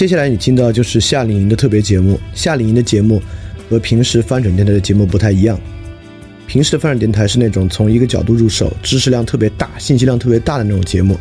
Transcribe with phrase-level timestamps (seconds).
[0.00, 2.18] 接下来你听到就是夏令营的特别节目。
[2.32, 3.22] 夏令营的节目
[3.68, 5.60] 和平时翻转电台的节目不太一样。
[6.46, 11.18] 平时的翻转电台是那种从一个角度入手，知识量特别大、信息量特别大的那种节目，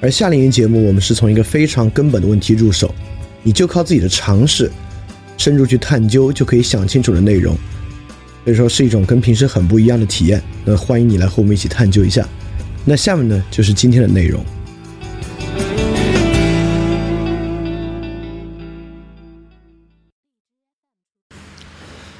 [0.00, 2.94] 而夏令营节目我们是从一个非常根本的问题入手，
[3.42, 4.72] 你就靠自己的常识
[5.36, 7.54] 深入去探究，就可以想清楚的内容。
[8.46, 10.42] 所以说是一种跟平时很不一样的体验。
[10.64, 12.26] 那欢迎你来和我们一起探究一下。
[12.82, 14.42] 那下面呢就是今天的内容。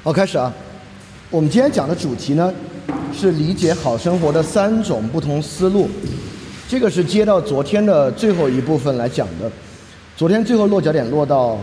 [0.03, 0.51] 好，开始啊！
[1.29, 2.51] 我们今天讲的主题呢，
[3.13, 5.87] 是理解好生活的三种不同思路。
[6.67, 9.51] 这个是接到昨天的最后一部分来讲的。
[10.17, 11.59] 昨天最后落脚点落到，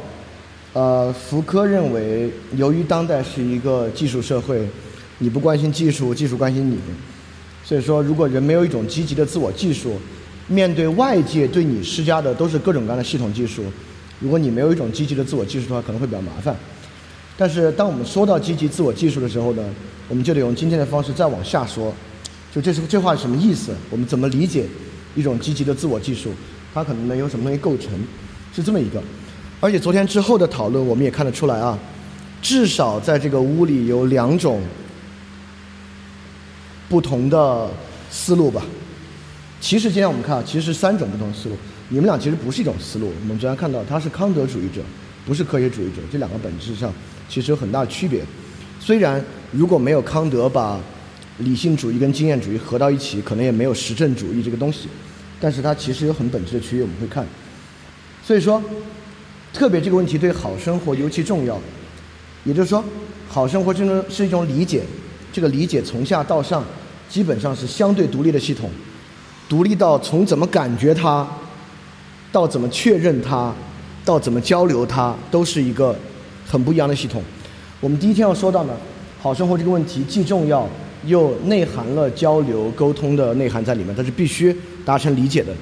[0.73, 4.65] 呃，福柯认为，由于当代是一个技术社会，
[5.18, 6.79] 你不关心技术，技术关心你。
[7.65, 9.96] 所以说，如果人没有一种积极的自我技术，
[10.46, 13.65] 面对外界对你施加的都是各种各样的系统技术，
[14.20, 16.54] 如果你没有一种积极的自我技术的话，可能会比较麻烦。
[17.41, 19.63] 但是，当我们说到积极自我技术的时候呢，
[20.09, 21.95] 我们就得用今天的方式再往下说。
[22.53, 23.73] 就这是这话是什么意思？
[23.91, 24.67] 我们怎么理解
[25.15, 26.33] 一种积极的自我技术？
[26.75, 27.93] 它可能能由什么东西构成？
[28.53, 29.01] 是这么一个。
[29.61, 31.79] 而且昨天之后的讨论，我们也看得出来啊，
[32.43, 34.61] 至少在这个屋里有两种
[36.89, 37.71] 不同的
[38.11, 38.65] 思路吧。
[39.61, 41.57] 其实今天我们看啊，其实是三种不同思路。
[41.89, 43.13] 你们俩其实不是一种思路。
[43.21, 44.81] 我们昨天看到他是康德主义者，
[45.25, 46.93] 不是科学主义者，这两个本质上。
[47.29, 48.24] 其实有很大区别，
[48.80, 50.80] 虽然如果没有康德把
[51.38, 54.88] 理性主义跟经验主义合到一起，可能也没有实证主义这个东西，
[55.38, 57.26] 但是它其实有很本质的区别，我们会看。
[58.24, 58.62] 所以说，
[59.52, 61.60] 特别这个问题对好生活尤其重要。
[62.45, 62.82] 也就是说，
[63.29, 64.82] 好生活真的是一种理解，
[65.32, 66.65] 这个理解从下到上
[67.09, 68.70] 基本上是相对独立的系统，
[69.48, 71.28] 独立到从怎么感觉它，
[72.32, 73.54] 到怎么确认它，
[74.04, 75.94] 到怎么交流它，都是一个。
[76.48, 77.22] 很不一样的系统。
[77.81, 78.72] 我们第一天要说到呢，
[79.20, 80.66] 好生活这个问题既重要
[81.06, 85.53] 又内含了交流沟通的内涵在里面，它是必须达成理解的。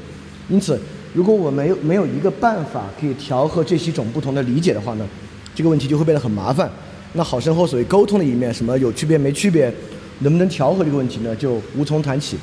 [0.49, 0.81] 因此，
[1.13, 5.07] 如果我没有没有一个办法可以调和这几种不同的理解的话呢，
[5.55, 6.71] 这个问题就会变得很麻烦。
[7.15, 9.73] 那好生活所谓沟通的一面，什么有区别没区别，
[10.21, 12.37] 能不能调和这个问题呢，就无从谈起。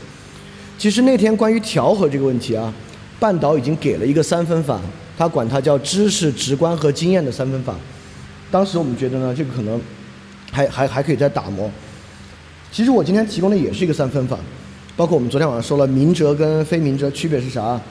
[0.78, 2.74] 其实那天关于调和这个问题啊，
[3.20, 4.82] 半岛已经给了一个三分法，
[5.18, 7.76] 他管它叫知识、直观和经验的三分法。
[8.54, 9.82] 当时我们觉得呢，这个可能
[10.52, 11.68] 还还还可以再打磨。
[12.72, 14.38] 其实我今天提供的也是一个三分法，
[14.96, 17.82] 包括我们昨天晚上说了明哲跟非明哲区别是啥。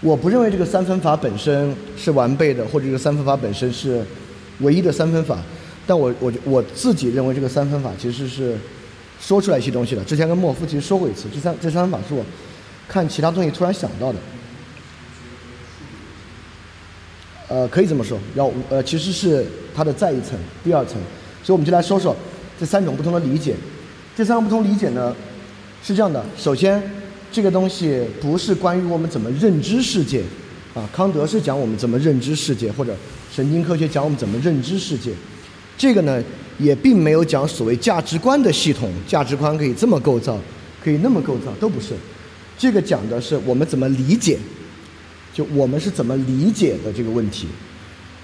[0.00, 4.06] 我不认为这个三分法本身是完备的，或者这个三分法本身是
[4.60, 5.36] 唯一的三分法。
[5.84, 8.56] 但我我我自己认为这个三分法其实是
[9.20, 10.04] 说出来一些东西的。
[10.04, 12.24] 之前跟莫夫其实说过一次，这三这三分法是我
[12.86, 14.18] 看其他东西突然想到的。
[17.48, 20.94] 呃，可以这么说，要呃，其实是它的再一层、第二层，
[21.42, 22.14] 所以我们就来说说
[22.58, 23.54] 这三种不同的理解。
[24.16, 25.14] 这三种不同理解呢，
[25.82, 26.80] 是这样的：首先，
[27.32, 30.22] 这个东西不是关于我们怎么认知世界，
[30.74, 32.96] 啊，康德是讲我们怎么认知世界，或者
[33.34, 35.10] 神经科学讲我们怎么认知世界。
[35.76, 36.22] 这个呢，
[36.58, 40.38] 也并没有讲所谓价值观的系统，价值观可以这么构造，
[40.82, 41.94] 可以那么构造，都不是。
[42.56, 44.38] 这个讲的是我们怎么理解。
[45.32, 47.48] 就我们是怎么理解的这个问题，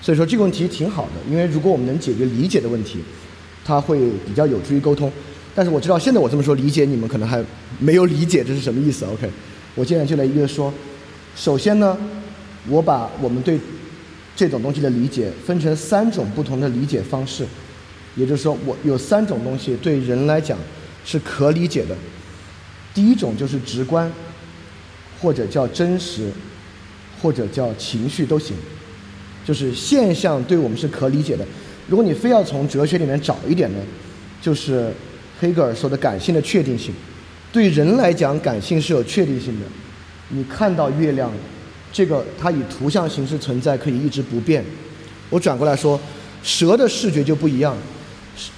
[0.01, 3.01] 所以说这个问题挺好的，因为如果我们能解决理解的问题，
[3.65, 5.13] 它会比较有助于沟通。
[5.55, 7.45] 但是我知道现在我这么说理解，你们可能还
[7.79, 9.05] 没有理解这是什么意思。
[9.05, 9.29] OK，
[9.75, 10.73] 我现在就来一个说，
[11.37, 11.97] 首先呢，
[12.69, 13.59] 我把我们对
[14.35, 17.47] 这种东西的理解分成三种不同的理解方式，
[18.17, 20.59] 也就是说，我有三种东西对人来讲
[21.05, 21.95] 是可理解的。
[22.95, 24.11] 第一种就是直观，
[25.21, 26.31] 或者叫真实。
[27.23, 28.57] 或者叫情绪都行，
[29.51, 31.45] 就是现象对我们是可理解的。
[31.89, 33.81] 如果你非要从哲学里面找一点呢，
[34.41, 34.95] 就是
[35.41, 36.95] 黑格尔说的感性的确定性。
[37.51, 39.67] 对人来讲，感性是有确定性的。
[40.29, 41.33] 你看到月亮，
[41.93, 44.65] 这个它以图像形式存在，可以一直不变。
[45.31, 46.01] 我转过来说，
[46.45, 47.77] 蛇的视觉就不一样，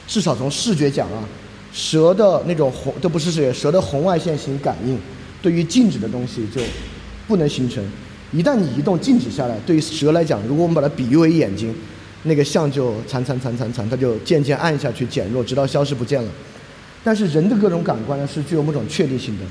[0.06, 1.26] 至少从视觉讲啊，
[1.72, 4.98] 蛇的那种红都不是视觉，蛇的红外线型感应，
[5.40, 6.60] 对于静止的东西就
[7.26, 7.82] 不能形成。
[8.32, 11.74] 一旦你移动静止下来，对于蛇来讲，如果我们把它比喻为眼睛，
[12.22, 16.30] 那个像就残残残残残，它就渐渐暗下去减弱，直到消失不见了。
[17.04, 19.44] 但是人的各种感官呢，是具有某种确定性的。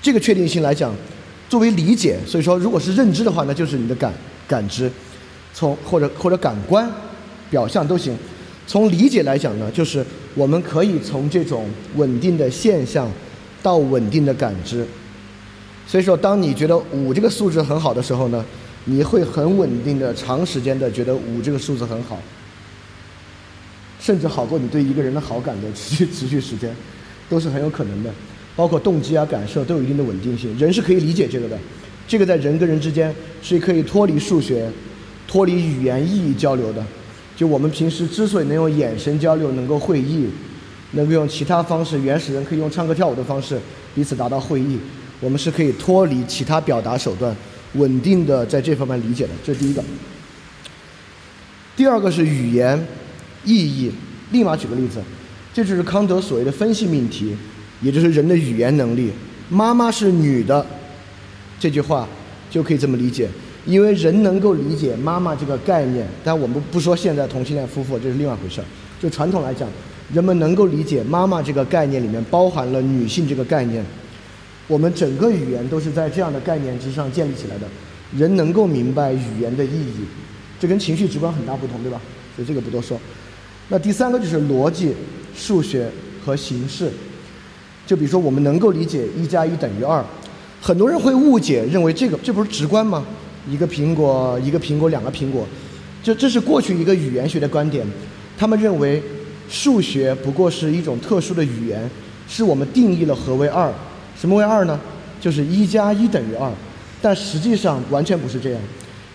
[0.00, 0.94] 这个确定性来讲，
[1.48, 4.12] 作为理解，所以说如果是认知的话，那就是你的感
[4.46, 4.90] 感知，
[5.52, 6.88] 从或者或者感官
[7.50, 8.16] 表象都行。
[8.66, 13.10] 从理解来讲呢，就是我们可以从这种稳定的现象
[13.60, 14.86] 到稳定的感知。
[15.92, 18.42] 所以说，当你觉得五这个数字很好的时候呢，
[18.86, 22.18] 你会很稳定的、长时间的觉得五这个数字很好，
[24.00, 26.74] 甚至好过你对一个人的好感的持续 持续时间，
[27.28, 28.10] 都是很有可能的。
[28.56, 31.58] 包括动机啊、感受都有一定的稳定性，人是可以理解这个的。
[32.08, 34.70] 这个在人跟人之间是可以脱离数学、
[35.28, 36.82] 脱离语言意义交流的。
[37.36, 40.30] 就我们平时之所以能用眼神交流、能够会意，
[40.92, 43.60] 能够用其他方式，原始人可以用唱歌跳舞的方式
[43.94, 44.78] 彼此达到会意，
[45.22, 47.34] 我们是可以脱离其他表达手段，
[47.74, 49.30] 稳定的在这方面理解的。
[49.44, 49.82] 这是第一个。
[51.76, 52.86] 第二个是语言
[53.44, 53.92] 意义。
[54.32, 54.98] 立马举个例子，
[55.54, 57.36] 这就是康德所谓的分析命题，
[57.82, 59.12] 也就是人的语言能力。
[59.48, 60.66] 妈妈是女的，
[61.60, 62.08] 这句话
[62.50, 63.28] 就可以这么理解。
[63.64, 68.64] 因为人能够理解妈妈这个概念，但我们不说现在同性恋夫妇这是另外一回事儿。
[69.00, 69.68] 就传统来讲，
[70.12, 73.84] 人们能够理解妈妈这个概念里面包含了女性这个概念。
[74.72, 77.68] 我们整个语言都是在这样的概念之上建立起来的。
[78.16, 80.06] 人能够明白语言的意义，
[80.58, 82.00] 这跟情绪直观很大不同，对吧？
[82.34, 82.98] 所以这个不多说。
[83.68, 84.94] 那第三个就是逻辑、
[85.36, 85.90] 数学
[86.24, 86.90] 和形式。
[87.86, 90.02] 就比如说，我们能够理解一加一等于二，
[90.58, 93.04] 很多人会误解，认为这个这不是直观吗？
[93.46, 95.46] 一个苹果，一个苹果，两个苹果，
[96.02, 97.86] 就这是过去一个语言学的观点。
[98.38, 99.02] 他们认为
[99.50, 101.90] 数学不过是一种特殊的语言，
[102.26, 103.70] 是我们定义了何为二，
[104.22, 104.78] 什么为二呢？
[105.20, 106.48] 就是一加一等于二。
[107.00, 108.60] 但实际上完全不是这样。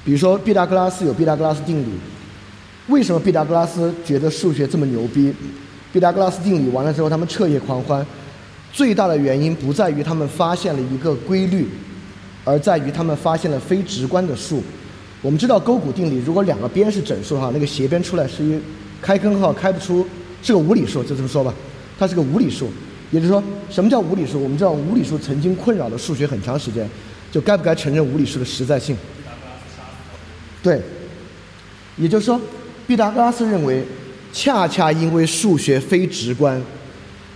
[0.03, 1.87] 比如说，毕达哥拉斯有毕达哥拉斯定理。
[2.87, 5.33] 为什么毕达哥拉斯觉得数学这么牛逼？
[5.93, 8.05] 毕达哥拉斯定理完了之后，他们彻夜狂欢。
[8.73, 11.69] 最大的原因不在于他们发现了一个规律。
[12.43, 14.61] 而在于他们发现了非直观的数。
[15.21, 18.59] 我们知道勾股定理，如果两个边是整数的话，那个斜边出来是一
[19.01, 20.05] 开根号开不出，
[20.43, 21.53] 是个无理数，就这么说吧，
[21.97, 22.69] 它是个无理数。
[23.11, 24.41] 也就是说，什么叫无理数？
[24.41, 26.87] 我们知道无理数曾经困扰了数学很长时间，
[27.31, 28.95] 就该不该承认无理数的实在性？
[30.61, 30.81] 对，
[31.95, 32.39] 也就是说，
[32.85, 33.85] 毕达哥拉斯认为，
[34.33, 36.61] 恰恰因为数学非直观，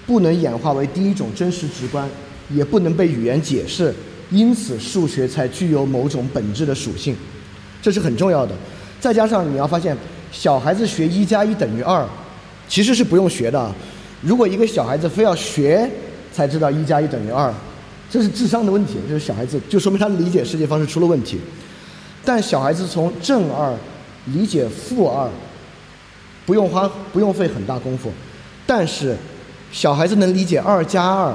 [0.06, 2.09] 不能演化为第一种真实直观，
[2.50, 3.94] 也不能被语言解释。
[4.29, 7.15] 因此，数学才具有某种本质的属性，
[7.81, 8.53] 这是很重要的。
[9.00, 9.95] 再加上你要发现，
[10.31, 12.06] 小孩子学一加一等于二，
[12.68, 13.73] 其实是不用学的。
[14.21, 15.89] 如果一个小孩子非要学
[16.31, 17.53] 才知道一加一等于二，
[18.09, 21.39] 这是智商的问题，这是小孩子就说明他理解世界方式出了问题。
[22.23, 23.73] 但小孩子从正二
[24.25, 25.29] 理解负二，
[26.45, 28.12] 不用花不用费很大功夫，
[28.65, 29.15] 但是
[29.71, 31.33] 小孩子能理解二加二。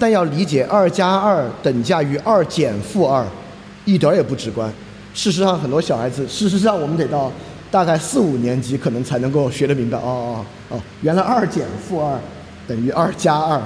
[0.00, 3.26] 但要理解二加二等价于二减负二，
[3.84, 4.72] 一点儿也不直观。
[5.12, 7.32] 事实上，很多小孩子，事实上我们得到
[7.70, 9.98] 大概四五年级可能才能够学得明白。
[9.98, 12.18] 哦哦哦，原来二减负二
[12.66, 13.60] 等于二加二，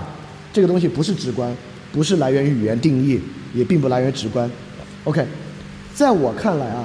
[0.52, 1.54] 这个东西不是直观，
[1.92, 3.20] 不是来源于语言定义，
[3.54, 4.50] 也并不来源于直观。
[5.04, 5.24] OK，
[5.94, 6.84] 在我看来啊，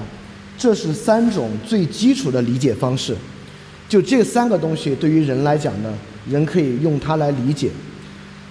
[0.57, 3.15] 这是三种最基础的理解方式。
[3.87, 5.93] 就这三个东西，对于人来讲呢，
[6.29, 7.69] 人可以用它来理解。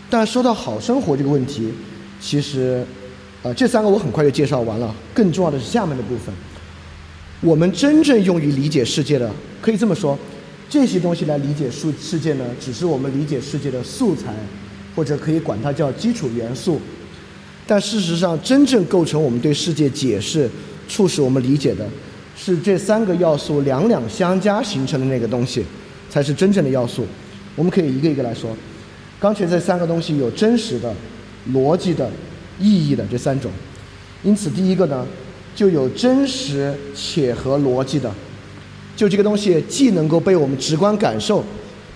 [0.09, 1.73] 但说到好生活这个问题，
[2.21, 2.83] 其实，
[3.43, 4.95] 呃，这三个我很快就介绍完了。
[5.13, 6.35] 更重要的是下面的部分，
[7.43, 9.31] 我们真正用于理解世界的，
[9.61, 10.19] 可以这么说，
[10.69, 14.35] 这些东西来理解世世界呢，只是我们理解世界的素材，
[14.95, 16.81] 或者可以管它叫基础元素。
[17.67, 20.49] 但事实上，真正构成我们对世界解释、
[20.89, 21.87] 促使我们理解的，
[22.37, 25.65] 是这三个要素两两相加形成的那个东西，
[26.09, 27.05] 才是真正的要素。
[27.55, 28.57] 我们可以一个一个来说。
[29.19, 30.95] 刚才这三个东西有真实的、
[31.53, 32.11] 逻辑的、
[32.61, 33.51] 意义的这三种，
[34.23, 35.07] 因此第一个呢，
[35.57, 38.09] 就有真实且合逻辑的，
[38.95, 41.43] 就这个东西既能够被我们直观感受，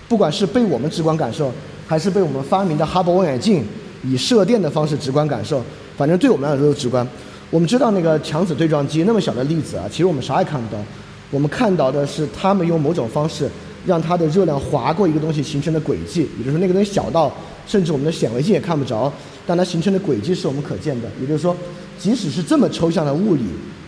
[0.09, 1.49] 不管是被我们直观感受，
[1.87, 3.63] 还是被我们发明的哈勃望远镜
[4.03, 5.63] 以射电的方式直观感受，
[5.95, 7.07] 反正对我们来说都直观。
[7.49, 10.81] 我们知道那个强子对撞机那么小的粒子啊，其实我们啥也看不到，
[11.29, 13.47] 我们看到的是他们用某种方式。
[13.83, 19.11] 让它的热量划过一个东西形成的轨迹，也就是说那个东西小到甚至我们的显微镜也看不着，
[19.47, 21.09] 但它形成的轨迹是我们可见的。
[21.19, 21.57] 也就是说，
[22.01, 23.43] 即使是这么抽象的物理，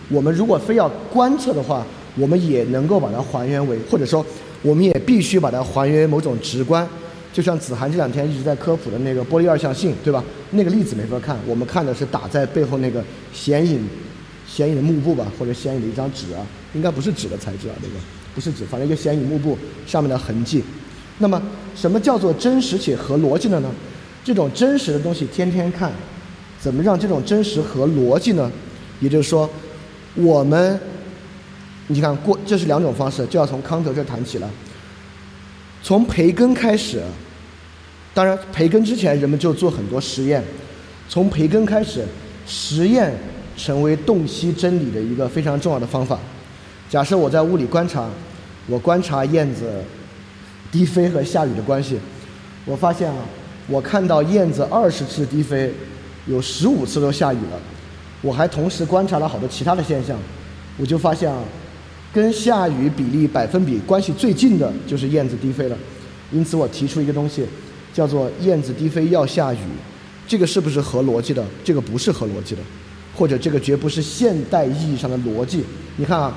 [0.08, 1.84] 我们如果非要观测的话，
[2.16, 4.24] 我们也能够把它还原为，或者说
[4.62, 6.88] 我们也必须把它还原为某种直观。
[7.32, 10.22] 就像子涵这两天一直在科普的那个玻璃二象性，对吧？
[10.52, 13.02] 那个粒子没法看，我们看的是打在背后那个
[13.32, 13.84] 显影、
[14.46, 17.94] 显影的幕布吧，或者显影的一张纸啊，应该不是纸的材质啊，那个。
[18.32, 19.56] 不是纸，反正一个显影幕布
[19.86, 20.62] 上面的痕迹。
[21.18, 21.40] 那么，
[21.76, 23.70] 什么叫做真实且合逻辑的呢？
[24.24, 25.92] 这种真实的东西天天看，
[26.64, 28.50] 怎么让这种真实和逻辑呢？
[28.98, 29.48] 也就是说，
[30.14, 30.80] 我们，
[31.88, 34.50] 你看过，这是两种方式，就要从康德这谈起了。
[35.82, 37.02] 从培根开始，
[38.14, 40.42] 当然培根之前人们就做很多实验。
[41.06, 42.02] 从培根开始，
[42.46, 43.12] 实验
[43.58, 46.18] 成为洞悉真理的一个非常重要的方法。
[46.88, 48.08] 假设我在屋里观察，
[48.68, 49.70] 我观察燕子
[50.72, 51.98] 低飞和下雨的关系，
[52.64, 53.18] 我发现啊，
[53.66, 55.70] 我看到燕子二十次低飞，
[56.26, 57.60] 有十五次都下雨了。
[58.22, 60.18] 我还同时观察了好多其他的现象，
[60.78, 61.42] 我就发现啊，
[62.12, 65.76] 跟下雨比例百分比关系最近的就是燕子低飞了。
[66.32, 67.46] 因此，我提出一个东西，
[67.92, 69.58] 叫做“燕子低飞要下雨”，
[70.26, 71.44] 这个是不是合逻辑的？
[71.62, 72.62] 这个不是合逻辑的，
[73.14, 75.62] 或者这个绝不是现代意义上的逻辑。
[75.96, 76.34] 你看啊，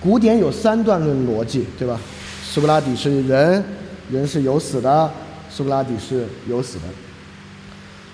[0.00, 1.98] 古典有三段论逻辑，对吧？
[2.44, 3.64] 苏格拉底是人，
[4.10, 5.10] 人是有死的，
[5.48, 6.84] 苏格拉底是有死的。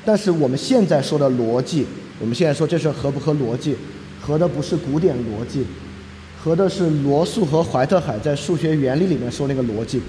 [0.05, 1.87] 但是我们现在说的逻辑，
[2.21, 3.75] 我们现在说这是合不合逻辑？
[4.21, 5.65] 合的不是古典逻辑，
[6.43, 10.01] 合的是罗素和怀特海在数学原理里面说那个逻辑。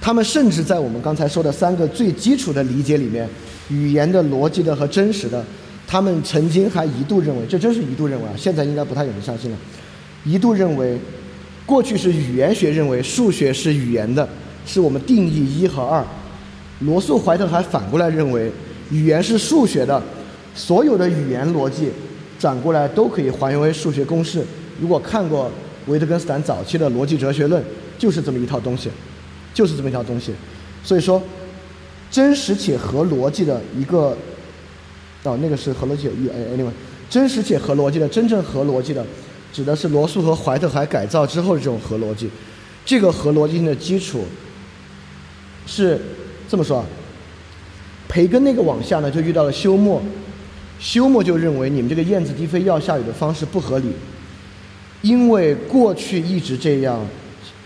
[0.00, 3.28] 他们甚至在我们刚才说的三个最基础的理解里面，
[3.68, 5.44] 语言的逻辑的和真实的，
[5.86, 9.56] 他们曾经还一度认为，这真是一度认为啊，现在应该不太有人相信了。
[10.24, 10.98] 一度认为，
[11.66, 14.28] 过去是语言学认为数学是语言的，
[14.66, 16.04] 是我们定义一和二。
[16.80, 18.50] 罗素、怀特还反过来认为，
[18.90, 20.02] 语言是数学的，
[20.54, 21.90] 所有的语言逻辑
[22.38, 24.44] 转过来都可以还原为数学公式。
[24.80, 25.50] 如果看过
[25.86, 27.62] 维特根斯坦早期的逻辑哲学论，
[27.98, 28.90] 就是这么一套东西。
[29.52, 30.32] 就是这么一套东西，
[30.84, 31.20] 所以说，
[32.08, 34.16] 真实且合逻辑的一个，
[35.24, 36.70] 哦，那个是合逻辑有意，哎，anyway，
[37.10, 39.04] 真实且合逻辑的，真正合逻辑的，
[39.52, 42.30] 指的是罗素和怀特海改造之后的这种合逻辑。
[42.86, 44.24] 这个合逻辑性的基础
[45.66, 46.00] 是
[46.48, 46.86] 这么说啊，
[48.10, 50.02] 培根那个往下呢，就遇到了休谟，
[50.78, 53.86] 休谟就认为你们这个燕子低飞要下雨的方式不合理，
[55.00, 57.00] 因为过去一直这样。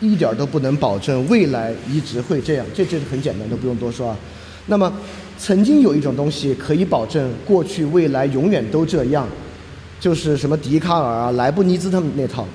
[0.01, 4.17] 一点都不能保证未来一直会这样，这这是很简单，都不用多说啊。
[4.67, 4.93] 那么，
[5.39, 9.27] 曾经有一种东西可以保证过去未来永远都这样，
[9.99, 12.47] 就是什么笛卡尔啊、莱布尼兹他们那套，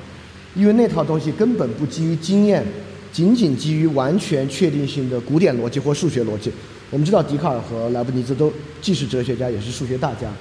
[0.53, 2.63] 因为那套东西根本不基于经验，
[3.11, 6.51] 仅仅基于完全确定性的古典逻辑或数学逻辑。
[6.89, 10.31] 我们知道笛卡尔和莱布尼兹都既是哲学家也是数学大家，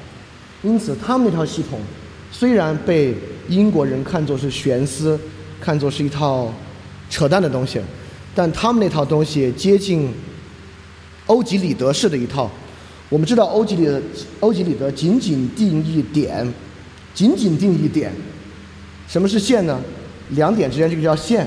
[0.62, 1.78] 因此他们那套系统
[2.33, 3.14] 虽然被
[3.49, 5.19] 英国人看作是玄思，
[5.61, 6.52] 看作是一套。
[7.11, 7.81] 扯淡的东西，
[8.35, 10.12] 但他们那套东西接近
[11.25, 12.50] 欧几里得式的一套。
[13.09, 13.99] 我们知道欧几里得，
[14.40, 16.47] 欧几里得仅仅定义点，
[17.14, 18.12] 仅仅定义点。
[19.09, 19.81] 什么是线呢？
[20.33, 21.47] 两点之间这个叫线。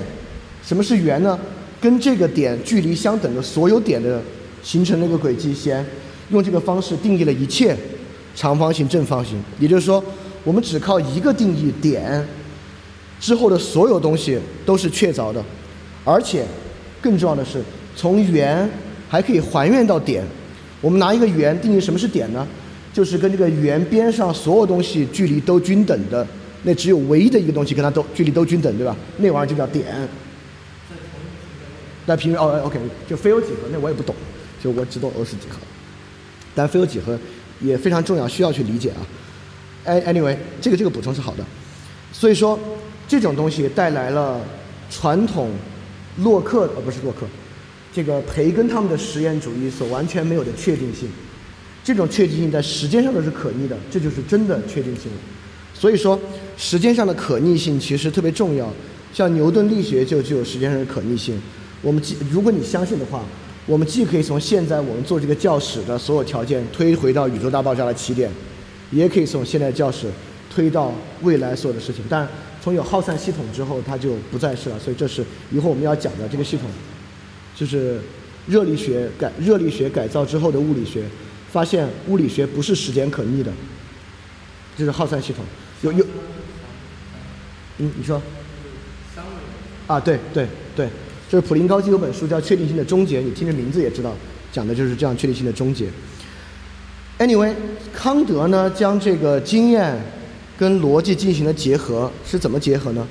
[0.65, 1.39] 什么是圆呢？
[1.79, 4.19] 跟这个点距离相等的所有点的
[4.63, 5.85] 形成那个轨迹先。
[6.29, 7.75] 用这个方式定义了一切
[8.33, 9.41] 长方形、正方形。
[9.59, 10.03] 也就是说，
[10.43, 12.25] 我们只靠一个定义点。
[13.19, 15.43] 之后的所有东西都是确凿的，
[16.03, 16.43] 而且
[16.99, 17.61] 更重要的是，
[17.95, 18.67] 从圆
[19.07, 20.25] 还可以还原到点。
[20.79, 22.47] 我们拿一个圆定义什么是点呢？
[22.91, 26.25] 就是跟这个圆边上所有东西距离都均等的，
[26.63, 28.95] 那只有唯一的一个东西跟它都距离都均等，对吧？
[29.17, 29.85] 那玩意儿就叫点。
[32.07, 34.15] 那平哦，OK，就非欧几何，那我也不懂，
[34.63, 35.57] 就我只懂欧式几何。
[36.53, 37.17] 但非欧几何
[37.59, 39.01] 也非常重要，需要去理解啊。
[39.85, 41.43] 哎，anyway，这个这个补充是好的，
[42.11, 42.59] 所以说。
[43.07, 44.39] 这种东西带来了
[44.89, 45.51] 传统
[46.19, 47.25] 洛克呃不是洛克，
[47.91, 51.09] 这个培根他们的实验主义所完全没有的确定性。
[51.83, 55.17] 这种确定性在时间上都是可逆的，这就是真的确定性了。
[55.73, 56.17] 所以说，
[56.55, 58.71] 时间上的可逆性其实特别重要。
[59.11, 61.37] 像牛顿力学就具有时间上的可逆性。
[61.81, 63.25] 我们既如果你相信的话，
[63.71, 68.29] 我们既可以从现在我们做这个教室的所有条件推回到宇宙大爆炸的起点，
[68.91, 70.07] 也可以从现在教室
[70.53, 72.03] 推到未来所有的事情。
[72.09, 72.27] 但
[72.61, 74.77] 从有耗散系统之后，它就不再是了。
[74.77, 75.23] 所以这是
[75.53, 76.69] 以后我们要讲的这个系统，
[77.55, 78.01] 就是
[78.45, 81.05] 热力学改热力学改造之后的物理学，
[81.49, 83.53] 发现物理学不是时间可逆的，
[84.77, 85.45] 这是耗散系统。
[85.81, 86.05] 有有，
[87.77, 88.21] 嗯，你说？
[89.87, 90.89] 啊，对对对，
[91.31, 94.13] 就是普林高级有本书叫《确定性的终结》，你听这名字也知道，
[94.51, 95.87] 讲的就是这样确定性的终结。
[97.19, 97.53] Anyway，
[97.93, 99.97] 康德呢将这个经验。
[100.57, 103.07] 跟逻辑进行了结合，是怎么结合呢？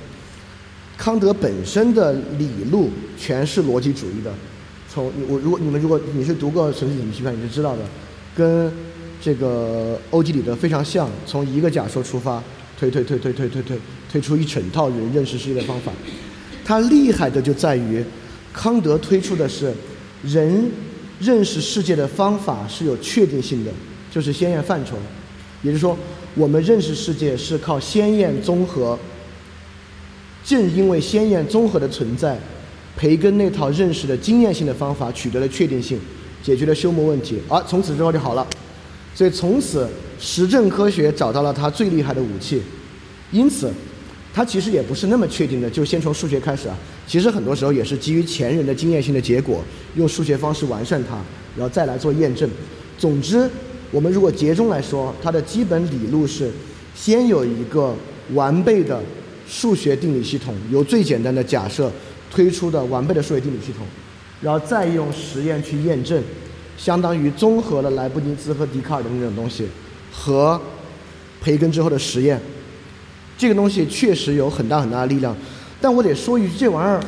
[0.97, 4.31] 康德本身的理路全是逻辑主义的。
[4.87, 7.81] 从我如果你们如果你是读过《纯粹理批判》，你是知道的，
[8.33, 8.71] 跟
[9.21, 11.09] 这个欧几里得非常像。
[11.25, 12.41] 从一个假说出发，
[12.79, 13.77] 推推推推推推推，
[14.09, 15.91] 推出一整套人认识世界的方法。
[16.71, 18.01] 他厉害的就在于，
[18.53, 19.73] 康德推出的是
[20.23, 20.71] 人
[21.19, 23.71] 认识世界的方法是有确定性的，
[24.09, 24.95] 就是先验范畴，
[25.63, 25.97] 也就是说。
[26.33, 28.97] 我们认识世界是靠先验综合，
[30.45, 32.39] 正因为先验综合的存在，
[32.95, 35.99] 培根那套认识的经验性的方法取得了确定性，
[36.41, 38.47] 解决了休谟问题，而从此之后就好了。
[39.13, 39.85] 所以从此
[40.17, 42.61] 实证科学找到了它最厉害的武器。
[43.33, 43.69] 因此，
[44.33, 46.77] 它其实也不是那么确定的，就先从数学开始啊。
[47.05, 49.61] 其实很多时候也是基于前人的经验性的结果，
[49.95, 51.15] 用数学方式完善它，
[51.57, 52.49] 然后再来做验证。
[52.97, 53.49] 总之，
[53.91, 56.49] 我们如果集中来说，它的基本理路是：
[56.95, 57.93] 先有一个
[58.33, 59.03] 完备的
[59.45, 61.91] 数学定理系统，由最简单的假设
[62.31, 63.85] 推出的完备的数学定理系统，
[64.41, 66.23] 然后再用实验去验证，
[66.77, 69.67] 相当于综合了莱布尼兹和笛卡尔的那种东西
[70.09, 70.61] 和
[71.41, 72.39] 培根之后的实验。
[73.41, 75.35] 这个东西确实有很大很大的力量，
[75.81, 77.01] 但我得说一句，这玩意儿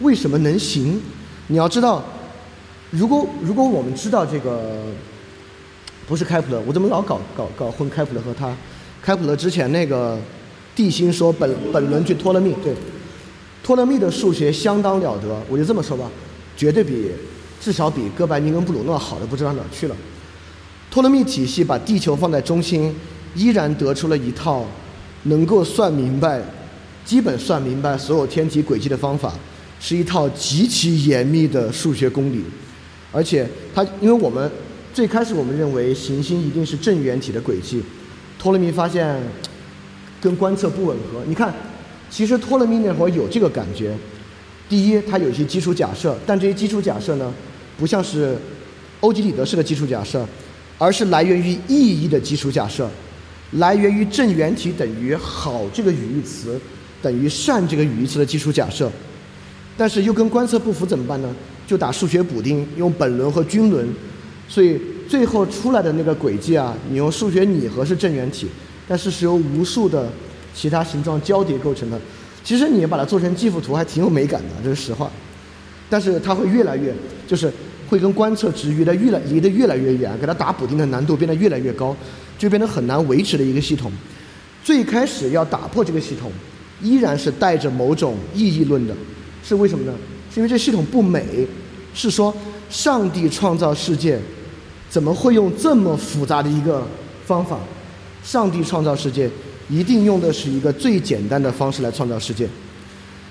[0.00, 1.00] 为什么能行？
[1.46, 2.04] 你要知道，
[2.90, 4.82] 如果如果我们知道这个
[6.06, 8.54] 不是开普勒，我怎么老搞搞搞混开普勒和他？
[9.00, 10.18] 开普勒之前那个
[10.76, 12.74] 地心说本本轮去托勒密，对，
[13.62, 16.10] 托勒密的数学相当了得，我就这么说吧，
[16.58, 17.10] 绝对比
[17.58, 19.96] 至少比哥白尼跟布鲁诺好的不知道哪去了。
[20.90, 22.94] 托勒密体系把地球放在中心，
[23.34, 24.66] 依然得出了一套。
[25.24, 26.40] 能够算明白，
[27.04, 29.34] 基本算明白所有天体轨迹的方法，
[29.80, 32.42] 是一套极其严密的数学公理。
[33.10, 34.50] 而且，它因为我们
[34.92, 37.82] 最开始我们认为行星一定是正圆体的轨迹，
[38.38, 39.20] 托勒密发现
[40.20, 41.22] 跟观测不吻合。
[41.26, 41.54] 你看，
[42.10, 43.96] 其实托勒密那会儿有这个感觉。
[44.68, 47.32] 第一，他有一些基础假设，但这些基础假设呢，
[47.78, 48.36] 不像是
[49.00, 50.26] 欧几里得式的基础假设，
[50.76, 52.88] 而是来源于意义的基础假设。
[53.52, 56.60] 来源于正圆体等于好这个语义词
[57.00, 58.90] 等于善这个语义词的基础假设，
[59.76, 61.34] 但是又跟观测不符怎么办呢？
[61.66, 63.86] 就打数学补丁，用本轮和均轮，
[64.48, 68.48] 所以最后出来的那个轨迹啊，你用数学拟合是正圆体，
[68.86, 70.10] 但是是由无数的
[70.54, 72.00] 其他形状交叠构成的。
[72.42, 75.10] 其实你把它做成计幅图还挺有美感的，这是实话。
[75.90, 76.94] 但是它会越来越，
[77.26, 77.52] 就是
[77.88, 81.94] 会跟观测值离得越来离得越来越远，给它打补丁的难度变得越来越高。
[82.38, 83.90] 就变得很难维持的一个系统。
[84.62, 86.30] 最开始要打破这个系统，
[86.82, 88.94] 依然是带着某种意义论的，
[89.42, 89.92] 是为什么呢？
[90.32, 91.46] 是因为这系统不美，
[91.94, 92.34] 是说
[92.68, 94.18] 上帝创造世界，
[94.90, 96.86] 怎么会用这么复杂的一个
[97.24, 97.58] 方法？
[98.22, 99.30] 上帝创造世界
[99.70, 102.46] 一定用的是一个最简单的方式来创造世界。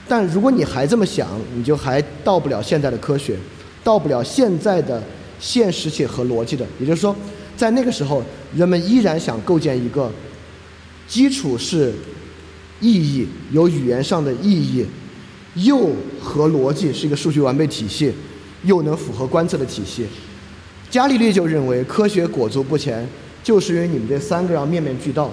[0.07, 3.37] 但如果你还这么想，你就还到不了现在的科学，
[3.83, 5.03] 到不了现在的
[5.39, 6.65] 现实且和逻辑的。
[6.79, 7.15] 也就是说。
[7.57, 8.23] 在那个时候，
[8.55, 10.11] 人们依然想构建一个
[11.07, 11.91] 基础是
[12.79, 14.85] 意义，有语言上的意义，
[15.55, 15.89] 又
[16.21, 18.13] 和逻辑是一个数学完备体系，
[18.63, 20.05] 又能符合观测的体系。
[20.89, 23.05] 伽利略就认为科学裹足不前，
[23.43, 25.31] 就是因为你们这三个要面面俱到。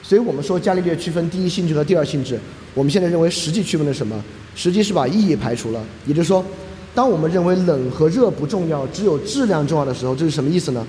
[0.00, 2.38] 所以我们说伽利略区分第一性质和第二性质。
[2.72, 4.22] 我们现在认为实际区分了什么？
[4.54, 5.84] 实际是把意义排除了。
[6.06, 6.44] 也就是说，
[6.94, 10.86] 当我们认为冷和热不重要，只有质量重要的时候，这是什么意思呢？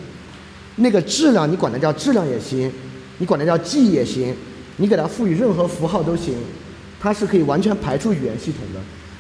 [0.78, 2.72] 那个质量，你管它叫质量也行，
[3.18, 4.36] 你管它叫 G 也行，
[4.78, 6.36] 你给它赋予任何符号都行，
[7.00, 8.80] 它是可以完全排除语言系统的。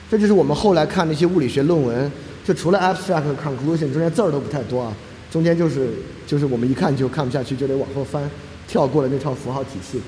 [0.09, 2.11] 这就是我们后来看那些物理学论文，
[2.43, 4.93] 就除了 abstract 和 conclusion，中间字儿都不太多啊，
[5.31, 5.89] 中间就是
[6.27, 8.29] 就是我们一看就看不下去，就得往后翻，
[8.67, 10.01] 跳过了那套符号体系。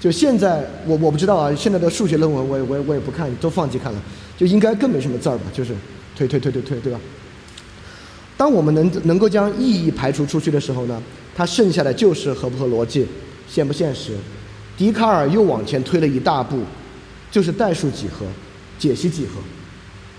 [0.00, 4.00] 就现在我我不知道啊，现在的数学论文我也我也我也不看，都放弃看了，
[4.36, 5.74] 就应该更没什么字儿吧，就是
[6.16, 6.98] 推推推推推，对吧？
[8.38, 11.02] 当我们能能够将意义排除出去的时候呢，
[11.34, 13.04] 它剩下的就是合不合逻辑，
[13.48, 14.12] 现不现实。
[14.76, 16.60] 笛卡尔又往前推了一大步，
[17.32, 18.24] 就是代数几何，
[18.78, 19.40] 解析几何。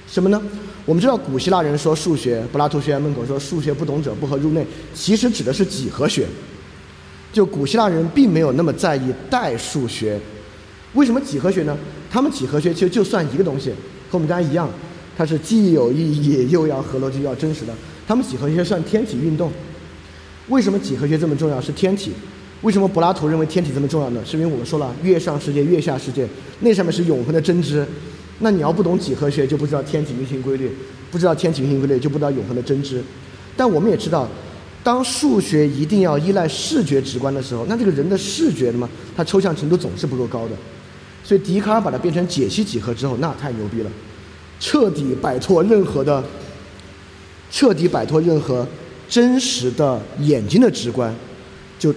[0.05, 0.41] 什么呢？
[0.85, 6.27] 我们知道古希腊人说数学，柏拉图学院门口说数学不懂者不合入内，其实指的是几何学。
[7.31, 10.19] 就古希腊人并没有那么在意代数学，
[10.93, 11.77] 为什么几何学呢？
[12.11, 13.69] 他们几何学其实就算一个东西，
[14.09, 14.69] 和我们刚才一样，
[15.15, 17.73] 它是既有意义又要合逻辑又要真实的。
[18.09, 19.51] 他们几何学算天体运动，
[20.47, 21.61] 为什么几何学这么重要？
[21.61, 22.11] 是天体。
[22.63, 24.19] 为什么柏拉图认为天体这么重要呢？
[24.25, 26.27] 是因为我们说了，月上世界、月下世界，
[26.61, 27.85] 那上面是永恒的真知。
[28.39, 30.69] 那你要不懂几何学，就不知道天体运行规律；
[31.11, 32.99] 不知道天体运行规律，就不知道永恒的真知。
[33.55, 34.27] 但我们也知道，
[34.83, 40.55] 当数学一定要依赖视觉直观的时候，那这个人的视觉的嘛，它抽象程度总是不够高的。
[41.23, 43.91] 所以笛卡尔把它变成解析几何之后，那太牛逼了，
[44.59, 46.23] 彻底摆脱任何的。
[47.51, 48.67] 彻底摆脱任何
[49.07, 51.13] 真实的眼睛的直观，
[51.79, 51.93] 就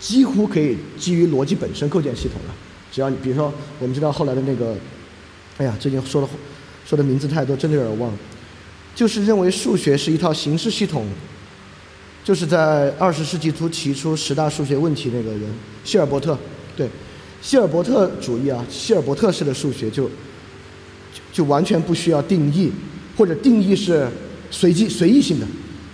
[0.00, 2.54] 几乎可以基于逻辑本身构建系统了。
[2.90, 4.76] 只要你比如说，我们知道后来的那个，
[5.58, 6.28] 哎呀，最近说的
[6.84, 8.18] 说的名字太多，真的有点忘了。
[8.96, 11.06] 就是认为数学是一套形式系统，
[12.24, 15.42] 就是在二十世纪初提出十大数学问题那个人
[15.84, 16.36] 希尔伯特，
[16.76, 16.88] 对，
[17.40, 20.10] 希尔伯特主义啊，希尔伯特式的数学就
[21.32, 22.72] 就完全不需要定义，
[23.16, 24.08] 或者定义是。
[24.50, 25.46] 随机随意性的，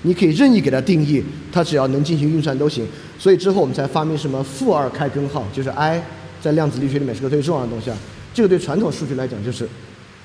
[0.02, 2.86] 你可以任意给它定义，它只要能进行运算都行。
[3.18, 6.02] 所以之后我们才发明什么负二开根号，就是 i
[6.40, 7.96] 在量子力学里面是个最重要的东西啊。
[8.32, 9.68] 这个对传统数学来讲就是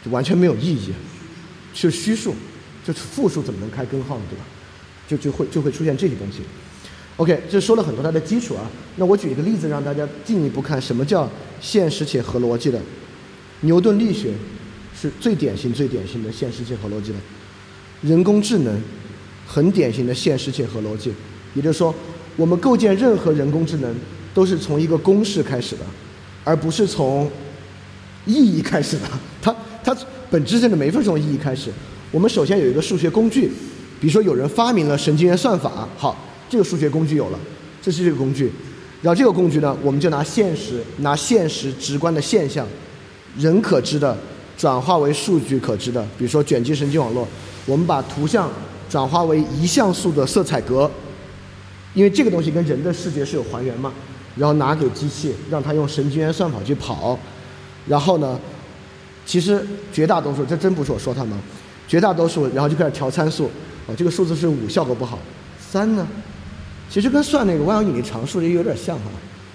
[0.03, 0.93] 就完全没有意义，
[1.73, 2.33] 是虚数，
[2.85, 4.23] 就是负数怎么能开根号呢？
[4.29, 4.45] 对吧？
[5.07, 6.39] 就就会就会出现这些东西。
[7.17, 8.69] OK，这说了很多它的基础啊。
[8.95, 11.29] 那我举一个例子让大家进一步看什么叫
[11.61, 12.79] 现实且合逻辑的。
[13.61, 14.33] 牛顿力学
[14.99, 17.17] 是最典型、最典型的现实且合逻辑的。
[18.01, 18.81] 人工智能
[19.47, 21.13] 很典型的现实且合逻辑。
[21.53, 21.93] 也就是说，
[22.35, 23.95] 我们构建任何人工智能
[24.33, 25.81] 都是从一个公式开始的，
[26.43, 27.29] 而不是从
[28.25, 29.03] 意义开始的。
[29.41, 29.95] 它它
[30.29, 31.71] 本质上的没法从意义开始。
[32.11, 33.49] 我们首先有一个数学工具，
[33.99, 36.15] 比如说有人发明了神经元算法，好。
[36.47, 37.39] 这个数学工具有了，
[37.81, 38.51] 这是这个工具，
[39.01, 42.65] 然后这个工具呢，我们就拿现实、拿现实直观的现象，
[43.35, 44.15] 人可知的，
[44.55, 47.27] 转化为数据可知的，比如说卷积神经网络，
[47.65, 48.49] 我们把图像
[48.89, 50.89] 转化为一像素的色彩格，
[51.93, 53.91] 因为这个东西跟人的视觉是有还原嘛，
[54.35, 57.17] 然后拿给机器，让它用神经元算法去跑，
[57.87, 58.39] 然后呢，
[59.25, 61.37] 其实绝大多数，这真不是我说他们，
[61.87, 63.49] 绝大多数，然后就开始调参数，
[63.87, 65.17] 哦，这个数字是五，效果不好，
[65.59, 66.07] 三呢？
[66.87, 69.05] 其实跟算那个万有引力常数也有点像哈，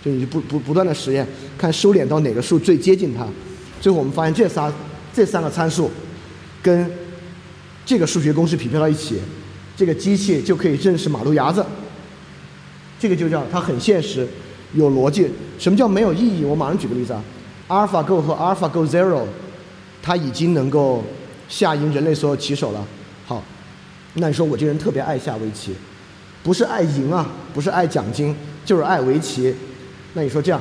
[0.04, 1.24] 就你不不不断的实验，
[1.56, 3.24] 看收敛到哪个数最接近它，
[3.80, 4.72] 最后我们发现这仨
[5.14, 5.88] 这三个参数
[6.60, 6.90] 跟
[7.90, 9.18] 这个数学公式匹配到一起，
[9.76, 11.66] 这个机器就可以认识马路牙子。
[13.00, 14.24] 这个就叫它很现实，
[14.74, 15.28] 有逻辑。
[15.58, 16.44] 什么叫没有意义？
[16.44, 17.20] 我马上举个例子啊
[17.66, 19.22] ，AlphaGo 和 AlphaGo Zero，
[20.00, 21.02] 它已经能够
[21.48, 22.86] 下赢人类所有棋手了。
[23.26, 23.42] 好，
[24.14, 25.74] 那你说我这人特别爱下围棋。
[26.44, 28.32] 不是爱赢啊，不是爱奖金，
[28.64, 29.52] 就是爱围棋。
[30.14, 30.60] 那你说这样，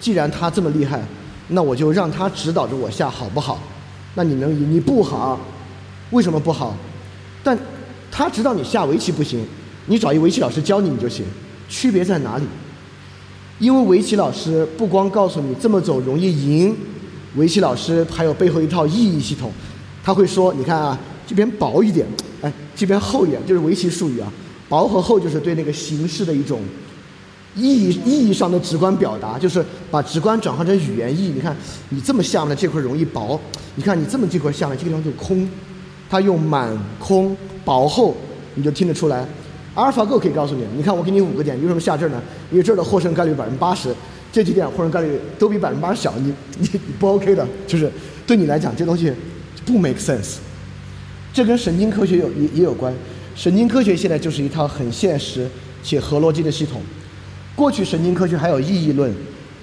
[0.00, 1.02] 既然他这么厉害，
[1.48, 3.60] 那我就让他指导着我下，好不好？
[4.14, 4.72] 那你能赢？
[4.72, 5.38] 你不好，
[6.12, 6.76] 为什么不好？
[7.42, 7.58] 但
[8.10, 9.44] 他知道你下围棋不行，
[9.86, 11.24] 你找一围棋老师教你你就行。
[11.68, 12.44] 区别在哪里？
[13.58, 16.76] 因为围棋老师不光告诉你这么走容易赢，
[17.36, 19.50] 围棋老师还有背后一套意义系统。
[20.04, 22.06] 他会说，你看啊，这边薄一点，
[22.42, 24.30] 哎，这边厚一点，就是围棋术语啊。
[24.68, 26.60] 薄和厚就是对那个形式的一种
[27.54, 31.28] 意义意义上的直观表达，就是把直观转换成语言意义。
[31.34, 31.56] 你看，
[31.90, 33.40] 你这么下面这块容易薄，
[33.76, 35.48] 你看你这么这块下面这个地方就空，
[36.12, 38.14] 它用满空薄厚，
[38.54, 39.26] 你就听得出来。
[39.74, 42.20] 阿尔法狗可以告诉你，你看我给你五个点，你为什么下这儿呢？
[42.50, 43.94] 因为这儿的获胜概率百分之八十，
[44.30, 47.90] 这几点获胜概率都比百分之八十小，你你不 OK 的，就是
[48.26, 49.10] 对你来讲这东西
[49.64, 50.34] 不 make sense。
[51.32, 52.92] 这跟神经科学有也也有关。
[53.34, 55.48] 神经科学现在就是一套很现实
[55.82, 56.82] 且合逻辑的系统。
[57.56, 59.10] 过去神经科学还有意义论，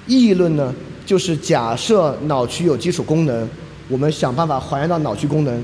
[0.07, 0.73] 意义论呢
[1.05, 3.47] 就是假设脑区有基础功能，
[3.87, 5.63] 我们想办法还原到脑区功能。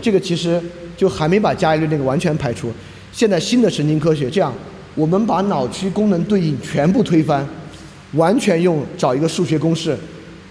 [0.00, 0.60] 这个其实
[0.96, 2.70] 就还没把伽利略那个完全排除。
[3.12, 4.52] 现在新的神经科学这样，
[4.94, 7.46] 我们把脑区功能对应全部推翻，
[8.12, 9.96] 完全用找一个数学公式，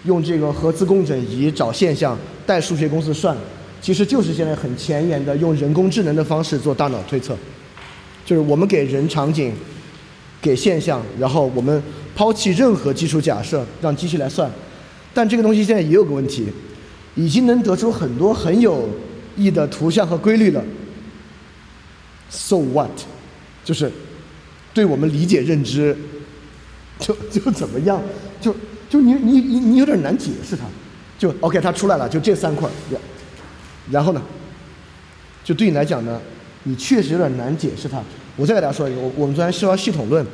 [0.06, 3.36] 用这个核磁共振仪找现象，带数学公式算。
[3.82, 7.34] 其实就是现在很前沿的用人工智能的方式做大脑推测，
[8.26, 9.54] 就是我们给人场景，
[10.42, 11.82] 给现象，然后我们
[12.14, 14.52] 抛弃任何基础假设，让机器来算。
[15.14, 16.48] 但这个东西现在也有个问题，
[17.16, 18.90] 已经能得出很多很有
[19.40, 20.64] 意的图像和规律了。
[22.30, 22.92] So what？
[23.64, 23.92] 就是
[24.74, 25.96] 对我们理解认知，
[27.00, 28.02] 就就怎么样？
[28.42, 28.56] 就
[28.90, 30.64] 就你你你你有点难解释它。
[31.18, 32.70] 就 OK，它出来了，就这三块。
[33.92, 34.22] 然后呢，
[35.44, 36.22] 就对你来讲呢，
[36.64, 38.02] 你确实有点难解释它。
[38.38, 40.26] 我再给大家说一个，我我们昨天说到系统论，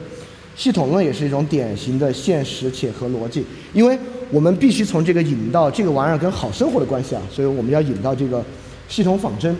[0.55, 3.97] 系统论也是一种典型的现实且合逻辑，因为
[4.29, 8.45] 我们必须从这个引到这个玩意儿跟好生活的关系啊，所以我们要引到这个
[8.87, 9.55] 系统仿真。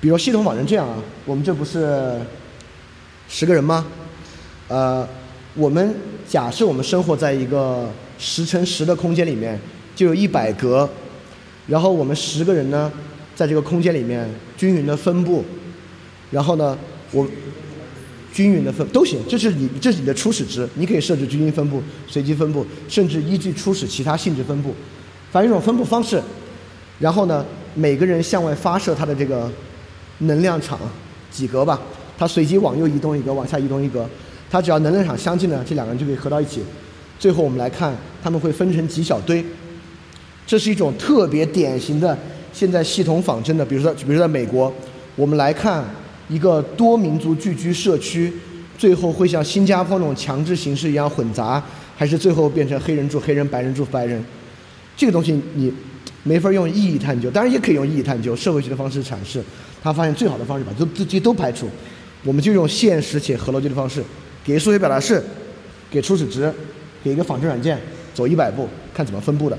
[0.00, 2.20] 比如系统仿真这样啊，我们这不是
[3.28, 3.86] 十个人吗？
[4.68, 5.08] 呃，
[5.54, 5.94] 我们
[6.28, 9.58] 假设我们生活在一个十乘十的空间里面，
[9.96, 10.88] 就有一百格。
[11.66, 12.92] 然后我们十个人呢，
[13.34, 15.42] 在这个空间里面均匀的分布，
[16.30, 16.76] 然后呢，
[17.10, 17.26] 我
[18.30, 24.74] 均匀的分都行，这是你这是你的初始值，你可以设置均匀分布、随机分布，甚至依据初始其他性质分布，
[25.32, 26.22] 反正一种分布方式。
[26.98, 29.50] 然后呢，每个人向外发射他的这个
[30.18, 30.78] 能量场
[31.30, 31.80] 几格吧，
[32.16, 34.08] 它随机往右移动一格，往下移动一格，
[34.50, 36.62] 它只要能量场相近呢，这两个人就可以合到一起。
[37.18, 39.44] 最后我们来看，他们会分成几小堆。
[40.46, 42.16] 这是一种特别典型的
[42.52, 44.72] 现在系统仿真的，比如说，比如说在美国，
[45.16, 45.84] 我们来看
[46.28, 48.32] 一个多民族聚居社区，
[48.76, 51.62] 最后会像新加坡那种强制形式一样混杂，
[51.96, 54.22] 还是最后变成黑人住黑人、白人住白人？
[54.96, 55.72] 这个东西你
[56.24, 59.40] 没法用意义探究，当然也可以用意义探究，社会学的方式阐释。
[59.82, 61.68] 他发现最好的方式把都这些都排除，
[62.24, 64.02] 我们就用现实且合逻辑的方式，
[64.42, 65.22] 给数学表达式，
[65.90, 66.52] 给初始值，
[67.04, 67.78] 给一个仿真软件，
[68.14, 69.58] 走一百步看怎么分布的，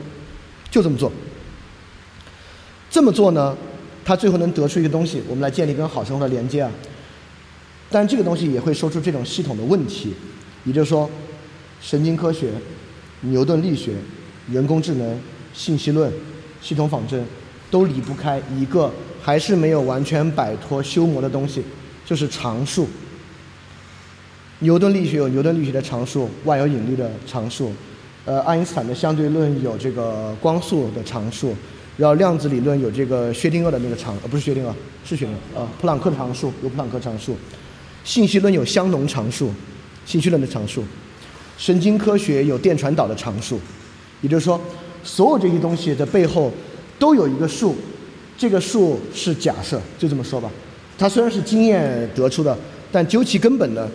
[0.72, 1.12] 就这么做。
[2.90, 3.56] 这么做呢，
[4.04, 6.72] 他最后能得出一个东西，我们来建立跟好生活的连接啊。
[7.92, 10.14] 但这个东西也会说出这种系统的问题，
[10.64, 11.08] 也就是说，
[11.80, 12.50] 神经科学、
[13.22, 13.94] 牛顿力学、
[14.52, 15.20] 人工智能、
[15.54, 16.12] 信息论、
[16.66, 17.24] 系统仿真，
[17.70, 18.92] 都离不开一个。
[19.22, 21.64] 还是没有完全摆脱修魔的东西，
[22.06, 22.88] 就是常数。
[24.60, 27.72] 牛顿力学有牛顿力学的常数，万有引力的常数。
[28.26, 31.56] 呃，爱因斯坦的相对论有这个光速的常数，
[31.98, 34.72] 然后量子理论有这个薛定谔的那个常，呃，不是薛定谔，
[35.04, 37.36] 是薛定谔，呃，普朗克的常数有普朗克常数。
[38.04, 39.52] 信息论有香农常数，
[40.06, 40.84] 信息论的常数。
[41.58, 43.60] 神经科学有电传导的常数，
[44.22, 44.62] 也就是说，
[45.06, 46.52] 所有这些东西的背后
[47.00, 47.74] 都有一个数。
[48.38, 50.52] 这个数是假设，就这么说吧。
[50.98, 52.58] 它虽然是经验得出的，
[52.92, 53.90] 但究其根本呢，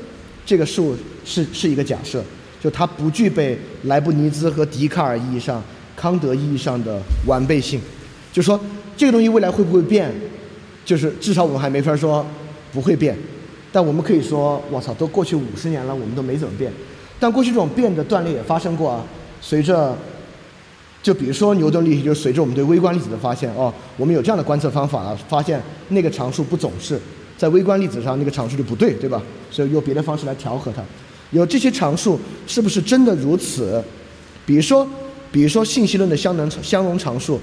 [0.46, 0.96] 这个数
[1.26, 2.24] 是是一个假设，
[2.58, 5.62] 就它不具备莱布尼兹和笛卡尔意义上、
[5.94, 7.78] 康德意义上的完备性。
[8.32, 8.58] 就说
[8.96, 10.10] 这个东西未来会不会变，
[10.86, 12.24] 就是至少我们还没法说
[12.72, 13.14] 不会变。
[13.70, 16.72] 但我们可以说，我操，都过去五十年了，我们都没怎么变。
[17.18, 19.04] 但过去这种变的断裂也发生过啊，
[19.42, 19.94] 随着。
[21.02, 27.00] 就比如说牛顿力学，就是随着我们对微观粒子的发现，哦，我们有这样的观测方法啊，发现那个常数不总是
[27.38, 29.22] 在微观粒子上，那个常数就不对，对吧？
[29.50, 30.82] 所以用别的方式来调和它。
[31.30, 33.82] 有这些常数是不是真的如此？
[34.44, 34.86] 比如说，
[35.32, 37.40] 比如说信息论的相能相容常数，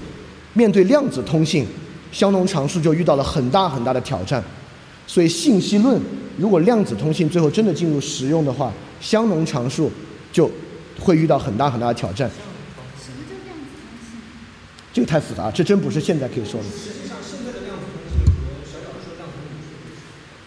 [0.52, 1.66] 面对量子通信，
[2.12, 4.42] 相容常数就遇到了很大很大的挑战。
[5.06, 6.00] 所以信息论
[6.36, 9.90] 如果量子通信最后真的进入实用的话，相容常数
[10.30, 10.48] 就
[11.00, 12.30] 会遇到很大很大的挑战。
[14.92, 16.66] 这个太复杂，这真不是现在可以说的。
[16.66, 19.94] 实际上，现在的量子通信和小小的说量子通信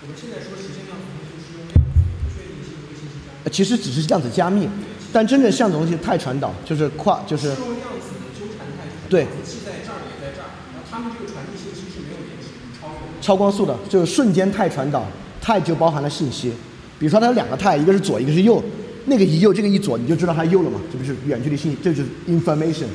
[0.02, 3.50] 我们现在说实现量子通信是用量子不确定性和信息加密。
[3.54, 4.68] 其实只是量子加密，
[5.14, 7.54] 但真正像的东西太传导，就是跨，就是。
[7.56, 8.90] 是用量子的纠缠态。
[9.08, 9.24] 对。
[9.46, 12.90] 既在这儿也在这儿，然后他们这个传递信息是没有延时，超
[13.22, 15.06] 超光速的，就是瞬间态传导，
[15.40, 16.52] 态就包含了信息。
[17.00, 18.62] 比如说它有两个态，一个是左，一个是右，
[19.06, 22.88] 那个一右，这个一左，你就知道它右了嘛，这不是远距离信息，这就是 information。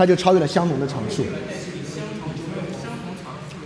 [0.00, 1.22] 它就超越了香农的常数。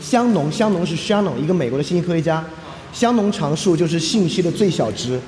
[0.01, 2.45] 香农，香农是 Shannon，一个美国的信息科学家。
[2.93, 5.21] 香农常数就是信息的最小值，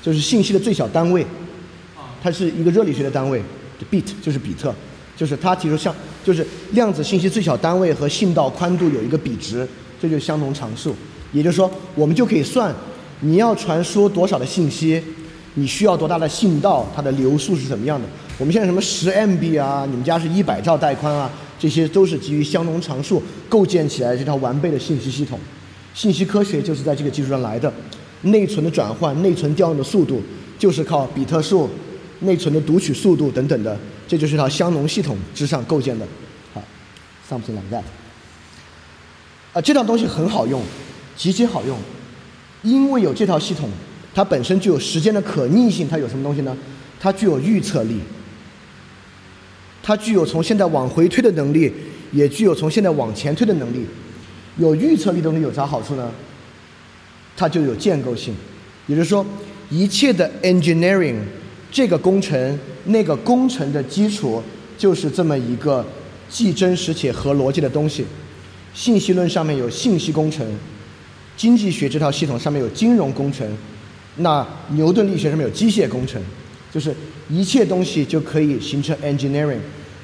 [0.00, 1.26] 就是信息的最小单位。
[2.22, 3.42] 它是一个热力学的单位
[3.90, 4.74] ，bit 就是比特，
[5.18, 5.94] 就是他提出像，
[6.24, 9.68] 就是量子信息最小单位和信道宽度有一个比值，
[10.00, 10.96] 这就是香农常数。
[11.30, 12.74] 也就是说，我们就可以算，
[13.20, 15.04] 你要传输多少的信息，
[15.54, 18.06] 你需要多大的信道，它的流速是怎么样的。
[18.38, 25.38] 我们现在什么十 MB 啊，你们家是一百兆带宽啊，这些都是基于香农常数构建起来这套完备的信息系统。
[25.94, 27.72] 信息科学就是在这个基础上来的，
[28.22, 30.20] 内存的转换、内存调用的速度
[30.58, 31.70] 就是靠比特数、
[32.20, 36.04] 内存的读取速度等等的，这就是一套香农系统之上构建的。
[36.52, 36.60] 好
[37.30, 37.82] ，something like that。
[39.52, 40.60] 啊，这套东西很好用，
[41.16, 41.78] 极其好用，
[42.64, 43.70] 因为有这套系统，
[44.14, 46.56] 它本身具有时间的可逆性，它有什么东西呢？
[47.00, 47.98] 它具有预测力。
[49.82, 51.70] 它具有从现在往回推的能力，
[52.12, 53.84] 也具有从现在往前推的能力。
[54.56, 56.10] 有预测力的东西有啥好处呢？
[57.36, 58.32] 它就有建构性，
[58.86, 59.26] 也就是说，
[59.68, 61.16] 一切的 engineering
[61.72, 64.40] 这个工程、那个工程的基础
[64.78, 65.84] 就是这么一个
[66.28, 68.06] 既真实且合逻辑的东西。
[68.72, 70.46] 信息论上面有信息工程，
[71.36, 73.46] 经济学这套系统上面有金融工程，
[74.16, 76.22] 那牛顿力学上面有机械工程。
[76.72, 76.92] 就是
[77.30, 79.60] 一切东西就可以形成 engineering。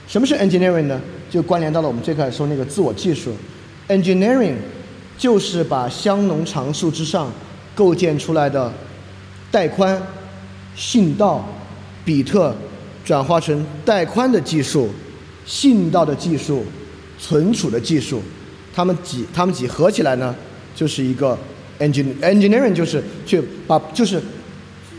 [0.07, 1.01] 什么是 engineering 呢？
[1.29, 3.33] 就关联到了我们最开始说那个自我技术。
[3.89, 4.55] engineering
[5.19, 7.33] 就是把香农常数之上
[7.75, 8.73] 构建出来的
[9.51, 10.01] 带宽、
[10.77, 11.45] 信道、
[12.05, 12.55] 比特
[13.05, 14.89] 转化成带宽的技术、
[15.45, 16.65] 信道的技术、
[17.19, 18.23] 存储的技术，
[18.73, 20.33] 它们几它们几合起来呢，
[20.77, 21.37] 就是一个
[21.81, 24.23] engine engineering 就是去把就是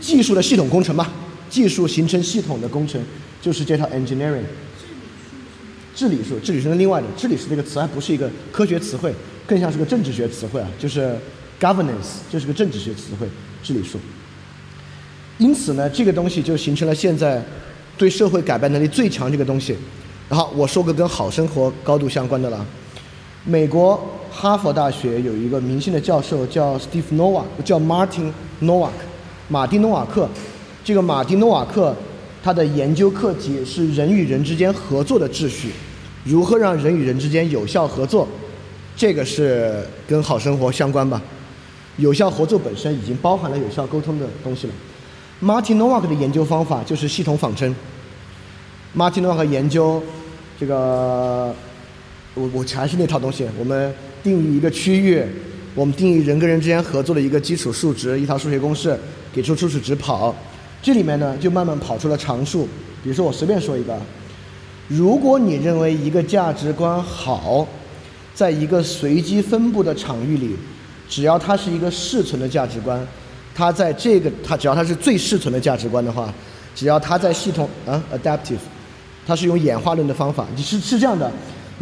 [0.00, 1.10] 技术的系统工程嘛。
[1.48, 3.02] 技术形成系统的工程
[3.40, 4.44] 就是这套 engineering。
[5.94, 7.06] 治理术，治理术是另外的。
[7.16, 9.14] 治理术这个词还不是一个科学词汇，
[9.46, 11.14] 更像是个政治学词汇啊，就是
[11.60, 13.28] governance，就是个政治学词汇。
[13.62, 13.98] 治理术。
[15.38, 17.44] 因此呢，这个东西就形成了现在
[17.98, 19.76] 对社会改变能力最强这个东西。
[20.30, 22.66] 然后我说个跟好生活高度相关的了。
[23.44, 28.90] 美国哈佛大学有一个明星的教授叫 Steve Novak，叫 Martin Novak，
[29.48, 30.28] 马丁诺瓦克。
[30.82, 31.94] 这个马丁诺瓦克，
[32.42, 35.70] 他的研究课题是人与人之间合作的秩序，
[36.24, 38.26] 如何让人与人之间有效合作，
[38.96, 41.22] 这个是跟好生活相关吧？
[41.98, 44.72] 有效合作本身已经包含了有效沟通的东西了。
[45.42, 47.72] Martin Nowak 的研究方法就是系统仿真。
[48.96, 50.02] Martin Nowak 研究
[50.58, 51.54] 这个，
[52.34, 55.24] 我我还是那套东西，我们定义一个区域，
[55.74, 58.98] 我们定义人跟人之间合作的一个基础数值，一套数学公式，
[59.32, 60.34] 给出初始值跑，
[60.82, 62.68] 这里面呢就慢慢跑出了常数。
[63.02, 63.98] 比如说我随便说一个，
[64.88, 67.66] 如果你认为一个价值观好，
[68.34, 70.56] 在一个随机分布的场域里，
[71.08, 73.04] 只要它是一个适存的价值观。
[73.54, 76.32] 它在这个，它只要它是最适存的价值观的话，
[76.74, 78.56] 只要它在系统啊，adaptive，
[79.26, 80.46] 它是用演化论的方法。
[80.56, 81.30] 你是是这样的，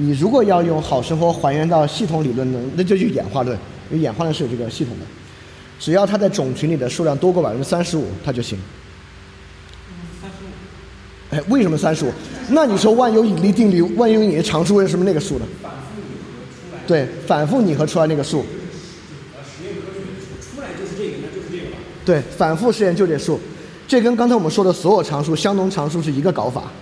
[0.01, 3.55] 你如果要用好生活还原到系统理论呢，那就去演化论，
[3.91, 5.05] 因为演化论是有这个系统的。
[5.79, 8.59] 只要它在种群里的数量多过百分之三十五，它就行。
[10.23, 11.37] 三十五。
[11.37, 12.13] 哎，为什么三十五？
[12.49, 15.45] 那你说万有引力定律、万有引力常数为什么那个数呢？
[15.67, 16.79] 反复拟合出来。
[16.87, 18.43] 对，反复拟合出来那个数。
[22.07, 23.39] 对，反复实验就这数，
[23.87, 26.73] 这跟刚才我们说的所有常数、相同常数是一个搞法。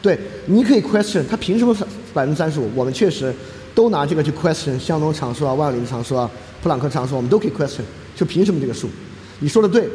[0.00, 1.74] 对，你可以 question 它凭什么
[2.14, 2.70] 百分之三十五？
[2.74, 3.34] 我们确实
[3.74, 6.30] 都拿这个去 question 相同常数啊、万有引力常数啊、
[6.62, 7.80] 普朗克常数，我们都可以 question，
[8.14, 8.88] 就凭什么这个数？
[9.40, 9.88] 你说的对，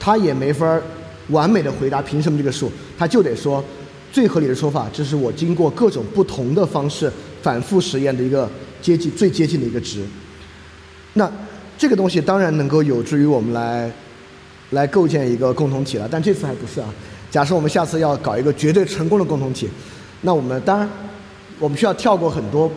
[0.00, 0.80] 他也没法
[1.28, 3.64] 完美的回答凭什么这个数，他就得说
[4.12, 7.10] 最合理的说法，这是我经过各种不同的方式
[7.42, 8.50] 反复实验的一个
[8.82, 10.04] 接近最接近的一个值。
[11.14, 11.30] 那
[11.78, 13.90] 这个东西当然能够有助于我们来。
[14.70, 16.88] 来构建一个共同体了，但这次还不是啊。
[17.36, 19.68] 假设我们下次要搞一个绝对成功的共同体，
[20.22, 20.88] 那我们当然
[21.58, 22.72] 我们需要跳过很多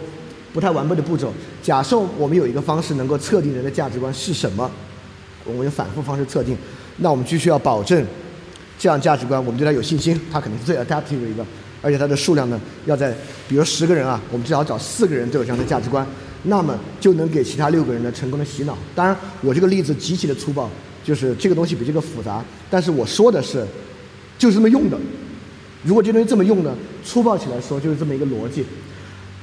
[0.51, 1.31] 不太完备的步骤。
[1.63, 4.69] 假设我们有一个方式能够测定人的价值观是什么，
[5.45, 6.57] 我们用反复方式测定，
[6.97, 8.05] 那我们就需要保证
[8.77, 11.45] 这样价值观我们对它有信心，它肯定是最 adaptive 的一个，
[11.81, 13.15] 而且它的数量呢要在
[13.47, 16.05] 比如十个人啊，我们至少找四个人都有这样的价值观，
[16.43, 18.77] 那么就能给其他六个人呢成功的洗脑。
[18.93, 20.69] 当然，我这个例子极其的粗暴。
[21.01, 23.65] 就是这个东西比这个复杂，但是我说的是，
[24.39, 24.97] 就是这么用的。
[25.83, 26.75] 如果这东西这么用呢，
[27.05, 28.65] 粗暴起来说就是这么一个逻辑。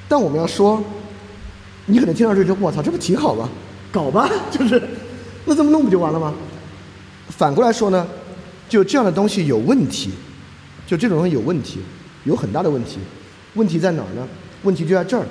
[0.08, 0.82] 但我们要说，
[1.86, 3.48] 你可能听到这就我操，这不挺好吗？
[3.92, 4.82] 搞吧，就是，
[5.44, 6.34] 那这么弄不就完了吗？
[7.28, 8.06] 反过来说呢，
[8.68, 10.10] 就这样的东西有问题，
[10.86, 11.80] 就这种东西有问题，
[12.24, 12.98] 有很大的问题。
[13.54, 14.26] 问题在哪儿呢？
[14.62, 15.24] 问题就在这儿，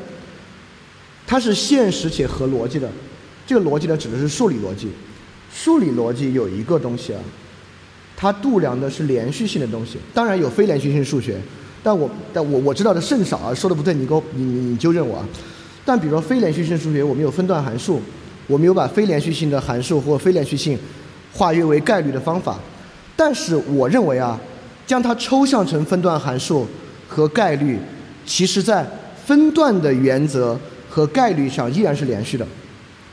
[1.28, 2.90] 它是现实且合逻辑的。
[3.46, 4.90] 这个逻辑呢，指的是数理逻辑。
[5.54, 7.22] 数理逻辑有一个东西啊，
[8.26, 11.38] 它度量的是连续性的东西，当然有非连续性数学，
[11.84, 15.28] 但我但我我知道的甚少啊，说的不对，你给我你你你纠正我啊。
[15.86, 18.02] 但比如说非连续性数学，我们有分段函数，
[18.48, 20.76] 我们有把非连续性的函数或非连续性
[21.32, 22.58] 化约为概率的方法，
[23.16, 24.42] 但是我认为啊，
[24.88, 26.66] 将它抽象成分段函数
[27.08, 27.78] 和概率，
[28.26, 28.84] 其实在
[29.24, 30.60] 分段的原则
[30.90, 32.48] 和概率上依然是连续的，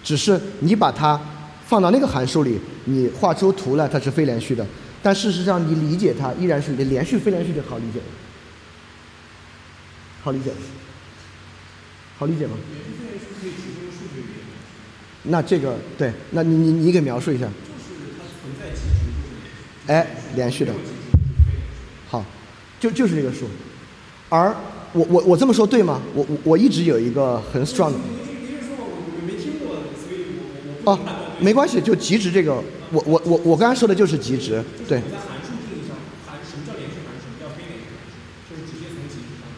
[0.03, 1.21] 只是你把它。
[1.65, 4.67] 放到那个函数里，你画出图来，它是非连续的。
[5.03, 8.05] 但事实上，你理解它依然是连连续非连续就好理解了。
[10.23, 10.53] 好理解，
[12.19, 12.57] 好理解吗？
[15.25, 17.49] 那这个对，那你你你给描述一下。
[19.89, 20.73] 哎，连续的。
[22.09, 22.25] 好，
[22.79, 23.49] 就就是这个数。
[24.29, 24.55] 而
[24.93, 26.01] 我我我这么说对吗？
[26.15, 27.99] 我我我一直有一个很 strong 的。
[30.85, 30.99] 哦。
[31.41, 32.63] 没关系，就极值这个，
[32.93, 35.01] 我我我我刚才说的就是极值，对。
[35.01, 39.49] 在函数定义上，函什么叫连续函数，什么叫非连续函数，就是直接从极值上。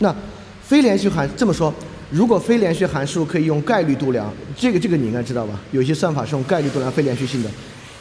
[0.00, 0.14] 那
[0.60, 1.72] 非连续函这么说，
[2.10, 5.60] 如果非连续函数可以用概率度量，这个这个你应该知道吧？
[5.70, 7.50] 有些算法是用概率度量非连续性的。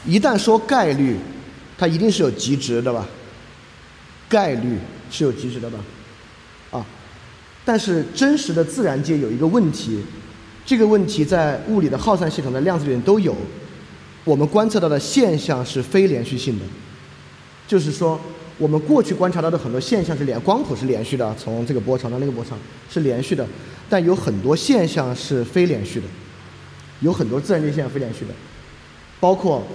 [0.03, 1.15] 一旦说概率，
[1.77, 3.07] 它一定是有极值的吧？
[4.27, 4.79] 概率
[5.11, 5.77] 是有极值的吧？
[6.71, 6.83] 啊，
[7.63, 10.01] 但是真实的自然界有一个问题。
[10.65, 13.35] 这个问题在物理的耗散系统的量子里面都有。
[14.23, 16.65] 我们观测到的现象是非连续性的，
[17.67, 18.19] 就是说，
[18.57, 22.57] 我们过去观察到的很多现象是连光谱是连续的，从这个波长到那个波长
[22.89, 23.47] 是连续的，
[23.89, 26.05] 但有很多现象是非连续的，
[26.99, 28.33] 有很多自然界现象非连续的，
[29.19, 29.65] 包括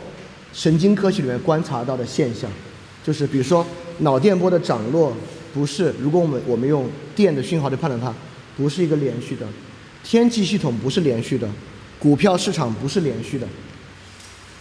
[0.52, 2.48] 神经科学里面观察到的现象，
[3.04, 3.66] 就是比如说
[3.98, 5.12] 脑电波的涨落
[5.52, 8.14] 不是，如果我们我们用电的讯号去判断它，
[8.56, 9.46] 不是一个连续的。
[10.04, 11.48] 天气系统不是连续的，
[11.98, 13.48] 股票市场不是连续的。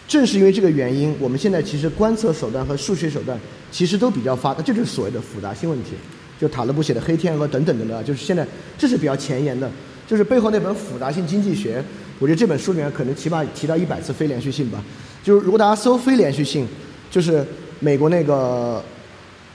[0.08, 3.40] 正是因为这个原因，我们现在其实观测手段和数学手段
[3.72, 5.92] 其实都比较发达，这就是所谓的复杂性问题。
[6.40, 8.46] 就塔勒布写的《黑天鹅》等等等等，就是现在
[8.78, 9.72] 这是比较前沿的，
[10.08, 11.80] 就是背后那本《复杂性经济学》，
[12.20, 14.84] 我觉得这本书里面可能起码提到一百次非连续性吧。
[15.24, 16.68] 就是如果大家搜非连续性，
[17.10, 17.46] 就是
[17.80, 18.84] 美国那个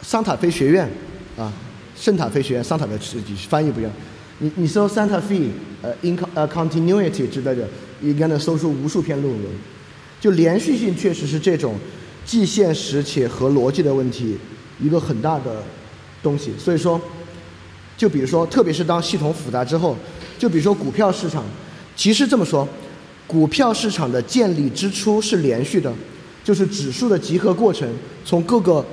[0.03, 0.89] 桑塔菲学院
[1.37, 1.53] 啊。
[1.97, 2.99] 圣塔菲学院，桑塔的
[3.51, 3.93] 翻译不一样。
[4.39, 5.51] 你你搜 Santa Fe，
[5.83, 7.69] 呃，in 呃 continuity 之类的，
[8.01, 9.45] 应该能搜出无数篇论文。
[10.21, 11.75] 就连续性确实是这种
[12.25, 14.37] 既现实且合逻辑的问题
[14.79, 15.63] 一个很大的
[16.23, 16.53] 东西。
[16.59, 17.01] 所以说，
[17.97, 19.97] 就比如说，特别是当系统复杂之后，
[20.39, 21.43] 就比如说股票市场，
[21.97, 22.69] 其实这么说，
[23.27, 25.93] 股票市场的建立之初是连续的，
[26.45, 27.89] 就是指数的集合过程
[28.25, 28.85] 从各个。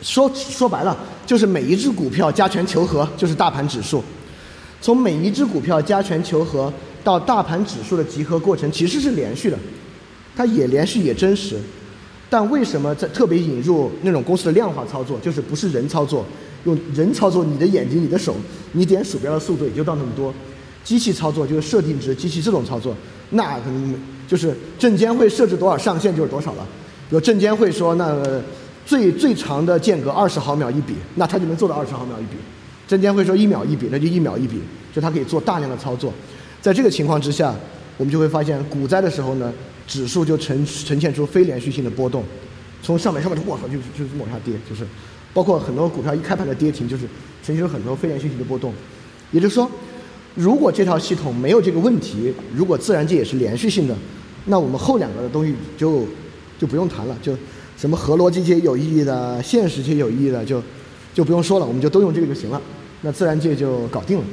[0.00, 4.02] 说说白了，就是每一只股票加权求和就是大盘指数。
[4.80, 6.72] 从每一只股票加权求和
[7.04, 9.56] 到大盘指数的集合过程，其实是连续的，
[10.36, 11.56] 它也连续也真实。
[12.28, 16.24] 但为什么在特别引入那种公司的量化操作，就是不是人操作，
[16.64, 18.34] 用人操作，你的眼睛、你的手，
[18.72, 20.32] 你点鼠标的速度也就到那么多。
[20.82, 22.96] 机器操作就是设定值，机器自动操作，
[23.30, 23.94] 那可能
[24.26, 26.66] 就是证监会设置多少上限就是多少了。
[27.08, 28.42] 比如证监会说那个。
[28.84, 32.36] 最最长的间隔二十毫秒一笔，那它就能做到二十毫秒一笔。
[32.88, 34.60] 证监会说一秒一笔，那就一秒一笔，
[34.92, 36.12] 就它可以做大量的操作。
[36.60, 37.54] 在这个情况之下，
[37.96, 39.52] 我们就会发现股灾的时候呢，
[39.92, 42.24] 指数就呈呈现出非连续性的波动，
[42.82, 44.86] 从上面上面就我操，就就往下跌，就是
[45.34, 47.02] 包括很多股票一开盘的跌停，就是
[47.44, 48.72] 呈现出很多非连续性的波动。
[49.32, 49.70] 也就是说，
[50.34, 53.94] 如果这套系统没有这个问题，如果自然界也是连续性的，
[54.46, 56.06] 那我们后两个的东西就
[56.58, 57.36] 就不用谈了，就。
[57.74, 60.62] 什么合逻辑界有意义的，现实界有意义的，就
[61.12, 62.62] 就不用说了，我们就都用这个就行了。
[63.00, 64.24] 那自然界就搞定了。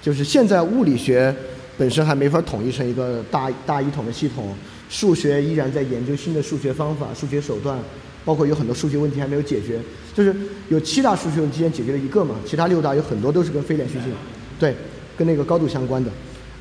[0.00, 1.32] 就是现在物理学
[1.78, 4.52] 本身还没法统一成一个大大一统的系统，
[4.92, 7.78] 数学依然在研究新的数学方法、数学手段，
[8.26, 9.80] 包括有很多数学问题还没有解决。
[10.14, 10.36] 就是
[10.68, 14.12] 有七大数学问题，今天解决了一个嘛，其他六大有很多都是跟非连续性，
[14.60, 14.76] 对，
[15.16, 16.10] 跟那个高度相关的。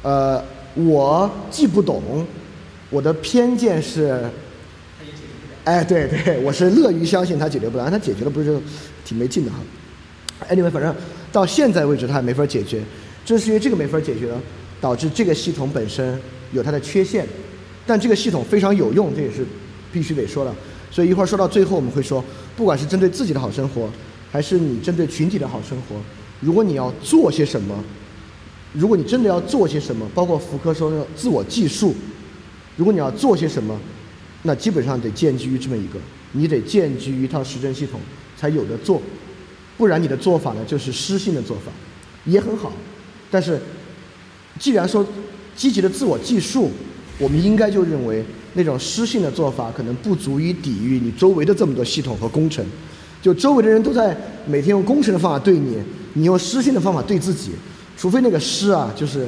[0.01, 0.41] 呃，
[0.75, 2.25] 我既不懂，
[2.89, 4.23] 我的偏见是。
[5.65, 8.61] 哎，对对，我是乐于相信它解决不了，它解决了不是就
[9.03, 9.57] 挺没劲的哈。
[10.49, 10.95] Anyway，反正
[11.31, 12.81] 到现在为止它还没法解决，
[13.25, 14.31] 正是因为这个没法解决，
[14.79, 16.19] 导致这个系统本身
[16.53, 17.27] 有它的缺陷。
[17.85, 19.45] 但这个系统非常有用，这也是
[19.91, 20.53] 必须得说的。
[20.89, 22.23] 所以一会儿说到最后，我们会说，
[22.55, 23.89] 不管是针对自己的好生活，
[24.31, 25.95] 还是你针对群体的好生活，
[26.39, 27.83] 如果你要做些什么，
[28.73, 31.95] 如果你真的要做些什么，包括福柯说的自我计数，
[32.77, 33.79] 如果你要做些什么。
[34.43, 35.99] 那基本上得建基于这么一个，
[36.31, 37.99] 你得建基于一套实证系统
[38.35, 38.99] 才有的做，
[39.77, 41.71] 不然你的做法呢就是失信的做法，
[42.25, 42.73] 也很好，
[43.29, 43.61] 但是
[44.57, 45.05] 既然说
[45.55, 46.71] 积极的自我计数，
[47.21, 52.65] 我们应该就认为那种失信的做法可能不足以抵御你周围的这么多系统和工程，
[53.21, 55.77] 就周围的人都在每天用工程的方法对你，
[56.13, 57.51] 你用失信的方法对自己，
[57.95, 59.27] 除非那个失啊就是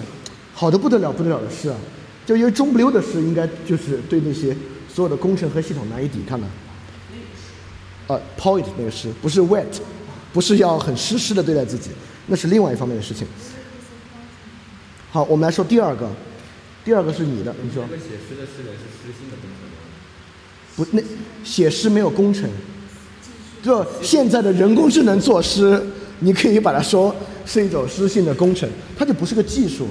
[0.53, 1.77] 好的不得了不得了的失啊，
[2.25, 4.55] 就因为中不溜的失应该就是对那些。
[4.93, 6.45] 所有的工程和系统难以抵抗的，
[8.05, 9.65] 呃，point 那个湿不是 wet，
[10.31, 11.89] 不是要很湿湿的对待自己，
[12.27, 13.25] 那是另外一方面的事情。
[15.09, 16.07] 好，我们来说第二个，
[16.85, 17.83] 第二个是你的，你说。
[17.85, 19.77] 写诗的诗人是诗性的工程吗？
[20.75, 21.01] 不，那
[21.43, 22.49] 写诗没有工程，
[23.61, 25.81] 就现在的人工智能作诗，
[26.19, 27.15] 你可以把它说
[27.45, 29.87] 是一种诗性的工程，它就不是个技术。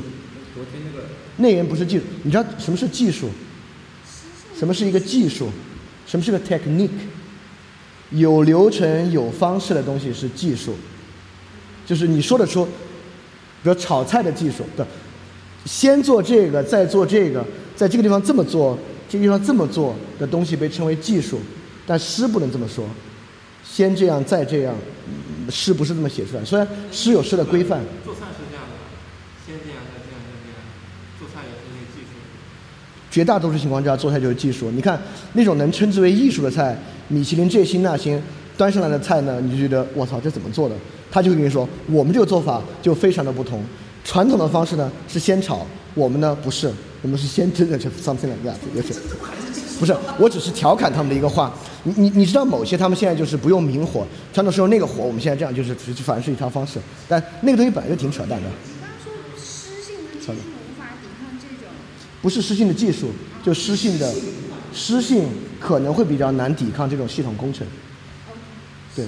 [0.54, 1.06] 昨天那个。
[1.36, 3.30] 那人不是技术，你知道什么是技术？
[4.58, 5.48] 什么是一个技术？
[6.06, 6.90] 什么是个 technique？
[8.10, 10.74] 有流程、有方式的东西是技术，
[11.86, 12.70] 就是你说得出，比
[13.70, 14.84] 如炒菜的技术，对，
[15.64, 17.44] 先做这个，再做这个，
[17.76, 21.38] 在这个地方这么做，这个地方这么做的东西被称为技术，
[21.86, 22.84] 但诗不能这么说，
[23.64, 24.74] 先这样，再这样，
[25.48, 26.44] 诗不是这么写出来。
[26.44, 27.80] 虽然诗有诗的规范。
[28.04, 28.74] 做菜是这样的，
[29.46, 30.58] 先这样，再这样，再这样。
[31.18, 32.18] 做菜也是一个技术
[33.10, 34.70] 绝大多数情况下做菜就是技术。
[34.70, 35.00] 你看
[35.34, 36.76] 那种能称之为艺术的菜，
[37.08, 38.20] 米其林这星那星
[38.56, 40.74] 端上来的菜呢，你就觉得我操这怎么做的？
[41.10, 43.62] 他就会跟你说，我们这个做法就非常的不同。
[44.04, 46.72] 传统的方式呢是先炒，我们呢不是，
[47.02, 48.94] 我们是先真的就 something like that，也是，
[49.78, 51.52] 不是，我只是调侃他们的一个话。
[51.84, 56.78] 你你你知道某些他们现在就是不用明火，传统是用那个火，我们现在这样就是反正是一条方式，
[57.08, 58.48] 但那个东西本来就挺扯淡的。
[60.24, 61.68] 说无法抵抗这种
[62.20, 63.10] 不是失信的技术，
[63.42, 64.14] 就失信的
[64.72, 65.26] 失信
[65.58, 67.66] 可能会比较难抵抗这种系统工程。
[68.94, 69.04] 对，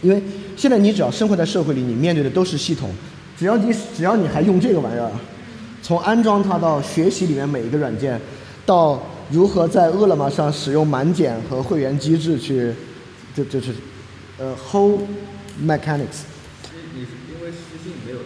[0.00, 0.22] 因为
[0.56, 2.90] 现在你只要生活在社会里，你面对的都是系统，
[3.42, 5.10] 只要你只要你还用这个玩意儿，
[5.82, 8.20] 从安装它到学习里面每一个软件，
[8.64, 12.72] 到如何在饿了么上使用满减和会员机制去，
[13.34, 13.74] 就就是
[14.38, 15.00] 呃 whole
[15.60, 16.22] mechanics
[16.94, 18.18] 你因为私信没有。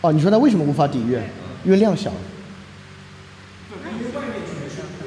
[0.00, 1.16] 哦，你说它为什么无法抵御？
[1.64, 2.10] 因为量小。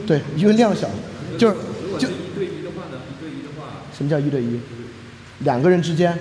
[0.07, 0.89] 对，因为量小，
[1.38, 1.55] 就是
[1.99, 2.07] 就。
[2.07, 3.01] 一对一的话呢？
[3.11, 4.57] 一对一的话，什么叫一对一？
[5.39, 6.17] 两个人之间。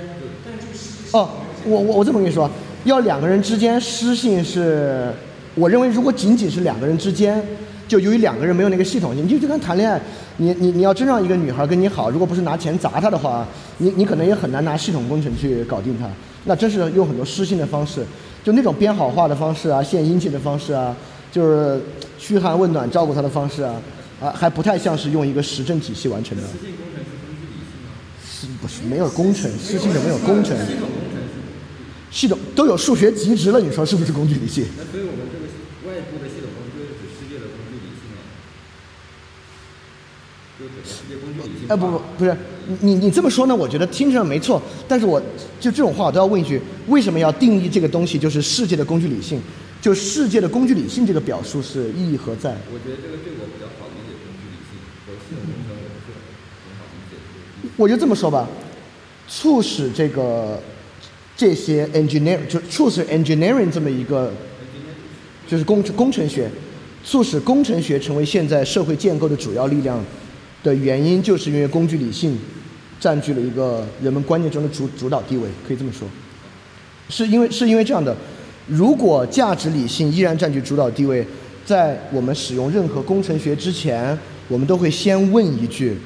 [1.13, 1.29] 哦，
[1.65, 2.49] 我我我这么跟你说，
[2.85, 5.13] 要两个人之间失信是，
[5.55, 7.43] 我认为如果仅仅是两个人之间，
[7.89, 10.01] 就由于两个人没有那个系统性，你就就跟谈恋爱，
[10.37, 13.47] 你你你要真让一个女孩跟你好，如果不是拿钱砸她的话，
[13.79, 16.09] 你你可能也很难拿系统工程去搞定她。
[16.45, 18.05] 那真是用很多失信的方式，
[18.45, 20.97] 就那种编好话的方式啊，献殷勤的方式啊，
[21.33, 21.81] 就是
[22.19, 23.75] 嘘寒问暖照顾她的方式啊，
[24.21, 26.45] 啊，还不太像是用一个实证体系完成的。
[28.23, 29.51] 是不是没有工程？
[29.63, 30.57] 失信的没有工程。
[32.11, 34.67] 系统都有数学极值了，你说是不是工具理性？
[34.77, 35.47] 那所以我们这个
[35.89, 38.21] 外部的系统工具就是指世界的工具理性啊，
[40.59, 41.69] 就指世界工具理性。
[41.69, 42.37] 哎，不不不是，
[42.81, 43.55] 你你你这么说呢？
[43.55, 45.21] 我觉得听着没错，但是我
[45.61, 49.41] 就这种话我都要问一句：为什么要定义这个东西就是世界的工具理性？
[49.81, 52.51] 就世界的工具理性这个表述是意义何在？
[52.71, 56.19] 我觉得这个对我比较好理解工具理性，我系统工程我不是
[56.67, 57.73] 很好理解。
[57.77, 58.47] 我就这么说吧，
[59.27, 60.61] 促使这个
[61.41, 64.31] 这些 engineer 就促使 engineering 这么一个，
[65.49, 66.51] 就是工工程学，
[67.03, 70.05] 促使工程学成为现在社会建构的主要力量
[70.63, 72.39] 的原因，就是因为工具理性
[73.01, 76.07] 占据了一个人们观念中的主主导地位，可以这么说，
[77.09, 78.15] 是因为是因为这样的，
[78.67, 81.27] 如果价值理性依然占据主导地位，
[81.65, 84.15] 在我们使用任何工程学之前，
[84.47, 85.97] 我们都会先问一句，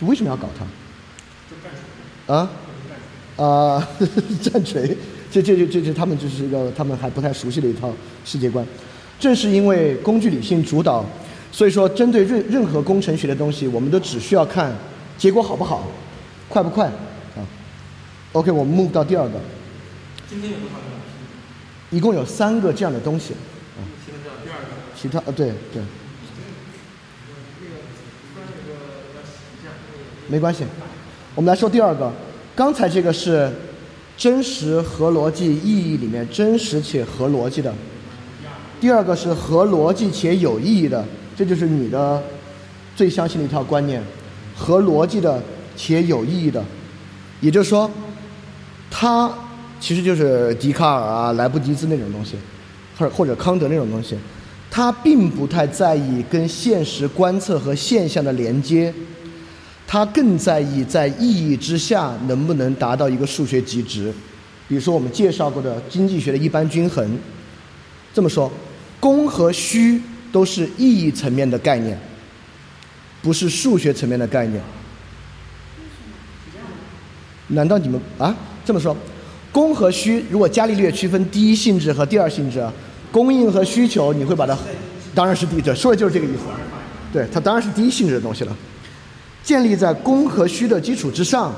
[0.00, 0.64] 就为什么要搞它？
[2.34, 2.50] 啊？
[3.36, 3.88] 啊，
[4.42, 4.96] 战锤，
[5.30, 7.92] 这这这这这，他们就是一个他们还不太熟悉的一套
[8.24, 8.64] 世界观。
[9.18, 11.04] 正是因为工具理性主导，
[11.50, 14.72] 所以说针对任任何工程学的东西，我们都只需要看
[15.16, 15.86] 结果好不好，
[16.48, 17.40] 快不快啊
[18.32, 19.40] ？OK，我们 move 到第二个，
[20.28, 21.96] 今天有多少个？
[21.96, 23.34] 一共有三个这样的东西，
[24.04, 24.66] 现在叫第二个。
[24.94, 25.82] 其他呃对对，
[30.28, 30.64] 没关系。
[31.34, 32.12] 我们来说第二个，
[32.62, 33.50] 刚才这个是
[34.16, 37.74] 真实合逻辑意义里面真实且合逻辑的，
[38.80, 41.04] 第二个是合逻辑且有意义的，
[41.36, 42.22] 这就是你的
[42.94, 44.00] 最相信的一套观念，
[44.56, 45.42] 合逻辑的
[45.76, 46.64] 且有意义的，
[47.40, 47.90] 也就是说，
[48.88, 49.28] 它
[49.80, 52.36] 其实就是笛卡尔啊、莱布尼兹那种东西，
[52.96, 54.16] 或或者康德那种东西，
[54.70, 58.94] 他并不太在意跟现实观测和现象的连接。
[59.86, 64.12] 他更在意在意义之下能不能达到一个数学极值，
[64.66, 67.18] 比如说我们介绍过的经济学的一般均衡。
[68.14, 68.50] 这么说，
[69.00, 71.98] 供和虚都是意义层面的概念，
[73.22, 74.62] 不是数学层面的概念。
[77.48, 78.96] 难道你们啊这么说？
[79.50, 82.66] 供和需如果伽利略区分第一性质和第二性质，
[83.10, 84.56] 供应和需求，你会把它
[85.14, 86.44] 当然是第一，这说的就是这个意思。
[87.12, 88.56] 对，它当然是第一性质的东西了。
[89.42, 91.52] 建立在供和需的基础之上，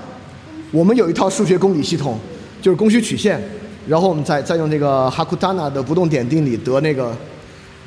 [0.70, 2.18] 我们有一套数学公理系统，
[2.62, 3.40] 就是供需曲线，
[3.86, 7.14] 然后我们再再用这个哈库达纳的不动点定理得那个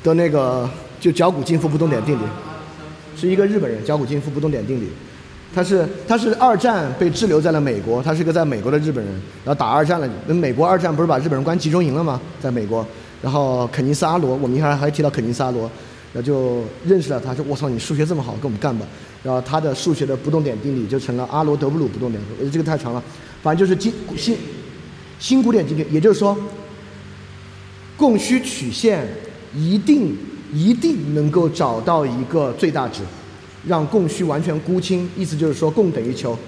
[0.02, 0.68] 得那个
[1.00, 2.22] 就角谷进夫不动点定理，
[3.16, 4.88] 是一个日本人角谷进夫不动点定理，
[5.54, 9.12] 他是他是二战被滞留在了美国，他是个在美国的日本人，
[9.44, 12.20] 然后打二战了，那美国二战不是把日本人关集中营了吗？
[12.40, 12.86] 在美国，
[13.20, 15.62] 然后肯尼斯阿罗，我们一会儿还提到肯尼斯阿罗，
[16.12, 18.86] 然后就认识了他，说我操你数学这么好，跟我们干吧。
[19.22, 23.02] 然后他的数学的不动点定理就成了阿罗德布鲁不动点，呃，这个太长了，
[23.42, 24.36] 反正就是新新
[25.18, 26.38] 新古典经济，也就是说，
[27.96, 29.08] 供需曲线
[29.54, 30.16] 一定
[30.52, 33.02] 一定能够找到一个最大值，
[33.66, 36.38] 让供需完全估清，意思就是说供等于求。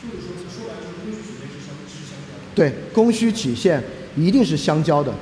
[0.00, 2.54] 就是说，说白了供需曲线是相是相交的。
[2.54, 3.82] 对，供需曲线
[4.16, 5.12] 一定是相交的。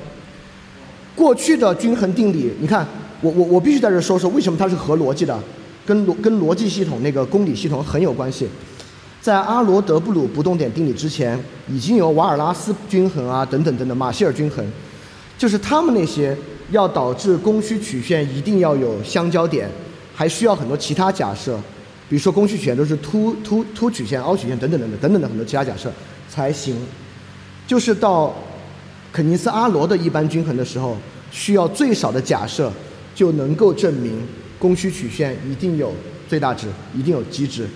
[1.14, 2.86] 过去的均衡定理，你看，
[3.22, 5.42] 我我我必须在这说说为什么它是合逻辑的。
[5.87, 8.49] 跟逻跟逻辑系统那个公理系统很有关系，
[9.20, 14.66] 在阿罗德布鲁不动点定理之前，已经有瓦尔拉斯均衡啊等等等等马歇尔均衡，
[15.39, 16.37] 就是他们那些
[16.72, 19.70] 要导致供需曲线一定要有相交点，
[20.12, 21.57] 还需要很多其他假设，
[22.09, 25.93] 比如说供需曲线都是凸凸凸曲线、凹曲线等等等等等等的很多其他假设
[26.28, 26.76] 才行。
[27.66, 28.34] 就是到
[29.12, 30.97] 肯尼斯阿罗的一般均衡的时候，
[31.30, 32.72] 需要最少的假设
[33.14, 34.20] 就能够证明。
[34.59, 35.94] 供需曲线一定有
[36.28, 37.66] 最大值，一定有极值，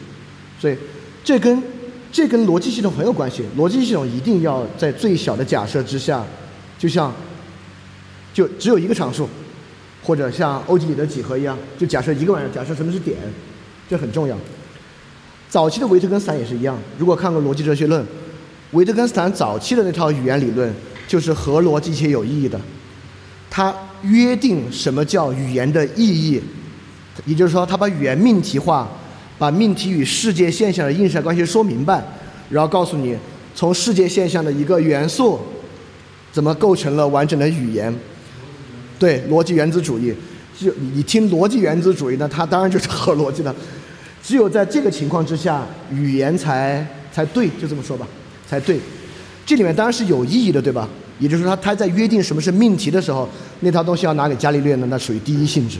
[0.58, 0.76] 所以
[1.22, 1.62] 这跟
[2.10, 3.44] 这跟逻辑系统很有关系。
[3.56, 6.24] 逻辑系统一定要在最小的假设之下，
[6.78, 7.14] 就像
[8.32, 9.28] 就只有一个常数，
[10.02, 13.16] 或者像欧几里得几何一样，就假设一个玩意儿，假设什么是点，
[13.88, 14.36] 这很重要。
[15.48, 18.02] 早期的维特根斯坦也是一样，如果看过《逻辑哲学论》，
[18.72, 20.72] 维特根斯坦早期的那套语言理论
[21.06, 22.60] 就是合逻辑且有意义的，
[23.50, 26.40] 他约定什么叫语言的意义。
[27.24, 28.88] 也就是说，他把语言命题化，
[29.38, 32.02] 把命题与世界现象的映射关系说明白，
[32.48, 33.16] 然后告诉你
[33.54, 35.38] 从世界现象的一个元素
[36.32, 37.94] 怎么构成了完整的语言。
[38.98, 40.14] 对，逻辑原子主义，
[40.58, 43.54] 就你你听逻辑原子主义呢，它当然就是合逻辑的。
[44.22, 48.06] 只有在这个情况之下，语言才才对，就这么说吧，
[48.46, 48.78] 才对。
[49.46, 50.88] 这里面当然是有意义的，对吧？
[51.18, 53.28] 也就是说，他他在约定什么是命题的时候，
[53.60, 55.78] 那套东西要拿给伽利略呢，那属于第一性质。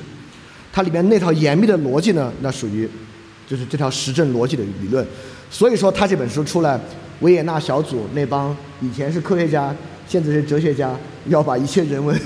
[0.72, 2.88] 它里面那套严密的逻辑呢，那属于
[3.48, 5.04] 就是这条实证逻辑的理论。
[5.50, 6.80] 所以说，他这本书出来，
[7.20, 9.74] 维也纳小组那帮以前是科学家，
[10.06, 10.96] 现在是哲学家，
[11.26, 12.16] 要把一切人文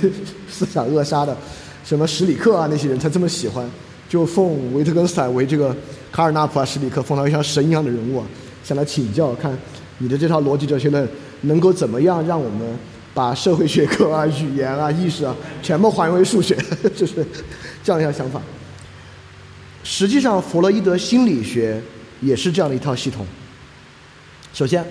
[0.47, 1.34] 思想扼杀的，
[1.84, 3.66] 什么史里克啊那些人才这么喜欢，
[4.11, 5.74] 就奉维特根斯坦为这个
[6.12, 8.26] 卡尔纳普啊、史里克奉他为像神一样的人物啊，
[8.62, 9.57] 向他请教，看
[9.99, 11.09] 你的这套逻辑哲学论
[11.42, 12.61] 能够怎么样让我们
[13.15, 16.57] 把社会学科啊、语言啊、意识啊全部还原为数学，
[16.95, 17.25] 就是
[17.83, 18.43] 这样一项想法。
[19.85, 21.81] 实际上，弗洛伊德心理学
[22.21, 23.25] 也是这样的一套系统。
[24.53, 24.85] 首先，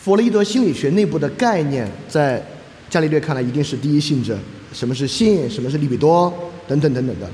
[0.00, 2.44] 弗洛伊德心理学内部的概念，在
[2.88, 4.36] 伽利略看来一定是第一性质，
[4.72, 6.32] 什么是性，什么是利比多，
[6.66, 7.28] 等等等等的。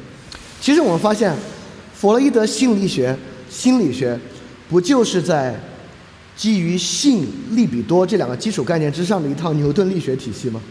[0.60, 1.34] 其实我们发现，
[1.94, 3.16] 弗洛伊德心理学
[3.50, 4.18] 心理学
[4.68, 5.54] 不就是在
[6.38, 10.62] 基于性、利比多这两个基础概念之上的一套牛顿力学体系吗？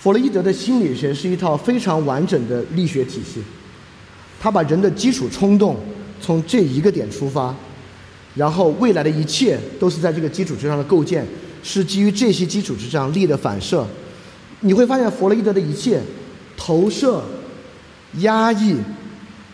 [0.00, 3.40] 弗洛伊德的心理学是一套非常完整的力学体系。
[4.40, 5.76] 他把人的基础冲动
[6.20, 7.54] 从这一个点出发，
[8.34, 11.24] 然后未来的一切都是在这个基础之上的构建，
[11.62, 13.86] 是基于这些基础之上力的反射。
[14.60, 16.02] 你会发现弗洛伊德的一切
[16.56, 17.22] 投射、
[18.18, 18.74] 压抑，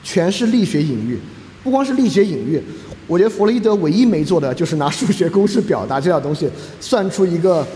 [0.02, 1.18] 全是力学隐喻。
[1.62, 2.60] 不光是力学隐喻，
[3.06, 6.48] 我觉得弗洛伊德唯一没做的就是拿数学公式表达这套东西，
[6.80, 7.66] 算出一个。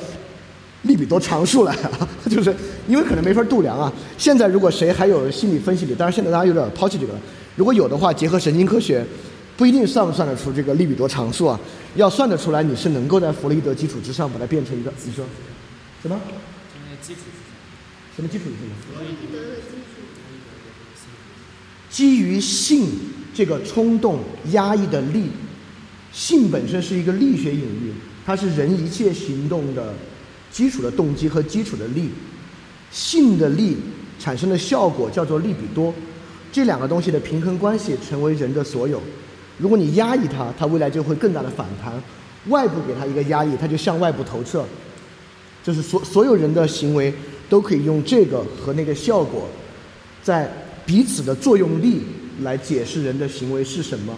[0.82, 2.54] 利比多常数来啊， 就是
[2.86, 3.92] 因为可能没法度量啊。
[4.16, 7.18] 现在如果谁还有心理分析力，当然现在大家有点抛弃这个了。
[7.56, 9.04] 如果有的话，结合神经科学，
[9.56, 11.58] 不一定算不算得出这个利比多常数啊。
[11.96, 15.24] 要算得出来，你是能够在弗洛伊德基础之上把它变成一个，你说
[16.02, 16.20] 什么？
[17.02, 17.20] 基础
[18.14, 18.70] 什么基础什么？
[18.86, 21.10] 弗洛伊德的基础。
[21.90, 22.86] 基于性
[23.36, 24.20] 这个冲动
[24.52, 25.26] 压抑的力，
[26.10, 27.92] 性本身是一个力学隐喻，
[28.24, 29.92] 它是人一切行动的。
[30.50, 32.08] 基础的动机和基础的力，
[32.90, 33.76] 性的力
[34.18, 35.92] 产生的效果叫做利比多，
[36.50, 38.98] 这两个东西的平衡关系成为人的所有。
[39.58, 41.92] 如果你压抑它，它未来就会更大的反弹。
[42.46, 44.64] 外部给它一个压抑，它就向外部投射。
[45.62, 47.12] 就是所所有人的行为
[47.50, 49.46] 都可以用这个和那个效果，
[50.22, 50.50] 在
[50.86, 52.00] 彼此的作用力
[52.42, 54.14] 来解释人的行为是什么。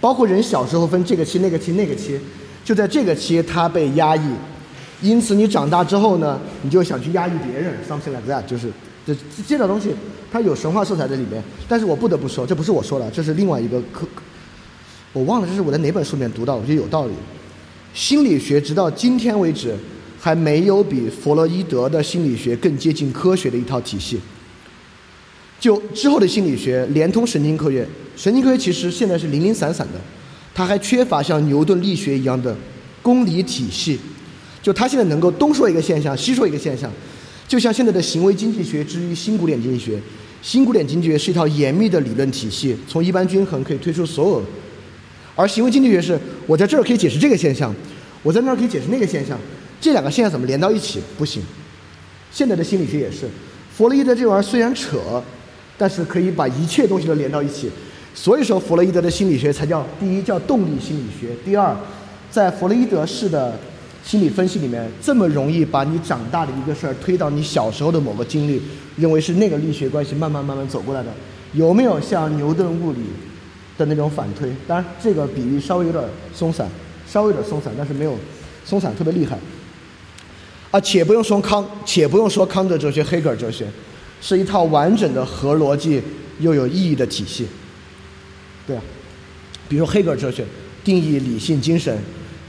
[0.00, 2.18] 包括人小时候分这个期、那个期、那个期，
[2.64, 4.30] 就在这个期他被压抑。
[5.00, 8.68] 因此，你长大之后呢，你就想去压抑别人，something like that，就是
[9.06, 9.14] 这
[9.46, 9.90] 这种东西，
[10.30, 11.42] 它有神话色彩在里面。
[11.68, 14.06] 但是我不得不说，这不是我说的，这是另外一个科，
[15.12, 17.12] 我忘了这是我在哪本书里面读到，我觉得有道理。
[17.94, 19.74] 心理学直到今天为止，
[20.20, 24.20] 还没有比弗洛伊德的心理学更接近科学的一套体系。
[25.60, 27.86] 就之后的心理学连通神经科学，
[28.16, 29.94] 神经科学其实现在是零零散散的，
[30.54, 32.56] 它还缺乏像牛顿力学一样的
[33.02, 33.98] 公理体系。
[34.62, 36.90] 就它现在能够东说一个现象，西说一个现象，
[37.46, 39.98] 就像现在的行为经济学之于新古典经济学，
[40.42, 44.42] 新古典经济学是一套严密的理论体系，从一般均衡可以推出所有，
[45.34, 47.74] 而行为经济学是我在这儿可以解释这个现象，
[48.22, 49.38] 我在那儿可以解释那个现象，
[49.80, 51.00] 这两个现象怎么连到一起？
[51.16, 51.42] 不行。
[52.30, 53.28] 现在的心理学也是，
[53.74, 55.22] 弗洛伊德这玩意儿虽然扯，
[55.78, 57.70] 但是可以把一切东西都连到一起，
[58.12, 61.74] 所以说弗洛伊德的心理学才叫第一叫动力心理学，第二，
[62.30, 63.58] 在弗洛伊德式的。
[64.00, 68.62] 心理分析里面这么容易把你长大的一个事儿推到你小时候的某个经历，
[68.96, 71.12] 认为是那个力学关系慢慢慢慢走过来的，
[71.52, 73.00] 有没有像牛顿物理
[73.76, 74.50] 的那种反推？
[74.66, 76.02] 当然这个比喻稍微有点
[76.32, 76.66] 松散，
[77.06, 78.16] 稍微有点松散，但是没有
[78.64, 79.36] 松散特别厉害。
[80.70, 83.66] 啊，且不用说康，且不用说康德哲学、黑格尔哲学，
[84.20, 86.02] 是一套完整的合逻辑
[86.40, 87.46] 又有意义的体系。
[88.66, 88.82] 对啊，
[89.68, 90.44] 比如说黑格尔哲学
[90.82, 91.98] 定义理性精神，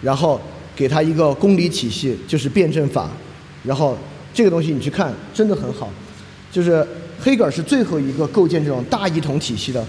[0.02, 0.40] 然后。
[0.76, 3.10] 给他一个公理体系，就是辩证法，
[3.66, 3.98] 然后
[4.34, 5.92] 这个东西你去看，真的很好。
[6.50, 6.88] 就是
[7.20, 9.86] 黑格尔是最后一个构建这种大一统体系的，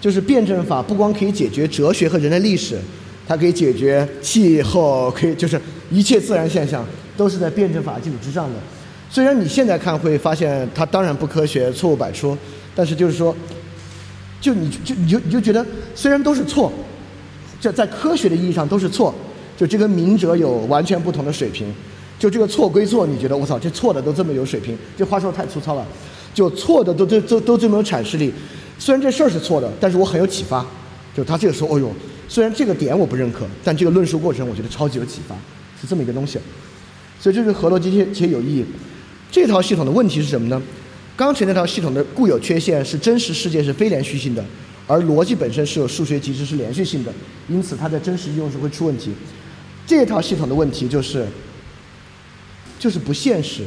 [0.00, 2.76] 就是辩证法不光可以解决哲学和人类历史，
[3.28, 5.60] 它可以解决气候，可以就是
[5.92, 6.84] 一切自然现象
[7.16, 8.56] 都是在辩证法基础之上的。
[9.12, 12.34] 虽然你现在看会发现它当然不科学，错误百出，
[12.74, 13.36] 但是就是说，
[14.40, 15.62] 就你就你就你就觉得
[15.94, 16.72] 虽然都是错，
[17.60, 19.14] 在在科学的意义上都是错。
[19.54, 21.70] 就这跟明哲有完全不同的水平，
[22.18, 24.76] 就这个错归错，你觉得我操，这错的都这么有水平？
[24.96, 25.86] 这话说的太粗糙了，
[26.32, 28.32] 就错的都都都都这么有阐释力。
[28.78, 30.66] 虽然这事儿是错的，但是我很有启发，
[31.14, 31.92] 就他这个时候，哦呦，
[32.28, 35.36] 虽然这个点我不认可，但这个论述过程我觉得超级有启发，
[35.78, 36.38] 是这么一个东西。
[37.20, 38.64] 所以这是合逻辑且且有意义。
[39.32, 40.62] 这套系统的问题是什么呢？
[41.16, 44.44] 刚才那套系统的固有缺陷是真实世界是非连续性的，
[44.86, 47.10] 而逻辑本身是有数学机制是连续性的，
[47.48, 49.10] 因此它在真实应用时会出问题。
[49.86, 51.26] 这套系统的问题就是，
[52.78, 53.62] 就是不现实。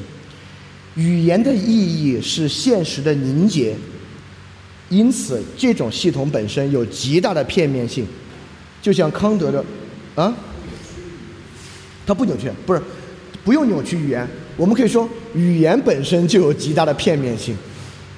[0.95, 3.75] 语言的意义是现实的凝结，
[4.89, 8.05] 因此这种系统本身有极大的片面性，
[8.83, 9.65] 就像康德的，
[10.13, 10.31] 啊，
[12.05, 12.81] 它不扭曲，不是
[13.43, 14.27] 不用扭曲语言，
[14.57, 17.55] 我们可以说语言本身就有极大的片面性，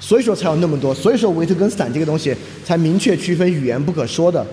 [0.00, 2.34] 所以说才有那么多，所以说维特根斯坦这个东西
[2.64, 4.46] 才明确区分语言不可说的，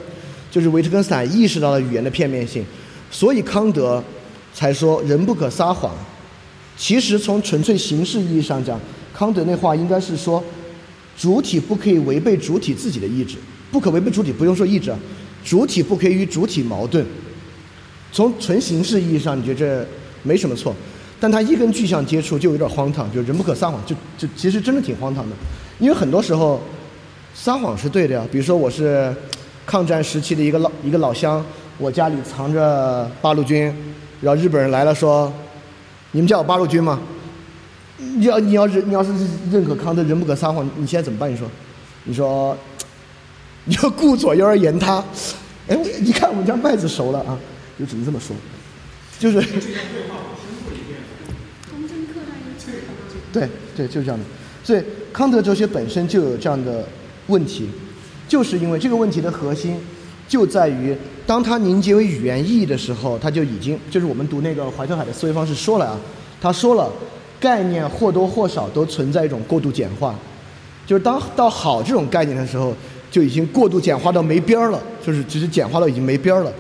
[0.50, 2.66] 就是维特根斯坦意识到了语言的片面性，
[3.12, 4.04] 所以康德
[4.54, 5.96] 才说人不可撒谎。
[6.78, 8.80] 其实从纯粹形式意义上讲，
[9.14, 10.44] 康德那话应该是说，
[11.18, 13.38] 主体不可以违背主体自己的意志，
[13.72, 14.94] 不可违背主体，不用说意志，
[15.44, 17.06] 主体不可以与主体矛盾。
[18.12, 19.88] 从纯形式意义上，你觉得这
[20.24, 20.76] 没什么错，
[21.20, 25.36] 但他一跟具象接触就有点荒唐，就人不可撒谎，就就其实真的挺荒唐的，
[25.80, 26.62] 因为很多时候
[27.34, 28.26] 撒谎是对的呀。
[28.32, 29.16] 比如说我是
[29.66, 31.46] 抗战时期的一个老一个老乡，
[31.78, 33.74] 我家里藏着八路军，
[34.22, 35.32] 然后日本人来了说。
[36.12, 36.98] 你们家有八路军吗？
[37.98, 39.12] 你要你要是你要是
[39.52, 41.30] 认可康德人不可撒谎，你现在怎么办？
[41.30, 41.46] 你说，
[42.06, 42.58] 你说，
[43.66, 45.04] 你要顾左右而言他。
[45.68, 47.38] 哎，一看我们家麦子熟了啊，
[47.78, 48.34] 就只能这么说，
[49.20, 49.44] 就是。
[53.36, 54.26] 对对，就是这样的。
[54.64, 54.82] 所以
[55.12, 56.88] 康德哲学本身就有这样的
[57.28, 57.70] 问题，
[58.28, 59.78] 就是因为这个问题的核心
[60.28, 60.96] 就在于。
[61.28, 66.00] 当它凝结为语言意义的时候，它就已经就是我们读那个怀特海的思维方式说了啊，
[66.40, 66.88] 他说了，
[67.40, 70.14] 概念或多或少都存在一种过度简化，
[70.86, 72.76] 就是当到好这种概念的时候，
[73.10, 76.54] 就已经过度简化到没边儿了，就是其实简化到已经没边儿了，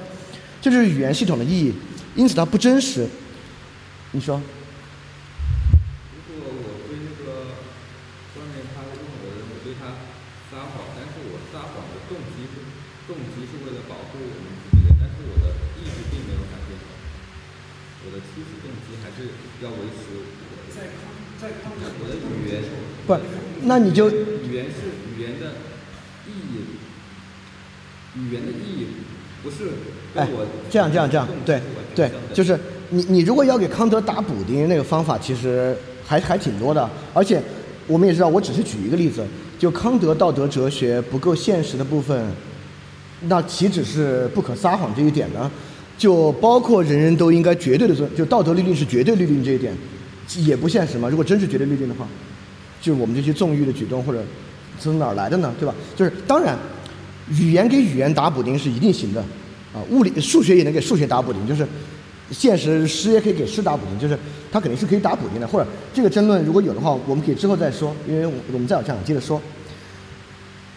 [0.59, 1.71] 这就是语言系统的意义，
[2.15, 3.07] 因此它不真实。
[4.13, 4.41] 你说？
[6.25, 7.53] 如果我对那个
[8.33, 9.93] 外面他问我的，我对他
[10.49, 12.65] 撒谎，但是我撒谎的动机是
[13.05, 16.73] 动机是为了保护我们自己的，但是我的意志并没有改变，
[18.01, 21.13] 我的初始动机还是要维持我的在康
[21.99, 22.61] 我的语言，
[23.07, 23.15] 不，
[23.63, 25.53] 那你就语言是语言的
[26.27, 28.87] 意义，语言的意义
[29.43, 29.57] 不是
[30.13, 31.59] 跟哎我，这样这样这样对
[31.95, 32.59] 对，就是
[32.89, 37.41] 你你如果要给康德打补丁，那个方法其实还还挺多的，而且
[37.87, 39.25] 我们也知道，我只是举一个例子，
[39.57, 42.31] 就康德道德哲学不够现实的部分，
[43.21, 45.51] 那岂止是不可撒谎这一点呢？
[45.97, 49.73] 就包括人人都应该绝对的尊，就道德律令是绝对律令这一点，
[50.37, 51.07] 也不现实嘛。
[51.09, 52.07] 如果真是绝对律令的话，
[52.81, 54.23] 就是我们这些纵欲的举动或者
[54.79, 55.53] 从哪儿来的呢？
[55.59, 55.73] 对吧？
[55.95, 56.57] 就是当然，
[57.29, 59.21] 语言给语言打补丁是一定行的，
[59.73, 61.67] 啊，物理数学也能给数学打补丁，就是
[62.31, 64.17] 现实诗也可以给诗打补丁，就是
[64.51, 65.47] 它肯定是可以打补丁的。
[65.47, 69.41] 或者这个争论如果有的话，我们可以之后再说，因为我们再有这样接着说。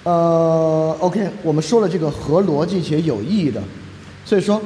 [0.05, 3.63] 呃，OK，我们说了这个合逻辑且有意义的，
[4.25, 4.63] 所以说，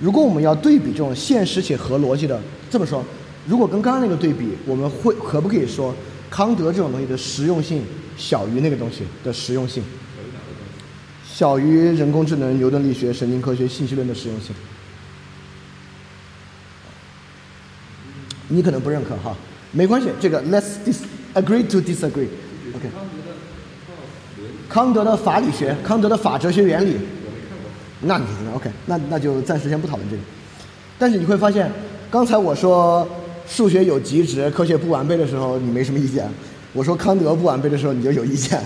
[0.00, 3.04] 如果我们要对比这种现实且合逻辑的，这么说，
[3.46, 5.94] 如果跟刚刚那个对比，我们会可不可以说
[6.28, 7.82] 康德这种东西的实用性
[8.16, 9.82] 小于那个东西的实用性？
[11.24, 14.54] 小于人工智能、牛顿力学、神经科学、信息论的实用性？
[18.48, 19.36] 你可能不认可哈，
[19.72, 20.98] 没关系，这个 let's dis
[21.34, 22.28] agree to disagree。
[22.74, 22.88] OK。
[24.68, 26.96] 康德的法理学，康德的法哲学原理，
[28.00, 28.24] 那你
[28.54, 30.22] OK，那那就暂时先不讨论这个。
[30.98, 31.70] 但是你会发现，
[32.10, 33.06] 刚才我说
[33.48, 36.26] 数学有极值，科学不完备的时候，你没什么意见；
[36.72, 38.60] 我说康德不完备的时候，你就有意见。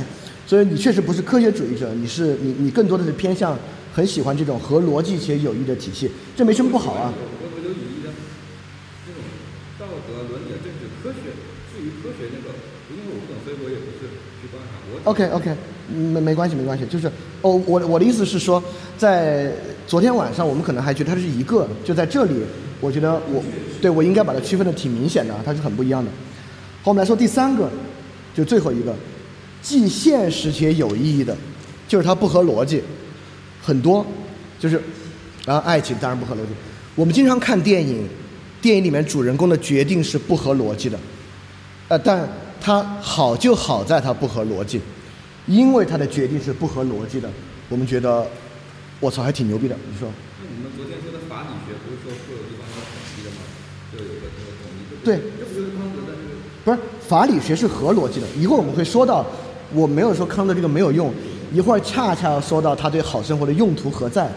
[0.46, 3.56] 所以你确实不是科学主义者，你是你你更多的是偏向
[3.92, 7.12] 很喜欢这种合逻辑且有益的体系，这没什么不好啊。
[7.14, 8.10] 我我有语义的
[9.06, 9.22] 这种
[9.78, 11.30] 道德、伦理、政治、科学，
[11.70, 12.50] 至于科学那个，
[12.90, 14.10] 因为我不懂，所以我也不是
[14.42, 14.74] 去观察。
[14.90, 15.54] 我 OK OK，
[15.90, 17.06] 没没关系没关系，就是
[17.42, 18.62] 哦，我我的意思是说，
[18.96, 19.52] 在
[19.86, 22.34] 昨天晚上我们可能还觉得它是一个，就在这里，
[22.80, 23.42] 我觉得我
[23.80, 26.10] 对我应该把它区分的挺明显的，它是很不一样的。
[26.82, 27.68] 好，我们来说第三个，
[28.34, 28.94] 就最后一个，
[29.60, 31.36] 既现实且有意义的，
[31.88, 32.82] 就是它不合逻辑，
[33.62, 34.04] 很多，
[34.58, 34.80] 就是
[35.46, 36.52] 啊，爱情当然不合逻辑。
[36.94, 38.06] 我们经常看电影，
[38.62, 40.98] 电影里面主人公的决定是不合逻辑的，
[41.88, 42.28] 呃，但
[42.60, 44.80] 它好就好在它不合逻辑，
[45.50, 47.28] 因为他的决定是不合逻辑的，
[47.68, 48.24] 我们觉得，
[49.00, 49.74] 我操，还挺牛逼的。
[49.90, 50.08] 你说？
[50.38, 53.42] 那你们昨天说的法理学不是说所有地方要统一的吗？
[53.90, 56.38] 就有个这个统一，这不对这不就是康德的那个？
[56.64, 59.26] 不是法理学是合逻辑的，一会儿我们会说到，
[59.74, 61.12] 我没有说康德这个没有用，
[61.52, 64.30] 一会儿恰恰要说到他对好生活的用途何在。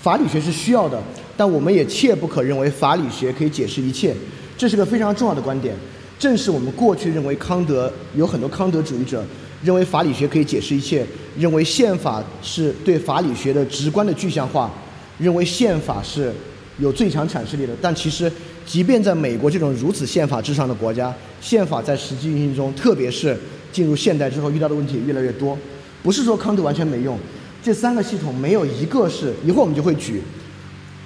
[0.00, 0.98] 法理学是需要的，
[1.36, 4.16] 但我们也切不可认为法理学可以解释一切，
[4.56, 5.76] 这是个非常重要的观点。
[6.18, 9.22] 正是我们过去认为康德有很多康德主义者
[9.66, 11.04] 认为法理学可以解释一切，
[11.36, 14.72] 认为宪法是对法理学的直观的具象化，
[15.18, 16.32] 认为宪法是
[16.78, 17.72] 有最强阐释力的。
[17.82, 18.30] 但其实，
[18.64, 23.36] 即便在美国这种如此宪法至上的国家，宪法在实际运行中，特别是
[23.72, 25.58] 进入现代之后遇到的问题也越来越多。
[26.00, 27.18] 不是说康德完全没用，
[27.60, 29.34] 这三个系统没有一个是。
[29.44, 30.22] 一会儿我们就会举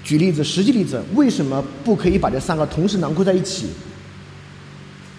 [0.05, 3.69] 举例子，实际例子，为什么不可以把这三个同时囊括在一起？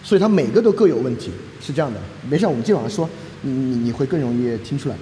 [0.03, 1.31] 所以它每个都各有问题，
[1.61, 1.99] 是这样的。
[2.29, 3.09] 没事，我们今晚上说，
[3.41, 4.95] 你你你会更容易听出来。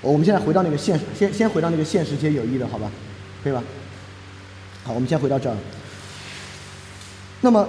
[0.00, 2.90] 我们现在回到那个现，先先回到那个现实且有益的，好吧？
[3.44, 3.62] 可以吧？
[4.82, 5.56] 好，我们先回到这儿。
[7.42, 7.68] 那么，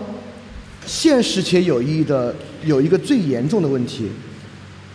[0.85, 4.09] 现实且有意义的有一个最严重的问题，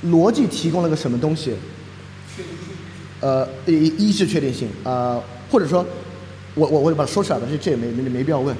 [0.07, 1.55] 逻辑提供了个什么东西？
[3.20, 5.85] 呃，一一是确定性，呃，或者说，
[6.55, 8.57] 我我我就把它说出来了，这这也没没没必要问。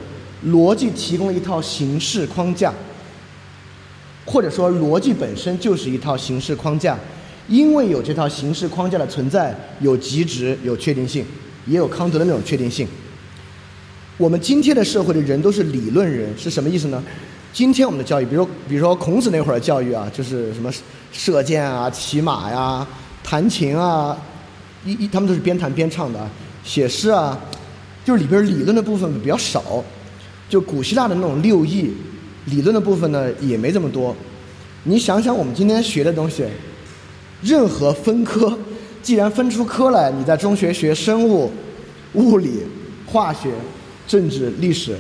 [0.47, 2.73] 逻辑提供了一套形式框架。
[4.27, 6.99] 或者说，逻辑本身就是一套形式框架，
[7.49, 11.25] 因为有这套形式框架的存在，有极值，有确定性，
[11.65, 12.87] 也有康德的那种确定性。
[14.19, 17.01] 我们今天的社会的人都是理论人，是什么意思呢？
[17.53, 20.71] 今天我们的教育，比如比如说孔子那会儿的教育啊，就是什么
[21.13, 22.85] 射箭啊、骑马呀、
[23.23, 24.17] 弹琴啊，
[24.85, 26.29] 一一他们都是边弹边唱的，
[26.65, 27.39] 写诗啊，
[28.05, 29.85] 就是里边理论的部分比较少，
[30.49, 31.95] 就古希腊的那种六艺。
[32.47, 34.15] 理论的部分呢也没这么多，
[34.85, 36.45] 你想想我们今天学的东西，
[37.43, 38.57] 任何分科，
[39.03, 41.51] 既然分出科来，你在中学学生物、
[42.15, 42.63] 物理、
[43.05, 43.51] 化学、
[44.07, 44.97] 政治、历史，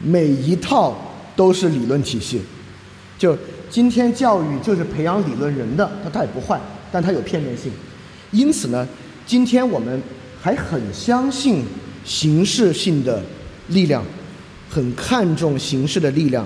[0.00, 0.96] 每一套
[1.34, 2.40] 都是理论体系。
[3.16, 3.36] 就
[3.70, 7.70] 今天教育就是培养理论人的，它它也不坏，但它有片面性。
[8.30, 8.86] 因此呢，
[9.26, 10.02] 今天我们
[10.40, 11.64] 还很相信
[12.04, 13.22] 形式性的
[13.68, 14.04] 力量，
[14.68, 16.44] 很看重形式的力量。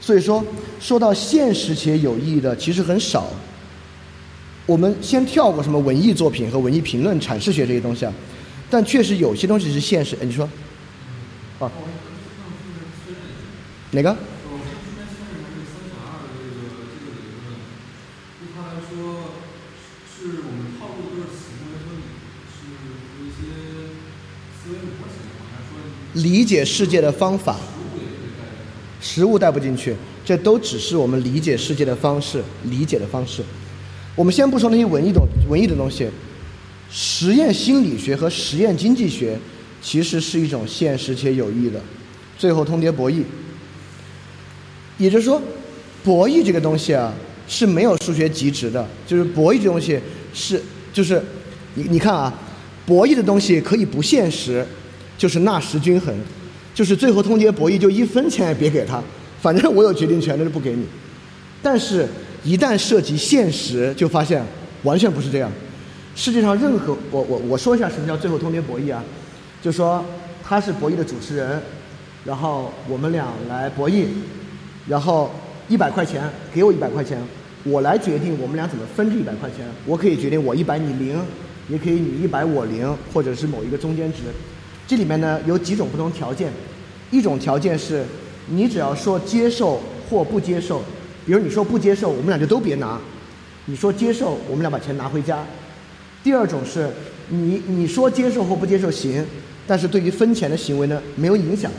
[0.00, 0.44] 所以说，
[0.80, 3.26] 说到现实且有意义的，其实很少。
[4.64, 8.12] 我们先跳过什么文艺作品和文艺评论、阐释学这些东西啊，
[8.70, 10.16] 但确实有些东西是现实。
[10.16, 10.48] 哎，你说，
[11.58, 11.70] 啊，
[13.90, 14.16] 哪个？
[26.14, 27.56] 理解世界的方法。
[29.00, 29.94] 实物带不进去，
[30.24, 33.42] 这都只是我们理解世界的方式，理解的方式。
[34.14, 36.08] 我们先不说那些文艺的文艺的东西，
[36.90, 39.38] 实验心理学和实验经济学
[39.80, 41.80] 其实是一种现实且有益的。
[42.36, 43.22] 最后通牒博弈，
[44.96, 45.40] 也就是说，
[46.02, 47.12] 博弈这个东西啊
[47.46, 50.00] 是没有数学极值的，就是博弈这东西
[50.34, 50.60] 是
[50.92, 51.22] 就是
[51.74, 52.32] 你你看啊，
[52.84, 54.66] 博弈的东西可以不现实，
[55.16, 56.12] 就是纳什均衡。
[56.78, 59.02] 就是最后通牒博弈，就一分钱也别给他，
[59.42, 60.86] 反正我有决定权，那就不给你。
[61.60, 62.06] 但是，
[62.44, 64.40] 一旦涉及现实，就发现
[64.84, 65.50] 完全不是这样。
[66.14, 69.02] 世界上任何我我我说一下什么叫最后通牒博弈啊？
[69.60, 70.04] 就说
[70.44, 71.60] 他是博弈的主持人，
[72.24, 74.04] 然后我们俩来博弈，
[74.86, 75.32] 然后
[75.68, 76.22] 一百块钱
[76.54, 77.20] 给我一百块钱，
[77.64, 79.66] 我来决定我们俩怎么分这一百块钱。
[79.84, 81.20] 我可以决定我一百你零，
[81.68, 84.18] 也可以你一百我零，或者是某一个中间值。
[84.88, 86.50] 这里面呢有几种不同条件，
[87.10, 88.02] 一种条件是，
[88.46, 90.82] 你只要说接受或不接受，
[91.26, 92.98] 比如你说不接受，我们俩就都别拿；
[93.66, 95.44] 你说接受，我们俩把钱拿回家。
[96.24, 96.88] 第二种是，
[97.28, 99.22] 你你说接受或不接受行，
[99.66, 101.70] 但是对于分钱的行为呢没有影响。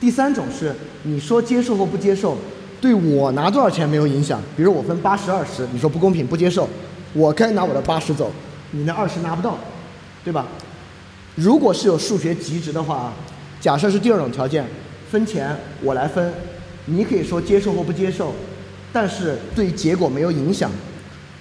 [0.00, 2.38] 第三种是，你说接受或不接受，
[2.80, 6.66] 对我拿多少钱没有影响，比如我分八十二十，你说不公平不接受，
[7.12, 8.32] 我该拿我的八十走，
[8.70, 9.58] 你那二十拿不到，
[10.24, 10.46] 对吧？
[11.34, 13.12] 如果是有数学极值的话，
[13.60, 14.64] 假设是第二种条件，
[15.10, 16.32] 分钱我来分，
[16.86, 18.32] 你可以说接受或不接受，
[18.92, 20.70] 但是对结果没有影响。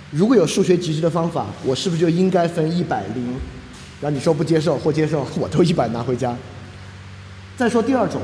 [0.09, 3.35] 如果有数学极值的方法，我是不是就应该分一百零？
[4.01, 6.35] 然后你说不接受或接受，我都一百拿回家。
[7.55, 8.19] 再说第二种，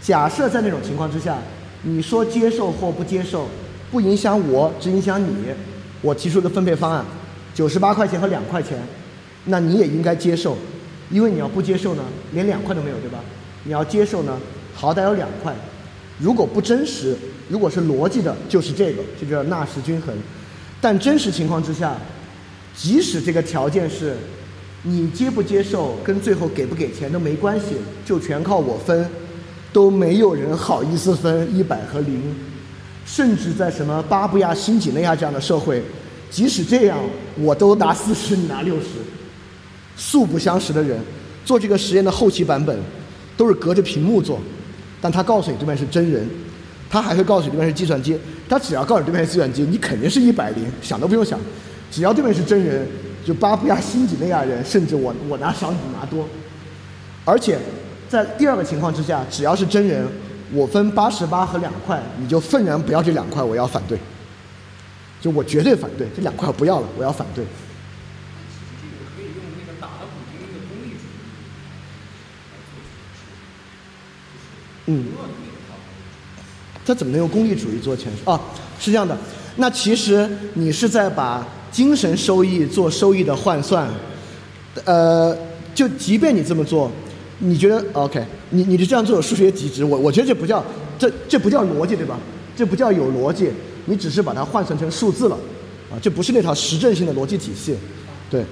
[0.00, 1.38] 假设在那种情况之下，
[1.82, 3.48] 你说接受或不接受，
[3.92, 5.34] 不影响我，只影响你，
[6.02, 7.04] 我提出的分配方案，
[7.54, 8.76] 九十八块钱和两块钱，
[9.44, 10.58] 那你也应该接受。
[11.10, 12.02] 因为你要不接受呢，
[12.32, 13.18] 连两块都没有，对吧？
[13.64, 14.38] 你要接受呢，
[14.74, 15.54] 好歹有两块。
[16.18, 17.16] 如果不真实，
[17.48, 20.14] 如果是逻辑的，就是这个，就叫纳什均衡。
[20.80, 21.96] 但真实情况之下，
[22.74, 24.16] 即使这个条件是，
[24.82, 29.08] 你接不接受跟最后给不给钱都没关系，就全靠我分，
[29.72, 32.22] 都没有人好意思分一百和零。
[33.04, 35.82] 甚至在什么巴布亚新几内亚这样的社会，
[36.28, 36.98] 即使这样，
[37.36, 38.86] 我都拿四十，你拿六十，
[39.96, 41.00] 素不相识的人
[41.44, 42.78] 做这个实验的后期版本，
[43.36, 44.38] 都是隔着屏幕做，
[45.00, 46.28] 但他告诉你对面是真人，
[46.90, 48.18] 他还会告诉你对面是计算机，
[48.48, 51.40] 他只要告诉你对面是计算机，你肯定是一百零，想都不用想，
[51.90, 52.86] 只要对面是真人，
[53.24, 56.28] 就巴布亚新几内亚人，甚至我我拿少你拿多，
[57.24, 57.58] 而且
[58.08, 60.06] 在第二个情况之下，只要是真人，
[60.52, 63.98] 我分八十八和两块，你就愤然不要这两块，我要反对。
[65.18, 67.44] 就我绝对反对这两块我不要了，我要反对。
[68.80, 71.16] 这个可以用那个打了补丁的功利主义
[72.52, 72.78] 来做
[74.86, 75.06] 嗯，
[76.84, 78.24] 他怎么能用功利主义做诠释？
[78.24, 78.40] 啊，
[78.78, 79.16] 是这样的。
[79.56, 83.88] 那其实你是在把精神收益做收益的换算，
[84.84, 85.36] 呃，
[85.74, 86.90] 就即便你这么做，
[87.38, 88.24] 你觉得 OK？
[88.50, 90.64] 你你就这样做数学极值，我我觉得这不叫
[90.98, 92.18] 这这不叫逻辑对吧？
[92.56, 93.50] 这不叫有逻辑。
[93.88, 95.36] 你只是把它换算成数字了，
[95.90, 97.76] 啊，这不是那套实证性的逻辑体系，
[98.28, 98.44] 对。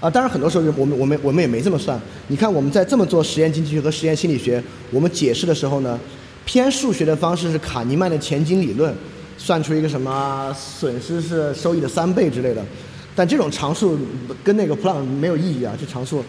[0.00, 2.00] 啊，当然很多时候我们我们我们也没这么算。
[2.28, 5.98] 你看我们在这么做实验经济学和实验心理学，我们解释的时候呢，
[6.44, 8.94] 偏数学的方式是卡尼曼的前景理论，
[9.38, 12.64] 算出一个什么损失是收益的三倍之类的。
[13.14, 13.98] 但这种常数
[14.44, 16.22] 跟那个普朗没有意义啊，这常数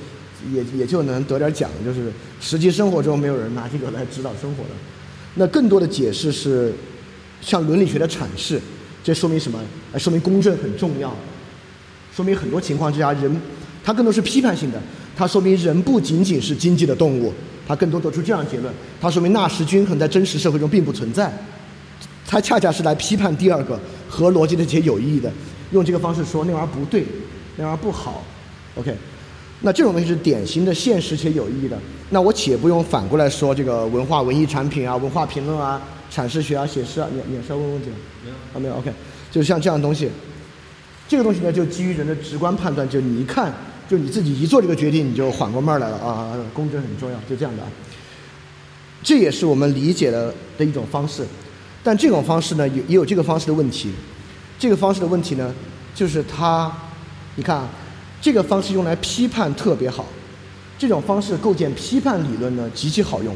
[0.53, 4.69] 也也就能得点奖，就是实际生活中没有人拿这个来指导生活的。
[5.35, 6.73] 那更多的解释是。
[7.39, 8.59] 像伦理学的阐释，
[9.03, 9.59] 这说明什么？
[9.95, 11.15] 说明公正很重要，
[12.11, 13.31] 说明很多情况之下人，
[13.87, 14.77] 它更多是批判性的。
[15.15, 17.33] 它说明人不仅仅是经济的动物，
[17.65, 18.73] 它更多得出这样结论。
[18.99, 21.31] 它说明纳什均衡在真实社会中并不存在。
[22.27, 23.79] 它恰恰是来批判第二个
[24.09, 25.31] 和逻辑的这些有意义的，
[25.71, 27.05] 用这个方式说那玩意儿不对，
[27.55, 28.25] 那玩意儿不好。
[28.75, 28.93] OK，
[29.61, 31.79] 那这种东西是典型的现实且有意义的。
[32.09, 35.81] 那我且不用反过来说这个文化文艺产品啊，文化评论啊。
[36.11, 37.95] 阐释学啊，写诗啊，你你是要问问题吗？
[38.25, 38.75] 没有啊，没有。
[38.75, 38.91] OK，
[39.31, 40.09] 就是像这样的东西，
[41.07, 43.53] 这个东西呢，就基于人的直观判断，就你一看，
[43.87, 46.35] 就你自己一做这个决定，你就缓过闷儿来了啊。
[46.53, 47.63] 公正很重要，就这样的。
[49.03, 51.25] 这也是我们理解的的一种方式，
[51.83, 53.91] 但这种方式呢，有也有这个方式的问题。
[54.59, 55.53] 这个方式的问题呢，
[55.95, 56.71] 就是它，
[57.35, 57.69] 你看啊，
[58.21, 60.05] 这个方式用来批判特别好，
[60.77, 63.35] 这种方式构建批判理论呢，极其好用，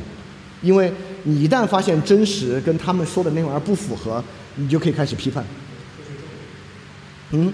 [0.61, 0.91] 因为。
[1.23, 4.23] 你一旦发现真实跟他们说的那玩意儿不符合，
[4.55, 5.45] 你就可以开始批判。
[7.29, 7.53] 嗯？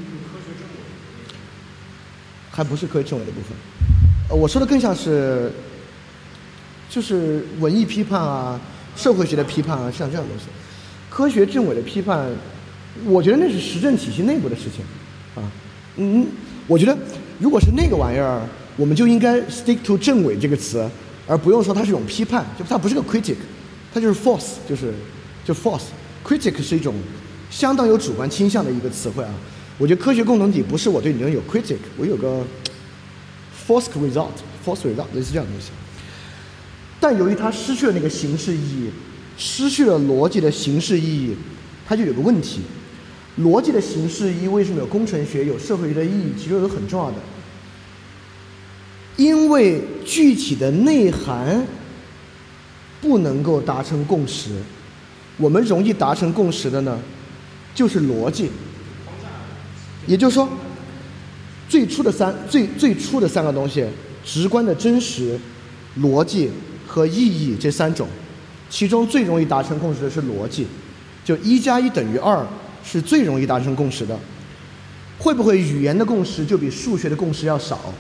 [2.58, 3.52] 还不是科学政委的部分。
[4.30, 5.52] 呃，我说的更像是，
[6.90, 8.60] 就是文艺批判啊，
[8.96, 10.46] 社会学的批判啊，像这样东西。
[11.08, 12.28] 科学政委的批判，
[13.06, 14.84] 我觉得那是实证体系内部的事情。
[15.36, 15.46] 啊，
[15.98, 16.26] 嗯，
[16.66, 16.98] 我觉得
[17.38, 18.42] 如果是那个玩意儿，
[18.76, 20.90] 我们就应该 stick to 政委这个词，
[21.28, 23.36] 而不用说它是一种批判，就它不是个 critic。
[23.94, 24.92] 它就是 false，就是
[25.46, 25.84] 就 false。
[26.26, 26.96] critic 是一种
[27.52, 29.30] 相当有主观倾向的一个词汇啊。
[29.78, 32.44] 我觉得科学共同体不是我对你有 critic，我有个
[33.68, 35.70] false result，false result 类似这样的东西。
[37.00, 38.90] 但由于它失去了那个形式意义，
[39.38, 41.36] 失去了逻辑的形式意义，
[41.88, 42.62] 它就有个问题。
[43.40, 46.34] 逻辑的形式意义为什么有工程学、有社会学的意义？
[46.38, 47.18] 其实有很重要的，
[49.16, 51.66] 因为具体的内涵。
[53.00, 54.50] 不能够达成共识，
[55.38, 57.00] 我们容易达成共识的呢，
[57.76, 58.50] 就是逻辑。
[60.08, 60.50] 也就是说，
[61.70, 63.86] 最初的三最最初的三个东西，
[64.26, 65.38] 直观的真实、
[66.00, 66.50] 逻辑
[66.88, 68.08] 和意义这三种，
[68.70, 70.66] 其中最容易达成共识的是逻辑。
[71.24, 72.46] 就一加一等于二
[72.84, 74.18] 是最容易达成共识的。
[75.20, 77.94] 会不会语言的共识就比数学的共识要少？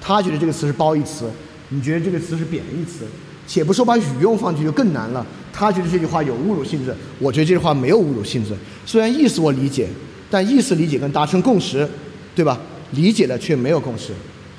[0.00, 1.30] 他觉得这个词是褒义词，
[1.68, 3.04] 你觉得这个词是贬义词？
[3.46, 5.24] 且不说把语用放进去就更难了。
[5.52, 8.54] 他觉得这句话有侮辱性质，我觉得这句话没有侮辱性质。
[8.86, 9.88] 虽然意思我理解，
[10.34, 11.88] 但意思理解跟达成共识，
[12.34, 12.60] 对吧？
[12.90, 14.12] 理解了却没有共识。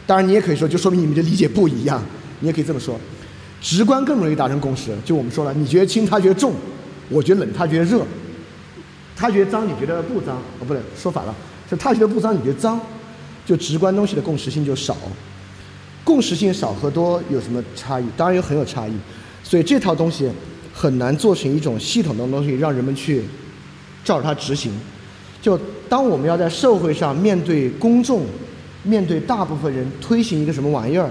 [0.07, 2.01] 当然，你也可以说，就说明你们的理解不一样。
[2.39, 2.97] 你也可以这么说，
[3.61, 4.95] 直观更容易达成共识。
[5.03, 6.53] 就我们说了，你觉得轻，他觉得重；
[7.09, 7.99] 我觉得冷，他觉得热；
[9.17, 10.37] 他觉得脏，你觉得不脏。
[10.37, 11.35] 哦，不对，说反了，
[11.69, 12.79] 是他觉得不脏，你觉得脏。
[13.45, 14.95] 就直观东西的共识性就少。
[16.05, 18.05] 共识性少和多有什么差异？
[18.15, 18.93] 当然有很有差异，
[19.43, 20.29] 所以这套东西
[20.73, 23.23] 很难做成一种系统的东西，让人们去
[24.05, 24.71] 照着它执行。
[25.45, 25.55] 就
[25.87, 28.25] 当我们要在社会上面对公众、
[28.81, 31.07] 面对大部分人推行一个什么玩意儿、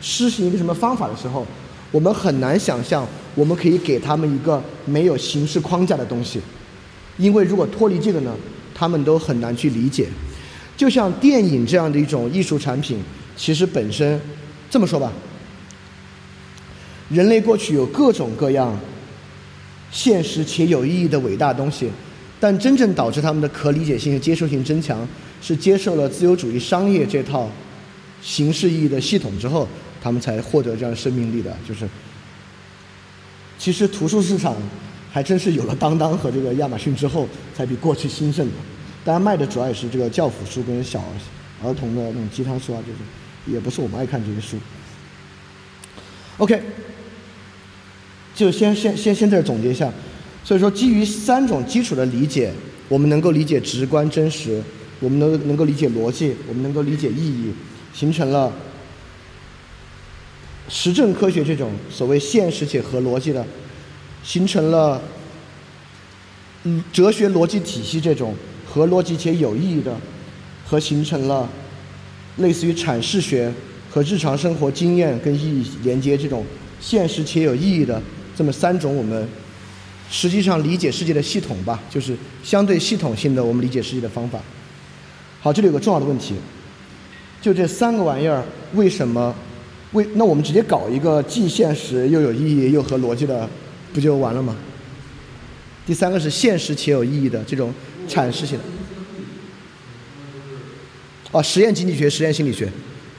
[0.00, 1.46] 施行一个什么方法的时候，
[1.92, 3.06] 我们很难想象
[3.36, 6.40] 我们可以给他们一个没有形式框架的东西，
[7.16, 8.34] 因为如果脱离这个呢，
[8.74, 10.08] 他们都很难去理解。
[10.76, 12.98] 就像电影这样的一种艺术产品。
[13.36, 14.20] 其实本身，
[14.68, 15.12] 这么说吧，
[17.08, 18.76] 人类过去有各种各样
[19.92, 21.88] 现实且有意义的伟大东西，
[22.38, 25.08] 但真正导致他们的可理解性和接受性增强，
[25.40, 27.50] 是接受了自由主义商业这套
[28.22, 29.66] 形式意义的系统之后，
[30.02, 31.56] 他们才获得这样生命力的。
[31.66, 31.88] 就是，
[33.58, 34.54] 其实图书市场
[35.10, 38.52] 还真是有了当当和这个亚马逊之后，才比过去兴盛的。
[39.02, 41.02] 当然卖的主要也是这个教辅书跟小
[41.64, 42.98] 儿童的那种鸡汤书啊，就是
[43.50, 44.58] 也不是我们爱看这些书。
[46.36, 46.60] OK，
[48.34, 49.90] 就先先先先在这总结一下。
[50.46, 52.52] 所以说，基于三种基础的理解，
[52.88, 54.62] 我们能够理解直观真实，
[55.00, 57.52] 我们能能够理解逻辑，我们能够理解意义，
[57.92, 58.52] 形成了
[60.68, 63.44] 实证科学这种所谓现实且合逻辑的，
[64.22, 65.02] 形成了
[66.62, 68.32] 嗯哲学逻辑体系这种
[68.64, 69.96] 合逻辑且有意义的，
[70.64, 71.48] 和形成了
[72.36, 73.52] 类似于阐释学
[73.90, 76.46] 和日常生活经验跟意义连接这种
[76.80, 78.00] 现实且有意义的
[78.36, 79.28] 这么三种我们。
[80.10, 84.38] 实际上理解世界的系统吧，就是相对系统性的我们理解世界的方法。
[85.40, 86.34] 好，这里有个重要的问题，
[87.42, 88.44] 就这三个玩意儿
[88.74, 89.34] 为什么？
[89.92, 93.48] 为那我们直接搞一个既现实又有意义又合逻辑的，
[93.92, 94.56] 不就完了吗？
[95.86, 97.72] 第三个是现实且有意义的这种
[98.08, 98.64] 阐释性的。
[101.38, 102.68] 啊，实验经济学、实验心理学，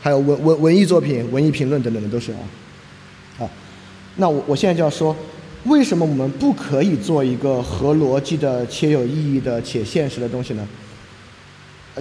[0.01, 2.39] 还有文文文艺作品、文艺评论等等的都是啊。
[3.38, 3.49] 好，
[4.17, 5.15] 那我我现在就要说。
[5.68, 10.68] 为什么我们不可以做一个合逻辑的、且有意义的、且现实的东西呢？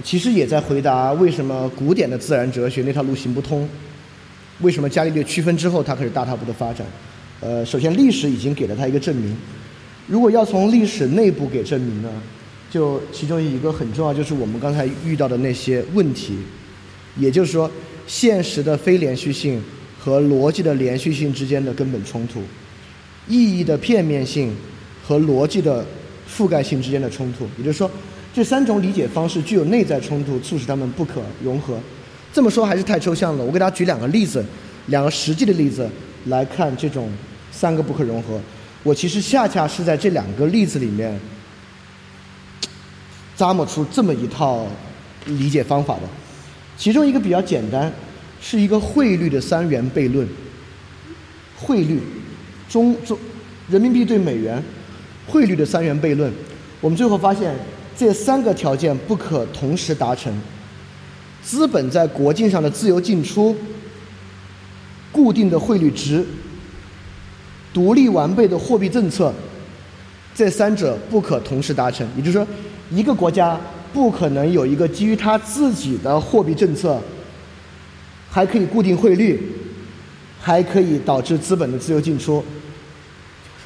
[0.03, 3.67] 其实也在回答为什么古典的自然哲学那条路行不通。
[4.61, 6.85] 为什么伽利略区分之后，它开始大踏步的发展？
[7.41, 9.35] 呃，首先历史已经给了他一个证明。
[10.07, 12.09] 如果要从历史内部给证明呢，
[12.69, 16.37] 就其中一个很重要，就是我们刚才遇到的那些问题，
[17.17, 17.69] 也就是说，
[18.05, 19.61] 现实的非连续性
[19.99, 22.41] 和逻辑的连续性之间的根本冲突。
[23.27, 24.55] 意义的片面性
[25.05, 25.85] 和逻辑的
[26.29, 27.89] 覆盖性之间的冲突，也就是说，
[28.33, 31.77] 这三种理解方式具有内在冲突，促使他们不可融合。
[32.33, 34.45] 这么说还是太抽象了，我给大家举两个例子，
[34.87, 35.89] 两个实际的例子
[36.25, 37.09] 来看这种
[37.51, 38.39] 三个不可融合。
[38.83, 41.19] 我其实恰恰是在这两个例子里面
[43.37, 44.67] 咂摸出这么一套
[45.25, 46.01] 理解方法的。
[46.77, 47.91] 其中一个比较简单，
[48.39, 50.27] 是一个汇率的三元悖论，
[51.57, 51.99] 汇率。
[52.69, 53.17] 中中
[53.69, 54.61] 人民币对美元
[55.27, 56.31] 汇率的三元悖论，
[56.79, 57.55] 我们最后发现
[57.97, 60.33] 这三个条件不可同时达成：
[61.41, 63.55] 资本在国境上的自由进出、
[65.11, 66.25] 固定的汇率值、
[67.73, 69.33] 独立完备的货币政策，
[70.35, 72.07] 这三者不可同时达成。
[72.15, 72.47] 也就是说，
[72.91, 73.59] 一个国家
[73.91, 77.01] 不可能有一个基于它自己的货币政策，
[78.29, 79.41] 还可以固定汇率，
[80.39, 82.43] 还可以导致资本的自由进出。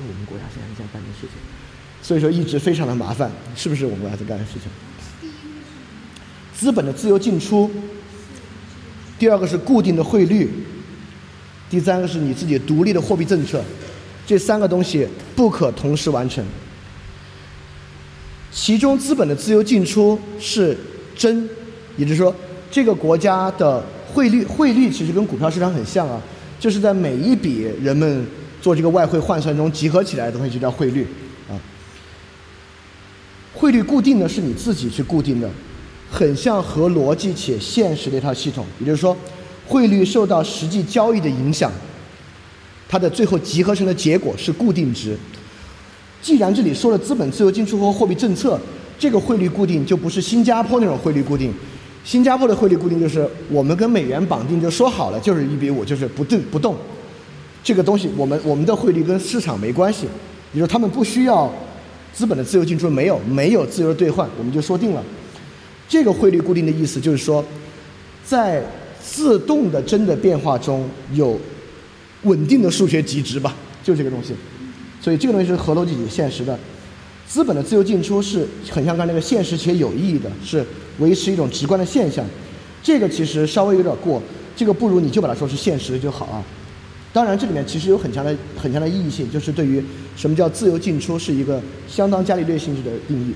[0.08, 1.30] 我们国家现在在干的事情，
[2.02, 5.30] 所以说一直非常的麻烦，是不是我们国家在干的事情？
[6.54, 7.70] 资本的自由进出，
[9.18, 10.50] 第二个是固定的汇率，
[11.70, 13.64] 第三个是你自己独立的货币政策，
[14.26, 16.44] 这三个东西不可同时完成。
[18.52, 20.78] 其中资本的自由进出是
[21.16, 21.50] 真，
[21.98, 22.36] 也就是说，
[22.70, 23.84] 这个国家的
[24.14, 26.22] 汇率汇率其实跟股票市场很像啊，
[26.60, 28.26] 就是在每一笔人们。
[28.62, 31.08] 做这个外汇换算中集合起来的东西就叫汇率，
[31.50, 31.58] 啊，
[33.54, 35.50] 汇率固定的是你自己去固定的，
[36.12, 38.66] 很像合逻辑且现实的一套系统。
[38.80, 39.18] 也就是说，
[39.68, 41.72] 汇率受到实际交易的影响，
[42.88, 45.18] 它的最后集合成的结果是固定值。
[46.22, 48.60] 既然这里说了资本自由进出和货币政策，
[49.00, 51.52] 这个汇率固定就不是新加坡那种汇率固定。
[52.04, 56.76] 新加坡的汇率固定就是我们跟美元绑定，就说好了就是一比五，就是不动不动。
[57.64, 60.08] 这个东西，我们我们的汇率跟市场没关系，
[60.54, 61.52] 也就是他们不需要
[62.14, 65.04] 资本的自由进出，没有没有自由兑换，我们就说定了。
[65.88, 67.44] 这个汇率固定的意思就是说，
[68.26, 68.64] 在
[69.04, 71.40] 自动的真的变化中有
[72.24, 74.34] 稳定的数学极值吧，就这个东西。
[75.02, 76.58] 所以这个东西是合逻辑现实的。
[77.28, 80.66] 资本的自由进出是很像刚才那个现实且有意义的，是
[81.00, 82.26] 维持一种直观的现象。
[82.84, 84.22] 这个其实稍微有点过，
[84.56, 86.44] 这个不如你就把它说是现实就好啊。
[87.14, 89.84] 当然，这里面其实有很强的、很强的意义性，就是对于
[90.16, 93.34] 什么叫自由进出是一个相当伽利略性质的定义。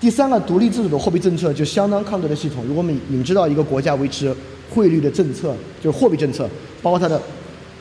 [0.00, 2.64] 第三个，独立自主的货币政策就相当康德的系统。
[2.64, 4.32] 如果我们你们知道一个国家维持
[4.70, 6.48] 汇率的政策，就是货币政策，
[6.80, 7.20] 包括它的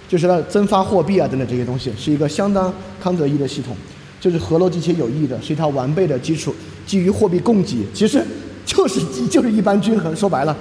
[0.08, 3.78] 就是它增发货币啊等等这些东西，是一个相当康德义的系统，
[4.20, 6.52] 就是合逻辑且有意义的，是一套完备的基础，
[6.88, 8.20] 基于货币供给，其实
[8.66, 9.00] 就是
[9.30, 10.16] 就是一般均衡。
[10.16, 10.58] 说白了，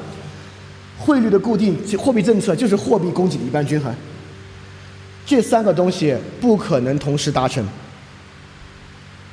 [0.98, 3.90] 汇率的固定，货币政策就是货币供给的一般均衡。
[5.26, 7.66] 这三个东西不可能同时达成。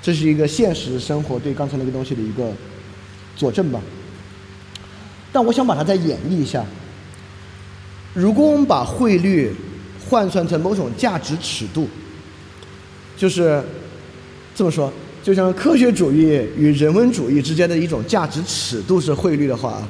[0.02, 2.52] 这是一个现实生活对刚才那个东西的一个
[3.38, 3.80] 佐证吧。
[5.32, 6.66] 但我想把它再演绎一下。
[8.14, 9.52] 如果我们把汇率
[10.10, 11.88] 换算成某种价值尺度，
[13.16, 13.64] 就是
[14.54, 14.92] 这么说，
[15.24, 16.26] 就像科学主义
[16.58, 19.82] 与人文主义之间的一种价值尺度是汇率的话，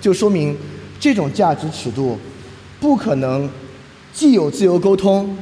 [0.00, 0.56] 就说明
[1.00, 2.18] 这种价值尺度
[2.80, 3.50] 不可能
[4.12, 5.36] 既有自由沟通，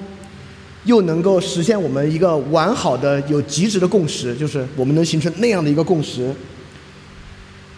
[0.85, 6.35] 又能够实现我们一个完好的有极值的共识，就是我们能形成那样的一个共识，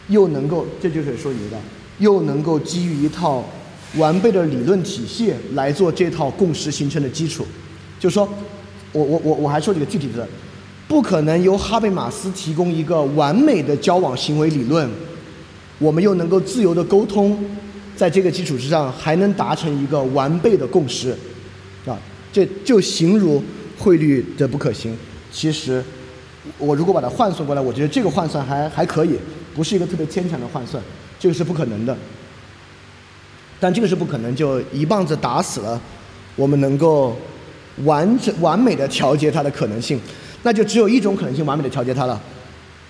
[0.09, 1.56] 又能够这就是说你的，
[1.98, 3.44] 又能够基于一套。
[3.98, 7.47] 完备的理论体系来做这套共识形成的基础，
[8.01, 8.27] 就是说，
[8.90, 10.27] 我我我我还说几个具体的，
[10.89, 14.89] 不可能由哈贝马斯提供一个完美的交往行为理论，
[15.78, 17.39] 我们又能够自由的沟通，
[17.97, 21.10] 在这个基础之上还能达成一个完备的共识，
[21.86, 21.98] 啊，
[22.32, 23.43] 这就形如
[23.78, 24.97] 汇率的不可行。
[25.31, 25.82] 其实，
[26.59, 29.16] 我如果把它换算过来，我觉得这个换算还还可以，
[29.55, 30.82] 不是一个特别牵强的换算，
[31.19, 31.97] 这个是不可能的。
[33.60, 35.81] 但这个是不可能，就一棒子打死了
[36.35, 37.16] 我们能够
[37.85, 40.01] 完整完美的调节它的可能性，
[40.43, 42.20] 那就只有一种可能性完美的调节它了，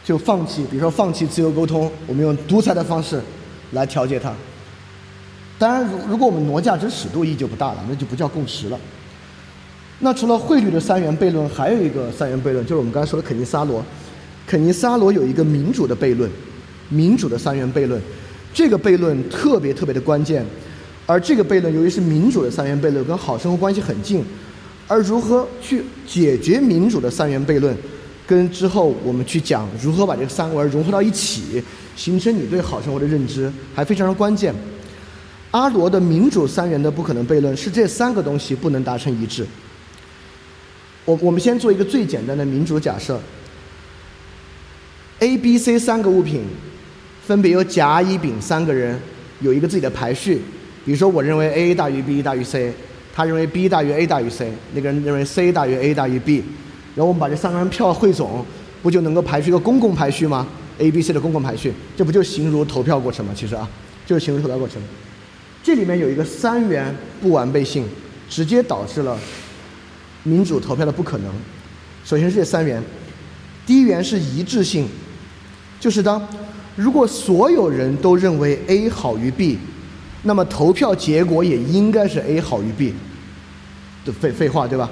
[0.02, 3.20] 就放弃，比如说放弃自由沟通，我们用独裁的方式
[3.72, 4.32] 来调节它。
[5.62, 8.76] 当然，如如果我们挪价值尺度意义就不大了，那就不叫共识了。
[10.00, 13.80] 那除了汇率的三元悖论，还有一个三元悖论，就是我们刚才说的肯尼萨罗。
[14.44, 16.28] 肯尼萨罗有一个民主的悖论，
[16.88, 18.02] 民主的三元悖论。
[18.52, 20.44] 这个悖论特别特别的关键，
[21.06, 24.24] 而这个悖论由于是民主的三元悖论，跟好生活关系很近，
[24.88, 27.72] 而如何去解决民主的三元悖论，
[28.26, 31.62] 跟之后我们去讲如何把这个三个融合到一起，
[31.94, 34.52] 形成你对好生活的认知，还非常的关键。
[35.52, 39.46] 阿罗的民主三元的不可能悖论是这三个东西不能达成一致。
[41.04, 43.20] 我我们先做一个最简单的民主假设
[45.20, 46.42] ，A、B、C 三个物品。
[47.24, 49.00] 分别由甲、乙、丙三个人
[49.38, 50.42] 有一个自己的排序，
[50.84, 52.74] 比如说我认为 A 大于 B 大于 C，
[53.14, 56.42] 他认为 B 大于 A 大于 C，那个人认为 C 大于 A 大于 B，
[56.96, 58.44] 然后我们把这三个人票汇总，
[58.82, 60.48] 不就能够排出一个公共排序吗
[60.78, 63.32] ？A、B、C 的公共排序，这不就形如投票过程吗？
[63.36, 63.70] 其实啊，
[64.04, 64.82] 就是形如投票过程。
[65.62, 67.86] 这里面有一个三元不完备性，
[68.28, 69.18] 直接导致了
[70.24, 71.32] 民主投票的不可能。
[72.04, 72.82] 首先是这三元，
[73.64, 74.88] 第一元是一致性，
[75.78, 76.26] 就是当。
[76.74, 79.58] 如果所有人都认为 A 好于 B，
[80.22, 82.94] 那么投票结果也应该是 A 好于 B。
[84.04, 84.90] 的废废话对吧？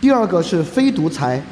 [0.00, 1.42] 第二个是非独裁，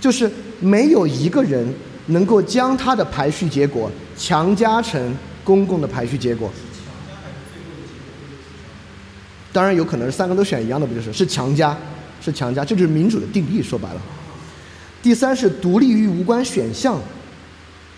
[0.00, 0.30] 就是
[0.60, 1.66] 没有一个人
[2.06, 6.48] 能够将他的排序结果强加成公共的排序结果。
[9.58, 11.76] 当然有可能是三个都选一样的，不就是是强加，
[12.20, 13.60] 是强加，这就是民主的定义。
[13.60, 14.00] 说白了，
[15.02, 16.96] 第三是独立于无关选项。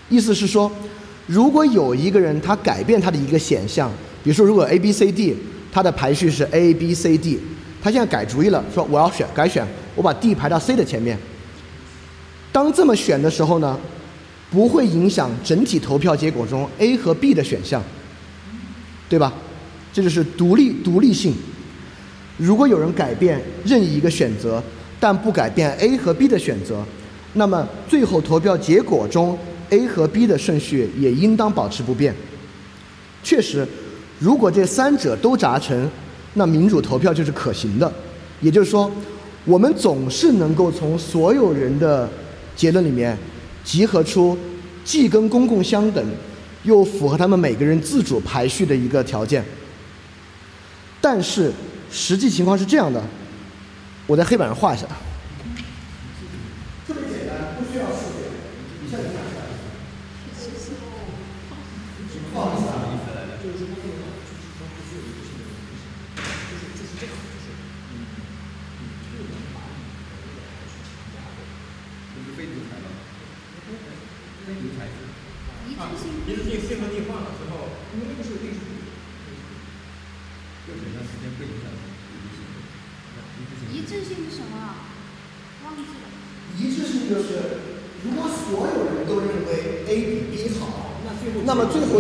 [0.09, 0.73] 意思是说，
[1.27, 3.91] 如果有一个人他改变他的一个选项，
[4.25, 5.37] 比如说如果 A B C D，
[5.71, 7.39] 他的排序是 A B C D，
[7.83, 9.63] 他现在改主意了，说我要选改选，
[9.95, 11.19] 我把 D 排到 C 的前面。
[12.51, 13.79] 当这么选的时候呢，
[14.51, 17.83] 不会影响整体投票结果中 A 和 B 的选项，
[19.11, 19.31] 对吧？
[19.93, 21.35] 这就是独立独立性。
[22.41, 24.63] 如果有人改变任意一个选择，
[24.99, 26.83] 但不改变 A 和 B 的选择，
[27.35, 29.39] 那么最后投票结果中。
[29.69, 32.13] A 和 B 的顺序也应当保持不变。
[33.23, 33.65] 确实，
[34.19, 35.89] 如果这三者都达成，
[36.35, 37.93] 那民主投票就是可行的。
[38.41, 38.91] 也就是说，
[39.45, 42.11] 我们总是能够从所有人的
[42.57, 43.17] 结论里面
[43.63, 44.37] 集合出
[44.85, 46.05] 既跟公共相等，
[46.65, 49.45] 又符合他们每个人自主排序的一个条件。
[51.01, 51.53] 但是
[51.91, 53.03] 实际情况是这样的，
[54.07, 54.87] 我在黑板上画一下。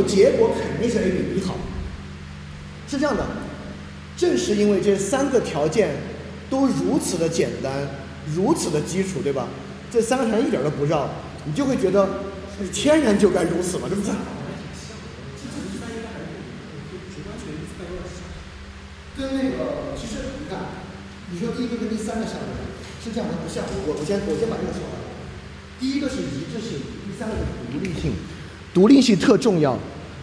[0.06, 1.56] 结果肯定是 A 比 B 好，
[2.88, 3.24] 是这样的。
[4.16, 5.96] 正是因为这三个条件
[6.48, 7.72] 都如此的简单，
[8.32, 9.48] 如此的基础，对吧？
[9.90, 11.10] 这三个条件一点都不绕，
[11.44, 12.08] 你就会觉得
[12.72, 14.12] 天然就该如此嘛，对不对？
[19.18, 20.60] 跟那个其实你看，
[21.32, 22.62] 你说第一个跟第三个像不像？
[23.02, 23.64] 是这样的，不像。
[23.86, 24.94] 我我先我先把这个说完。
[25.80, 27.42] 第一个是一致性，第三个是
[27.72, 28.12] 独立性。
[28.72, 29.76] 独立性特重要，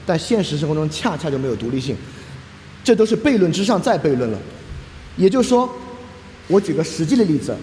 [0.05, 1.95] 但现实生活中恰恰就没有独立性，
[2.83, 4.39] 这都是悖论之上再悖论了。
[5.17, 5.69] 也就是说，
[6.47, 7.55] 我举个实际的例子，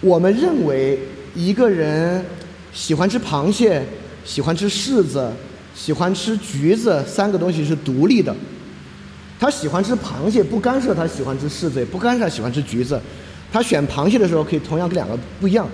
[0.00, 0.98] 我们认为
[1.34, 2.24] 一个人
[2.72, 3.86] 喜欢吃螃蟹、
[4.24, 5.30] 喜欢吃柿子、
[5.74, 8.34] 喜欢吃橘子三个东西是独立的。
[9.38, 13.00] 他喜欢吃螃蟹，不干涉他喜欢吃柿子，也不干涉喜欢吃橘子。
[13.52, 15.68] 他选螃蟹的时候可以同样跟两个不一样，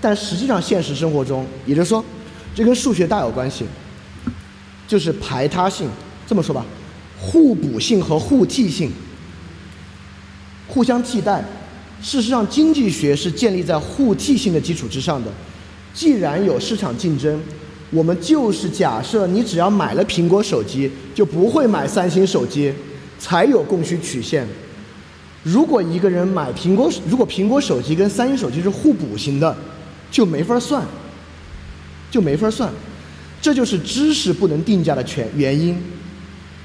[0.00, 2.04] 但实际上现实生活中，也就是说，
[2.54, 3.64] 这跟数学大有关系。
[4.88, 5.88] 就是排他性，
[6.26, 6.66] 这么说吧，
[7.18, 8.92] 互补性和互替性，
[10.68, 11.44] 互相替代。
[12.02, 15.30] 事实上，经济学是建立在互替性的基础之上的。
[15.94, 17.40] 既然有市场竞争，
[17.90, 22.72] 我们就是假设你只要买了苹果手机，就不会买三星手机，
[23.18, 24.46] 才有供需曲线。
[25.44, 29.56] 如果一个人买苹果，如果苹果手机跟三星手机是互补型的，
[30.10, 30.84] 就没法算，
[32.10, 32.72] 就没法算。
[33.40, 35.76] 这就是知识不能定价的全原因，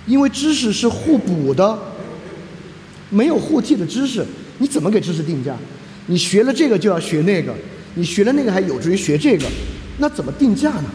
[0.06, 1.78] 因为知识是互补的，
[3.10, 4.26] 没有互替的知识，
[4.58, 5.56] 你怎么给知识定价？
[6.08, 7.54] 你学了这个就要学那个，
[7.96, 9.46] 你学了那个还有助于学这个，
[9.98, 10.86] 那怎么定价呢？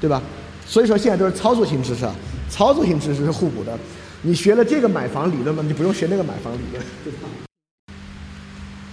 [0.00, 0.22] 对吧？
[0.66, 2.14] 所以说现在都是操作性知识，啊，
[2.48, 3.78] 操作性知识是互补的。
[4.22, 7.28] 你学了这个买房理论嘛，你就不用学那个买房理论，对吧？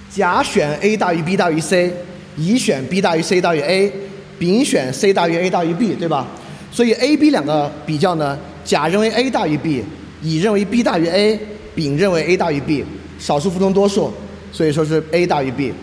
[0.10, 1.94] 甲选 A 大于 B 大于 C，
[2.38, 3.92] 乙选 B 大于 C 大于 A。
[4.38, 6.28] 丙选 C 大于 A 大于 B，对吧？
[6.70, 9.82] 所以 A、B 两个比较呢，甲认为 A 大于 B，
[10.22, 11.40] 乙认为 B 大于 A，
[11.76, 12.86] 丙认为 A 大于 B，
[13.20, 14.12] 少数服从多数，
[14.52, 15.74] 所以说是 A 大于 B。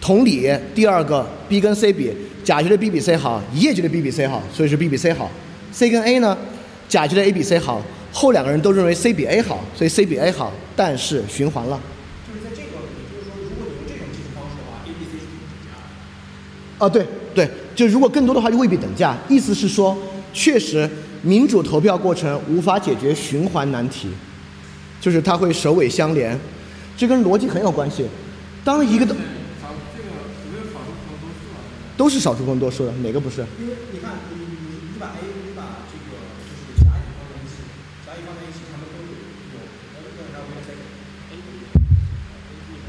[0.00, 4.96] 同理，第二个 B 跟 C 比，甲觉得 B 比 C 好，乙也觉得 B 比 C 好，所以是 B 比
[4.96, 5.30] C 好。
[5.72, 6.36] C 跟 A 呢，
[6.88, 7.82] 甲觉得 A 比 C 好，
[8.12, 11.80] 后两个人都认为 C 比 A 好，所以 C 比 A 好，但是循环了。
[12.26, 12.78] 就是在这个，
[13.12, 15.76] 就是说，如果你用这种计数方式的话，A、B、C 是不等价
[16.78, 16.86] 的。
[16.86, 17.50] 啊，对对。
[17.74, 19.16] 就如果更多的话，就未必等价。
[19.28, 19.96] 意思是说，
[20.32, 20.88] 确实
[21.22, 24.08] 民主投票过程无法解决循环难题，
[25.06, 26.36] 就是它会首尾相连，
[26.96, 28.08] 这跟逻辑很有关系。
[28.64, 29.14] 当一个的，
[29.62, 31.62] 少这个有没有少数服从多数啊？
[31.96, 33.46] 都是少数服从多数的，哪个不是？
[33.62, 37.62] 因为你看，你你你把 A，你把这个就是甲乙放在一起，
[38.02, 39.14] 甲乙放在一起，他们都有
[39.54, 39.62] 有，
[40.34, 40.82] 然后我们再给
[41.30, 42.82] A B，A B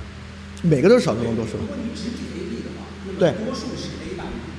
[0.67, 1.61] 每个都是少数服从多数。
[1.61, 2.81] 如果你只比 A B 的话，
[3.21, 4.57] 对，多数是 A 大于 B。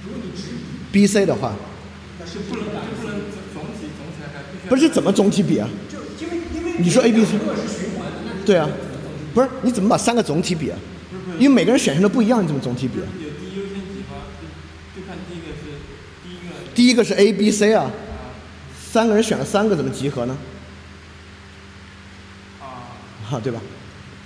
[0.00, 1.52] 如果你只比 B、C 的话，
[2.18, 3.25] 那是不能不能
[4.68, 5.68] 不是怎么总体比啊？
[5.88, 8.68] 就因为因为你说 A、B、C 如果是循环的，那你对啊，
[9.34, 10.78] 不是你怎么把三个总体比啊？
[11.38, 13.06] 因为每个人选项都不一样，你怎么总体比啊？
[13.22, 14.26] 有第一优先级吗？
[14.94, 15.62] 就就看第一个是
[16.24, 16.54] 第一个。
[16.74, 17.90] 第一个是 A、B、C 啊，
[18.90, 20.36] 三个人选了三个，怎么集合呢？
[22.60, 22.96] 啊。
[23.24, 23.60] 好，对吧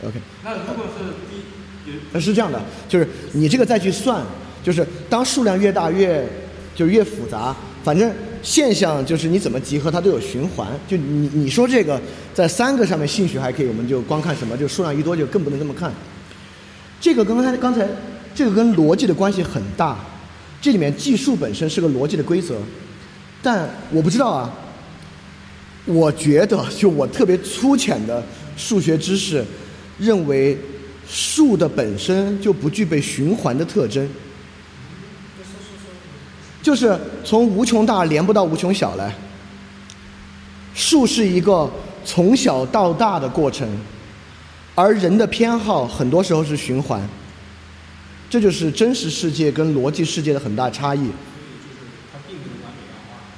[0.04, 0.20] ？OK。
[0.44, 4.24] 那如果是第那是这样的，就是你这个再去算。
[4.62, 6.22] 就是当数量越大越，
[6.74, 7.56] 就越复杂。
[7.82, 8.12] 反正
[8.42, 10.68] 现象就是你怎么集合它都有循环。
[10.88, 12.00] 就你你说这个
[12.34, 15.92] 在三个上面兴趣还可以，我们就光看什么，就数量一多就更不能这么看。
[17.00, 17.86] 这个跟刚才刚才
[18.34, 19.98] 这个跟逻辑的关系很大，
[20.60, 22.56] 这里面计数本身是个逻辑的规则，
[23.42, 24.52] 但我不知道啊。
[25.86, 28.22] 我觉得就我特别粗浅的
[28.54, 29.42] 数学知识，
[29.98, 30.56] 认为
[31.08, 34.06] 数的本身就不具备循环的特征。
[36.62, 39.14] 就是从无穷大连不到无穷小来，
[40.74, 41.70] 数是一个
[42.04, 43.66] 从小到大的过程，
[44.74, 47.00] 而人的偏好很多时候是循环，
[48.28, 51.08] 这就是真实世界跟逻辑世界的很大差异。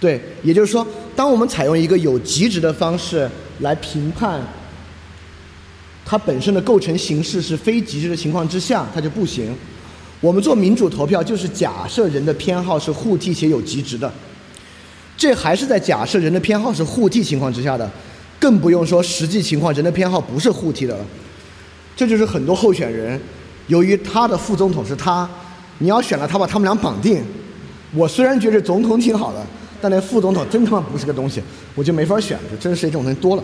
[0.01, 0.85] 对，也就是说，
[1.15, 3.31] 当我们采用一个有极值的方式
[3.61, 4.41] 来评判
[6.05, 9.57] 它本身的构成形式是非极值的情况之下，它就不行。
[10.23, 14.11] 我们做民主投票，就是假设人的偏好是互替且有极值的，
[15.17, 17.91] 这还是在假设人的偏好是互替情况之下的，
[18.39, 21.05] 更不用说实际情况人的偏好不是互替的了。
[21.97, 23.21] 这就是很多候选人，
[23.67, 25.29] 由于他的副总统是他，
[25.79, 27.21] 你要选了他把他们俩绑定。
[27.93, 29.45] 我虽然觉得总统挺好的，
[29.81, 31.43] 但那副总统真他妈不是个东西，
[31.75, 32.39] 我就没法选。
[32.49, 33.43] 就真是这种人多了。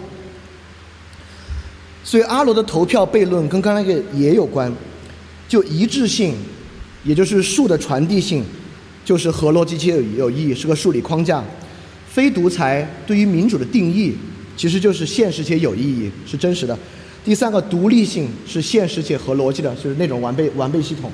[2.05, 4.73] 所以阿罗的投票悖论跟刚才那个也有关，
[5.49, 6.37] 就一致性。
[7.09, 8.45] 也就是数的传递性，
[9.03, 11.43] 就是和逻辑且有有意义，是个数理框架。
[12.07, 14.15] 非独裁对于民主的定义，
[14.59, 16.79] 其实就是现实且有意义，是真实的。
[17.25, 21.11] 第三个独立性是现实且合逻辑的，就是那种完备完备系统。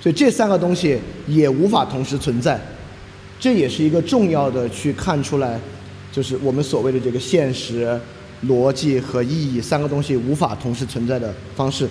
[0.00, 0.96] 所以这三个东西
[1.26, 2.60] 也无法同时存在，
[3.40, 5.60] 这也是一个重要的去看出来，
[6.12, 8.00] 就是我们所谓的这个现实、
[8.46, 11.88] 逻辑和意义三个东西无法同时存在的方式。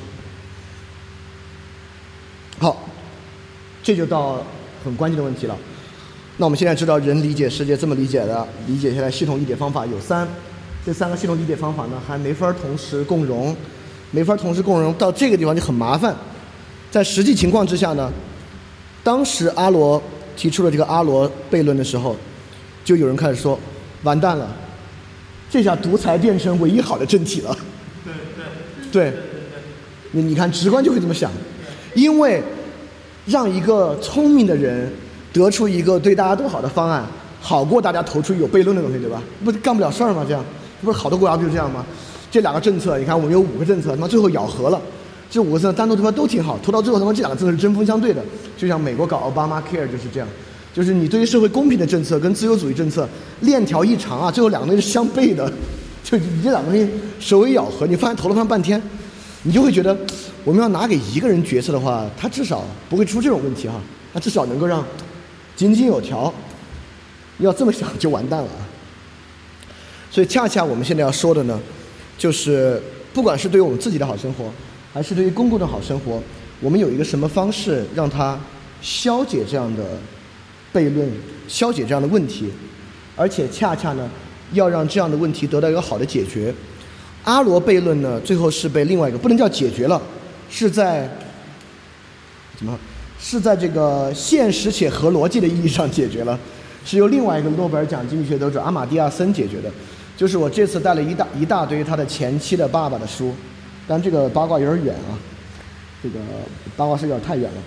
[2.60, 2.88] 好。
[3.88, 4.44] 这就到
[4.84, 5.58] 很关键的问题了。
[6.36, 10.28] 那我们现在知道人理解世界这么理解的，理解下来系统理解方法有三，
[10.86, 13.56] 这三个系统理解方法呢还没法同时共融，
[14.12, 16.14] 没法同时共融，到这个地方就很麻烦。
[16.92, 18.12] 在实际情况之下呢，
[19.06, 20.04] 当时阿罗
[20.36, 22.14] 提出了这个阿罗悖论的时候，
[22.84, 23.58] 就有人开始说，
[24.04, 24.54] 完蛋了，
[25.50, 27.58] 这下独裁变成唯一好的政体了。
[28.04, 29.20] 对对对，对
[30.12, 31.32] 你你看直观就会这么想，
[31.96, 32.44] 因为
[33.28, 34.92] 让一个聪明的人
[35.34, 37.06] 得出一个对大家都好的方案，
[37.42, 39.22] 好过大家投出有悖论的东西，对吧？
[39.44, 40.26] 不干不了事儿吗？
[40.26, 40.44] 这样，
[40.82, 41.86] 不是好多国家不就这样吗？
[42.32, 44.82] 这两个政策，你看我们有五个政策，他妈最后咬合了，
[45.30, 48.24] 这五个政策单独投票都挺好，投到最后他妈这两个政策是针锋相对的，
[48.58, 50.28] 就像美国搞奥巴马 Care 就是这样，
[50.74, 53.08] 就是你对于社会公平的政策跟自由主义政策
[53.42, 55.52] 链条一长啊，最后两个东西是相悖的，
[56.04, 56.90] 就你这两个东西
[57.20, 58.82] 首尾咬合，你发现投了他妈半天。
[59.44, 59.96] 你就会觉得，
[60.48, 63.82] 我们要拿给一个人决策的话，他至少不会出这种问题哈，
[64.14, 64.82] 他至少能够让
[65.58, 66.34] 井井有条。
[67.40, 68.64] 要这么想就完蛋了啊！
[70.10, 71.60] 所以恰恰我们现在要说的呢，
[72.18, 72.82] 就是
[73.14, 74.50] 不管是对于我们自己的好生活，
[74.94, 76.24] 还是对于公共的好生活，
[76.62, 78.40] 我们有一个什么方式让它
[78.82, 79.84] 消解这样的
[80.74, 81.12] 悖论，
[81.50, 82.50] 消解这样的问题，
[83.18, 84.10] 而且恰恰呢，
[84.54, 86.56] 要让这样的问题得到一个好的解决。
[87.26, 90.02] 阿罗悖论呢，最后是被另外一个不能叫解决了，
[90.50, 91.10] 是在
[92.58, 92.78] 怎么？
[93.20, 96.40] 是在这个现实且合逻辑的意义上解决了，
[96.86, 99.72] 是由另外一个诺贝尔奖经济学得主阿马蒂亚森解决的。
[100.16, 103.34] 就是我这次带了一大一大堆他的前妻的爸爸的书，
[103.88, 105.18] 但这个八卦有点远啊，
[106.02, 106.20] 这个
[106.76, 107.58] 八卦是有点太远了。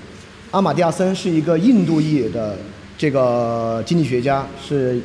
[0.52, 2.56] 阿马蒂亚森是一个印度裔的
[2.96, 5.00] 这个经济学家，是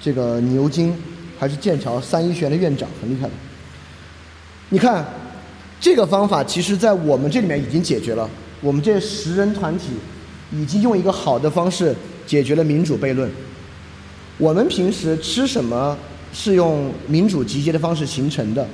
[0.00, 0.94] 这个牛津
[1.38, 3.32] 还是剑桥三一学院的院长，很厉害的。
[4.68, 5.06] 你看，
[5.80, 8.28] 这个方法其实在我们这里面已经解决了。
[8.60, 9.90] 我们这十人团体
[10.52, 11.94] 已经用一个好的方式
[12.26, 13.30] 解决了民主悖论。
[14.36, 15.96] 我们平时吃什么
[16.32, 18.66] 是用民主集结的方式形成的？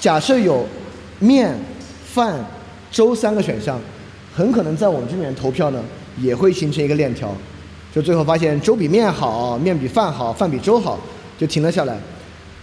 [0.00, 0.66] 假设有
[1.20, 1.56] 面、
[2.04, 2.44] 饭、
[2.90, 3.80] 粥三个选项，
[4.34, 5.82] 很可能在我们这里面投票呢，
[6.20, 7.34] 也会形成一个链条，
[7.94, 10.98] 就最后发现粥比面好，面比饭好，饭比粥好，
[11.38, 11.96] 就停了下来。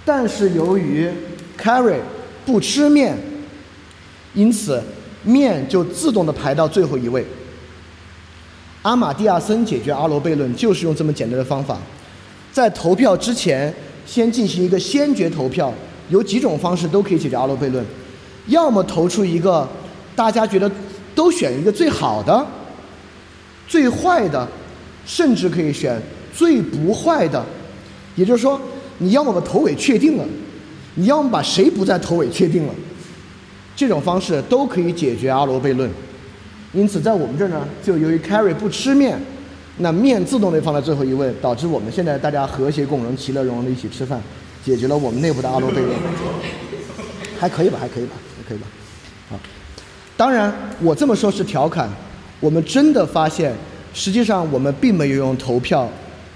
[0.03, 1.09] 但是由于
[1.57, 1.99] Carry
[2.45, 3.18] 不吃面，
[4.34, 4.81] 因此
[5.23, 7.26] 面就自动的排到最后一位。
[8.81, 11.77] 阿马蒂亚森解决阿罗悖论就是用这么简单的方法，
[12.51, 13.72] 在投票之前
[14.05, 15.72] 先进行一个先决投票，
[16.09, 17.85] 有几种方式都可以解决阿罗悖论，
[18.47, 19.69] 要么投出一个
[20.15, 20.69] 大家觉得
[21.13, 22.43] 都选一个最好的、
[23.68, 24.47] 最坏的，
[25.05, 26.01] 甚至可以选
[26.34, 27.45] 最不坏的，
[28.15, 28.59] 也就是说，
[28.97, 30.26] 你要么把头尾确定了。
[30.95, 32.73] 你要么把谁不在头尾确定了，
[33.76, 35.89] 这种方式都可以解决阿罗悖论。
[36.73, 39.19] 因此，在我们这儿呢，就由于 Carry 不吃面，
[39.77, 44.22] 那面自动被放在最后一位，导致我们现在大家和谐共荣、其乐融融的一起吃饭，
[44.63, 45.89] 解决了我们内部的阿罗悖论。
[47.39, 47.77] 还可以吧？
[47.80, 48.15] 还可以吧？
[48.38, 48.68] 还可以吧？
[49.30, 49.39] 好，
[50.15, 51.89] 当然我这么说是调侃，
[52.39, 53.53] 我们真的发现，
[53.93, 55.89] 实际上我们并没有用投票，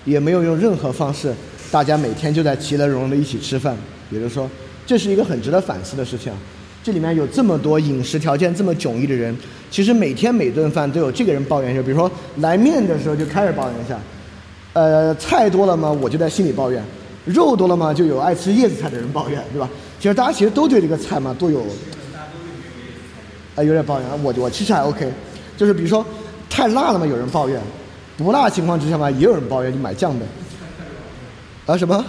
[0.03, 1.33] 也没有用任何方式，
[1.71, 3.77] 大家每天就在其乐融融的一起吃饭。
[4.09, 4.49] 也就是说，
[4.85, 6.31] 这是一个很值得反思的事情。
[6.83, 9.35] 这里面有这么多饮食条件这么迥异的人，
[9.71, 13.99] 其实每天每顿饭都有这个人抱怨，就比如说来面的时候就开始抱怨一下，
[14.73, 16.79] 呃，菜多了嘛，我就在心里抱怨；
[17.25, 19.67] 肉多了嘛，就有爱吃叶子菜的人抱怨，对吧？
[19.99, 21.61] 其实大家其实都对这个菜嘛都有，
[23.55, 24.07] 啊，有点抱怨。
[24.23, 25.11] 我我其实还 OK，
[25.57, 26.05] 就是比如说
[26.51, 27.59] 太辣了嘛，有人抱怨；
[28.15, 30.25] 不辣情况之下嘛，也有人抱怨，就买酱呗。
[31.65, 32.05] 啊什么？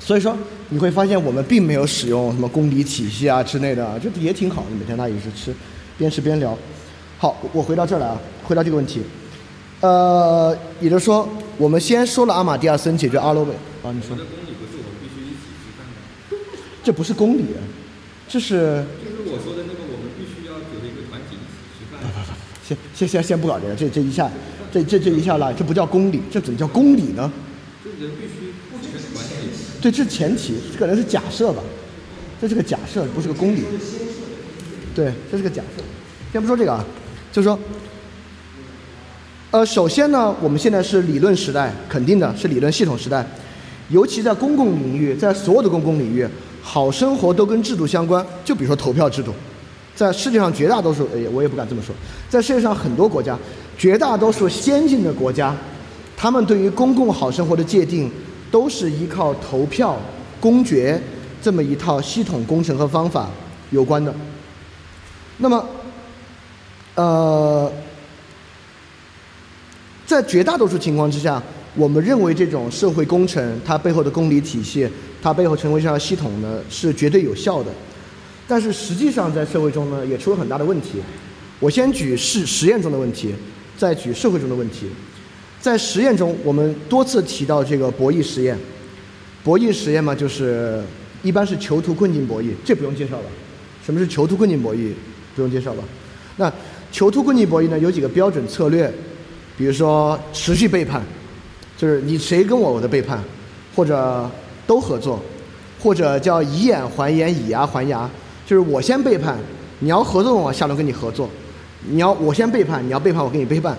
[0.00, 0.34] 所以说。
[0.68, 4.70] 你会发现我们并没有使用什么公理体系啊之类的，这也挺好的。
[4.76, 5.54] 每天大家也是吃，
[5.96, 6.58] 边吃边聊。
[7.18, 9.00] 好，我回到这儿来啊，回到这个问题。
[9.80, 13.52] 呃，也就是说，我们先说了阿马蒂亚森解决阿罗韦。
[13.84, 14.10] 啊，你说。
[14.10, 16.36] 我的公理不是我们必须一起吃饭的。
[16.82, 17.44] 这不是公理，
[18.28, 18.84] 这是。
[19.04, 22.02] 就是我说的那个，我们必须要组成一个团体一起吃饭。
[22.02, 22.32] 不不不，
[22.66, 24.28] 先先先先不搞这个，这这一下，
[24.72, 27.30] 这这这一下来，这不叫公理，这怎么叫公理呢？
[27.84, 28.45] 这人必须。
[29.80, 31.62] 对，这是前提，这可能是假设吧，
[32.40, 33.62] 这是个假设，不是个公理。
[34.94, 35.82] 对，这是个假设。
[36.32, 36.84] 先不说这个啊，
[37.30, 37.58] 就是说，
[39.50, 43.26] 呃，首先呢，我们现在是理论时代，肯定的是理论系统时代，
[43.90, 46.26] 尤其在公共领域，在所有的公共领域，
[46.62, 48.24] 好生活都跟制度相关。
[48.44, 49.32] 就比如说投票制度，
[49.94, 51.94] 在世界上绝大多数，哎，我也不敢这么说，
[52.28, 53.38] 在世界上很多国家，
[53.78, 55.54] 绝大多数先进的国家，
[56.16, 58.10] 他们对于公共好生活的界定。
[58.56, 60.00] 都是依靠投票、
[60.40, 60.98] 公决
[61.42, 63.28] 这么一套系统工程和方法
[63.68, 64.14] 有关的。
[65.36, 65.68] 那么，
[66.94, 67.70] 呃，
[70.06, 71.42] 在绝大多数情况之下，
[71.74, 74.88] 我们认为这种社会工程它背后的公理体系，
[75.22, 77.70] 它背后成为这样系统呢是绝对有效的。
[78.48, 81.02] 但是实际上在社会中呢也出了很大的问题。
[81.60, 83.34] 我先举实实验中的问题，
[83.76, 84.86] 再举社会中的问题。
[85.66, 88.56] 在实验中，我们多次提到这个博弈实验。
[89.42, 90.80] 博弈实验嘛，就是
[91.24, 93.24] 一般是囚徒困境博弈，这不用介绍了。
[93.84, 94.92] 什么是囚徒困境博弈？
[95.34, 95.82] 不用介绍了。
[96.36, 96.52] 那
[96.92, 98.88] 囚徒困境博弈呢，有几个标准策略，
[99.58, 101.02] 比如说持续背叛，
[101.76, 103.20] 就是你谁跟我我的背叛，
[103.74, 104.30] 或者
[104.68, 105.20] 都合作，
[105.80, 108.08] 或者叫以眼还眼，以牙还牙，
[108.46, 109.36] 就是我先背叛，
[109.80, 111.28] 你要合作我下轮跟你合作，
[111.88, 113.76] 你要我先背叛，你要背叛我跟你背叛，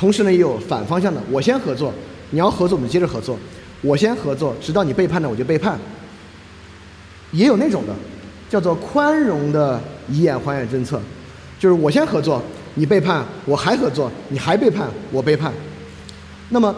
[0.00, 1.92] 同时呢也有反方向的，我先合作，
[2.30, 3.38] 你要合作我们接着合作，
[3.82, 5.78] 我先合作，直到你背叛了我就背叛，
[7.32, 7.94] 也有那种的，
[8.48, 9.78] 叫做宽容的
[10.08, 10.98] 以眼还眼政策，
[11.58, 12.42] 就是我先合作，
[12.76, 15.52] 你背叛，我还合作，你还背叛，我背叛。
[16.48, 16.74] 那么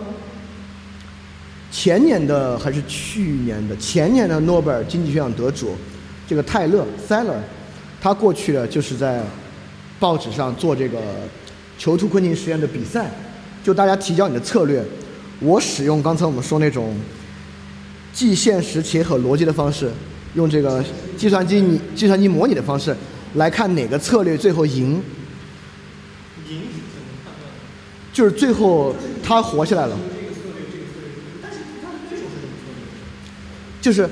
[1.70, 3.76] 前年的还是去年的？
[3.76, 5.76] 前年的诺贝尔经济学奖得主，
[6.26, 7.38] 这个泰勒 （Seller），
[8.00, 9.22] 他过去的就是在
[10.00, 10.98] 报纸上做这个
[11.82, 13.10] 囚徒困境实验的比赛，
[13.64, 14.80] 就大家提交你的策略，
[15.40, 16.94] 我使用刚才我们说那种
[18.12, 19.90] 既现实且很逻辑的方式，
[20.36, 20.80] 用这个
[21.16, 22.96] 计算机拟计算机模拟的方式
[23.34, 25.02] 来看哪个策略最后赢，
[26.48, 26.60] 赢？
[28.12, 29.98] 就是最后他活下来了。
[31.42, 33.82] 但是他的对手是什么策略？
[33.82, 34.08] 就是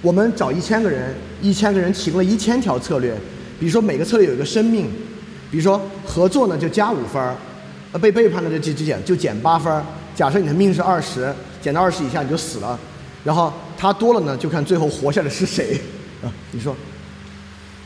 [0.00, 3.14] 我们找一千个人，一千个人提供了一千条策略，
[3.60, 4.90] 比如说每个策略有一个生命，
[5.52, 7.36] 比如说合作呢就加五分儿，
[7.92, 9.84] 呃被背叛的就就就减就减八分儿。
[10.14, 11.30] 假设你的命是二十，
[11.60, 12.78] 减到二十以下你就死了，
[13.22, 15.78] 然后他多了呢就看最后活下来是谁
[16.24, 16.32] 啊？
[16.52, 16.74] 你说，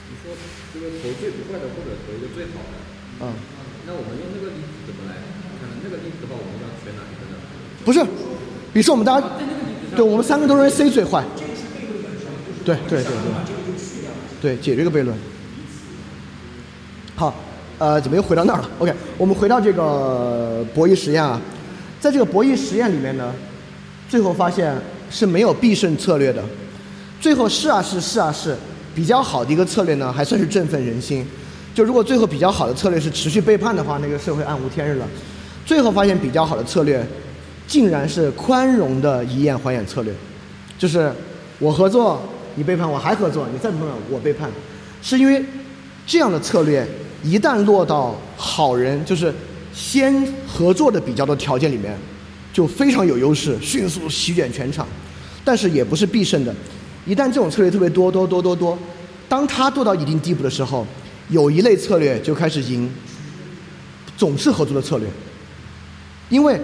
[0.09, 0.33] 你说
[0.73, 3.35] 这个投最不坏的，或者投一个最好的，啊、
[3.87, 5.19] 那我们用那个例子怎么来
[5.59, 5.75] 看呢？
[5.83, 7.39] 那个例子的话，我们要选哪一个呢？
[7.85, 8.03] 不是，
[8.73, 9.27] 比如说我们大家，
[9.97, 11.25] 对我们三个都认为 C 最坏，
[12.65, 13.13] 对对对
[14.41, 15.17] 对，对解决一个悖论。
[17.15, 17.35] 好，
[17.79, 21.41] 呃，怎么又回到那儿了？OK，我们回到这个博弈实验啊，
[22.01, 23.33] 在这个博弈实验里面呢，
[24.09, 24.75] 最后发现
[25.11, 26.43] 是没有必胜策略的，
[27.21, 28.57] 最后试啊试试啊试，
[28.95, 31.27] 比较好的一个策略呢，还算是振奋人心。
[31.75, 35.07] 就如果最后比较好的策略是持续背叛的话，那个社会暗无天日了。
[35.67, 37.07] 最后发现比较好的策略，
[37.67, 40.15] 竟然是宽容的以眼还眼策略，
[40.79, 41.13] 就是
[41.59, 42.23] 我合作，
[42.55, 44.49] 你背叛我还合作，你再背叛我背叛，
[45.03, 45.45] 是因为
[46.07, 46.89] 这样的策略
[47.23, 49.35] 一旦落到好人，就是
[49.73, 51.97] 先合作的比较多条件里面，
[52.53, 54.87] 就非常有优势，迅速席卷全场。
[55.45, 56.55] 但是也不是必胜的，
[57.07, 58.77] 一旦这种策略特别多多多多多，
[59.29, 60.85] 当他做到一定地步的时候，
[61.29, 62.93] 有一类策略就开始赢，
[64.17, 65.07] 总是合作的策略。
[66.29, 66.61] 因为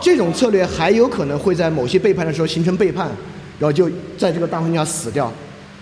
[0.00, 3.10] 这种策略还有可能会在某些背叛的时候形成背叛，
[3.58, 5.32] 然后就在这个大环境下死掉。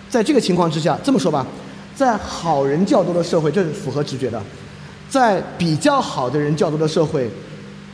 [0.08, 1.44] 在这个情况之下，这么说吧，
[1.96, 4.40] 在好人较多的社会，这是符合直觉的，
[5.08, 7.26] 在比较好的人较多的社会，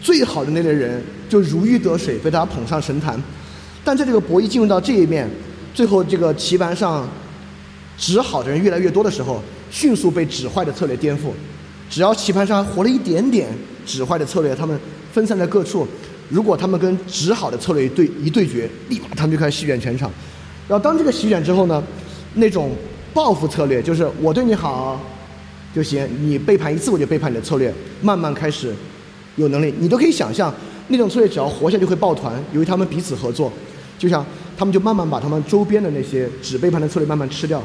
[0.01, 3.23] 最好的那类人就如鱼得水，被大家捧上神坛。
[3.85, 5.31] 但在这个博弈进入到这一面，
[5.73, 7.09] 最后这个棋盘上
[7.97, 11.31] 指好的人越来越多的时候，迅速被指坏的策略颠覆。
[11.89, 13.49] 只要棋盘上还活了一点点
[13.87, 14.77] 指坏的策略，他们
[15.13, 15.87] 分散在各处。
[16.29, 20.11] 如果他们跟指好的策略一对一对决，立马他们就开始席卷全场。
[20.67, 21.81] 然后当这个席卷之后呢，
[22.35, 22.73] 那种
[23.15, 25.01] 报复策略，就是我对你好
[25.75, 28.75] 就行，你背叛一次我就背叛你的策略，慢慢开始
[29.37, 29.73] 有能力。
[29.79, 30.55] 你都可以想象，
[30.89, 33.53] 那种策略只要活下就会抱团，由于他们彼此合作，
[33.99, 34.25] 就像
[34.57, 37.63] 他们就慢慢把他们周边的那些只背叛的策略慢慢吃掉，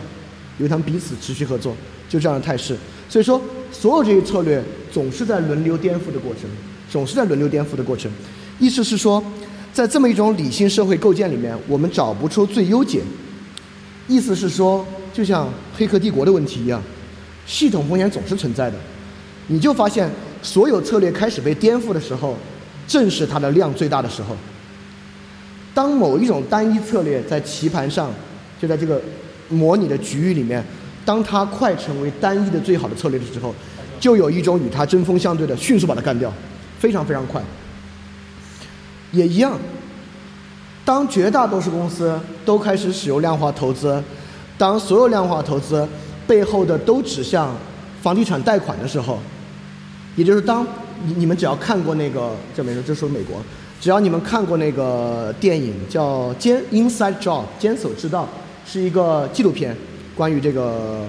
[0.58, 1.76] 由于他们彼此持续合作，
[2.08, 2.76] 就这样的态势。
[3.10, 3.42] 所以说，
[3.72, 6.50] 所有这些策略总是在轮流颠覆的过程，
[6.90, 8.12] 总是在轮流颠覆的过程。
[8.60, 9.24] 意思是说，
[9.74, 13.02] 在这么一种理性社会构建里面，我们找不出最优解。
[14.08, 15.46] 意思是说，就像
[15.78, 16.82] 《黑客帝国》的问题一样，
[17.46, 18.78] 系统风险总是存在的。
[19.48, 20.10] 你就发现，
[20.42, 22.36] 所有策略开始被颠覆的时候，
[22.88, 24.36] 正是它的量最大的时候。
[25.74, 28.12] 当某一种单一策略在棋盘上，
[28.60, 29.02] 就在这个
[29.48, 30.64] 模拟的局域里面，
[31.06, 33.54] 当它快成为单一的最好的策略的时候，
[34.00, 36.34] 就有一种与它针锋相对的，迅速把它干掉，
[36.80, 37.42] 非常非常快。
[39.12, 39.58] 也一样，
[40.84, 44.04] 当绝大多数公司都开始使用量化投资，
[44.58, 45.88] 当所有量化投资
[46.26, 47.56] 背后的都指向
[48.02, 49.20] 房地产贷款的时候，
[50.16, 50.66] 也就是当
[51.06, 53.38] 你你们只要看过那个，这没说，这说美国，
[53.80, 58.28] 只要你们看过那个电影叫《坚 Inside Job》坚守之道，
[58.66, 59.76] 是一个纪录片，
[60.16, 61.06] 关于这个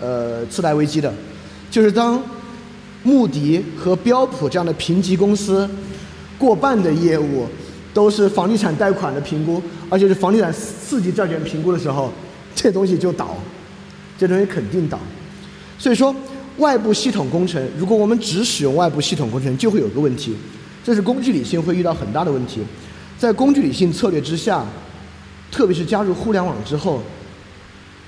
[0.00, 1.12] 呃次贷危机的，
[1.70, 2.20] 就是当
[3.04, 5.68] 穆迪和标普这样的评级公司
[6.38, 7.46] 过半的业务
[7.94, 12.10] 都是房地产贷款的评估，而且是房地产四级债券评估的时候，
[12.54, 13.36] 这东西就倒，
[14.18, 14.98] 这东西肯定倒。
[15.78, 16.14] 所以说，
[16.58, 20.36] 外部系统工程，如果我们只使用外部系统工程，就会有个问题，
[20.84, 22.60] 这是工具理性会遇到很大的问题。
[23.18, 24.64] 在工具理性策略之下，
[25.50, 27.02] 特别是加入互联网之后，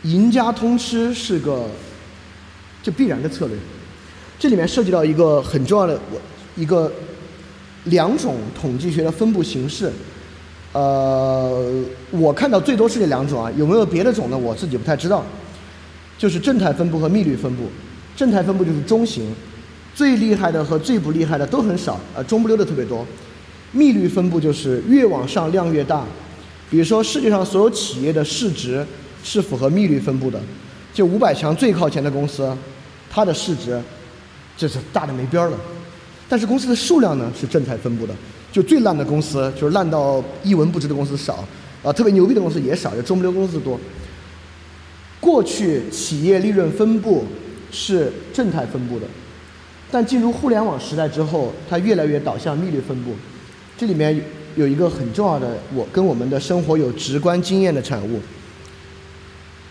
[0.02, 1.68] 赢家通吃是个
[2.82, 3.56] 就必然的策略。
[4.38, 6.20] 这里面涉及到一个很重要的我
[6.56, 6.92] 一个
[7.84, 9.90] 两种统计学的分布形式。
[10.74, 11.72] 呃，
[12.10, 14.36] 我看到最多是这两种啊，有没有别的种呢？
[14.36, 15.24] 我自己不太知道。
[16.16, 17.64] 就是正态分布和幂律分布，
[18.14, 19.34] 正态分布就是中型，
[19.96, 23.04] 最厉害的和最不厉害的都很少，呃，中不溜的特别多。
[23.72, 26.04] 幂律分布就是越往上量越大，
[26.70, 28.86] 比如说世界上所有企业的市值
[29.24, 30.40] 是符合幂律分布的，
[30.92, 32.56] 就五百强最靠前的公司，
[33.10, 33.82] 它的市值
[34.56, 35.58] 就是大的没边儿了。
[36.28, 38.14] 但是公司的数量呢是正态分布的，
[38.54, 41.44] 就最烂的公司就是烂到一文不值的公司少，
[41.82, 43.76] 啊，特别牛逼的公司也少，就中不溜公司多。
[45.18, 47.24] 过去企业利润分布
[47.72, 49.06] 是正态分布的，
[49.90, 53.10] 但进入互联网时代之后，它越来越导向幂律分布。
[53.76, 54.22] 这里面
[54.54, 58.20] 有一个很重要的，我跟我们的生活有直观经验的产物，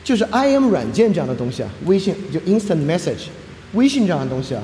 [0.04, 3.28] 就是 IM 软件这样的东西啊，微信就 Instant Message，
[3.76, 4.62] 微信这样的东西啊，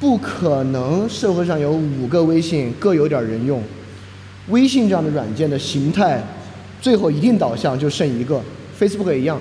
[0.00, 3.62] 不可能社会上有五个微信各有点人用，
[4.48, 6.24] 微信这样的软件的形态，
[6.80, 8.40] 最后一定导向就剩一个。
[8.78, 9.38] Facebook 也一样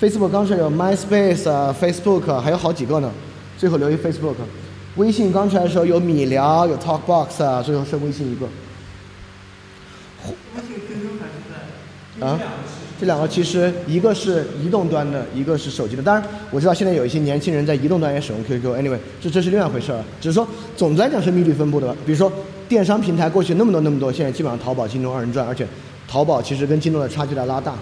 [0.00, 3.10] ，Facebook 刚出来有 MySpace 啊，Facebook 还有好几个呢，
[3.58, 4.36] 最后留一 Facebook。
[4.94, 8.46] 微信刚出来的时候有米聊，有 TalkBox 啊，最后剩微信一个。
[10.26, 11.34] 微信 QQ 还是
[12.20, 12.26] 在？
[12.26, 12.40] 啊，
[13.00, 16.02] 这两个其实一个是移动端的，一个是手机的。
[16.02, 18.76] 当然我知道现在有一些年轻人在移动端也使用 QQ。
[18.76, 20.02] Anyway，这这是另外一回事儿。
[20.20, 20.46] 只是说
[20.76, 21.94] 总的来讲是幂律分布的。
[22.04, 22.32] 比如说
[22.68, 25.64] 电商平台过去那么多那么多，现在基本上淘宝、京东二人转，而且
[26.08, 27.74] 淘宝其实跟京东的差距在拉大。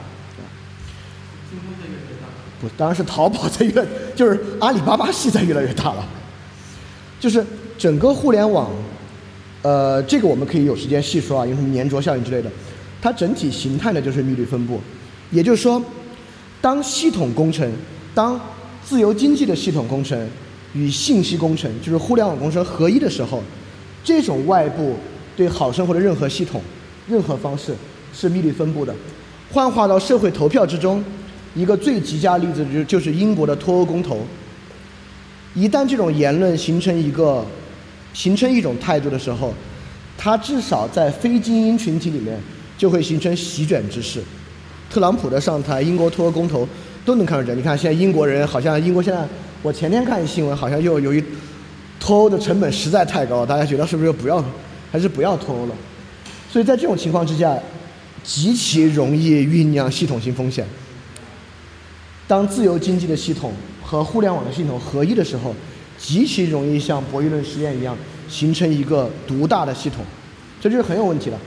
[1.50, 2.26] 京东在越大
[2.60, 6.06] 不，当然是淘宝在越， 就是阿里巴巴系在越来越大了。
[7.18, 7.42] 就是
[7.78, 8.70] 整个互联网，
[9.62, 12.50] 呃，这个我们可以有时间细说啊，有什么粘着效应之类的。
[13.00, 14.80] 它整体形态呢就是幂律分布，
[15.30, 15.82] 也就是说，
[16.60, 17.70] 当系统工程、
[18.14, 18.40] 当
[18.84, 20.28] 自由经济的系统工程
[20.72, 23.42] 与信息工程，就是互联网工程合一的时候，
[24.04, 24.96] 这种外部
[25.36, 26.62] 对好生活的任何系统、
[27.08, 27.74] 任何方式
[28.12, 28.94] 是幂律分布的。
[29.52, 31.04] 幻化到社会投票之中。
[31.54, 34.26] 一个最极佳例子就就是英国的脱欧公投。
[35.54, 37.42] 一旦这种言论形成一个
[38.12, 39.54] 形成一种态度的时候，
[40.18, 42.38] 它至少在非精英群体里面
[42.76, 44.22] 就会形成席卷之势。
[44.88, 46.66] 特朗普的上台，英国脱欧公投
[47.04, 47.54] 都能看出来。
[47.54, 49.26] 你看现在英国人好像英国现在，
[49.62, 51.22] 我前天看新闻，好像又由于
[51.98, 54.42] 脱欧的成本实在太高，大家觉得是不是不要
[54.90, 55.74] 还是不要脱欧了？
[56.50, 57.56] 所以在这种情况之下，
[58.22, 60.64] 极其容易酝酿系统性风险。
[62.28, 63.52] 当自由经济的系统
[63.82, 65.54] 和互联网的系统合一的时候，
[65.98, 67.96] 极其容易像博弈论实验一样
[68.28, 70.04] 形成一个独大的系统，
[70.60, 71.38] 这就是很有问题的。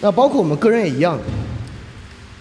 [0.00, 1.18] 那包括我们个人也一样。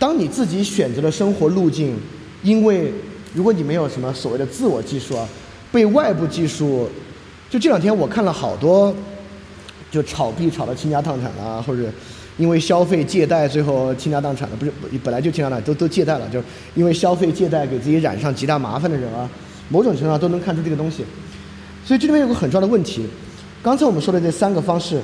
[0.04, 1.96] 当你自己选择的生活路径，
[2.44, 2.92] 因为
[3.34, 5.26] 如果你没有什么所谓的自我技术啊，
[5.72, 6.90] 被外部技术，
[7.50, 8.94] 就这两天我看了好多，
[9.90, 11.90] 就炒币炒到倾家荡产啊，或者。
[12.36, 19.30] 因为消费借贷，最后倾家荡产了，不是本来就倾家荡产，都都借贷了，就是因为消费借贷给自己染上极大麻烦的人啊，
[19.70, 21.06] 某种程度上都能看出这个东西。
[21.86, 23.06] 所以这里面有个很重要的问题，
[23.62, 25.00] 刚才我们说的这三个方式，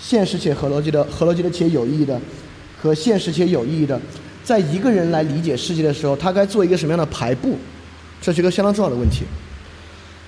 [0.00, 2.20] 现实且合逻辑的、合逻辑的且有意义的，
[2.80, 4.00] 和现实且有意义的，
[4.42, 7.56] 在一个人来理解世界的时候，他该做一个什么样的排布，
[8.20, 9.24] 这是一个相当重要的问题。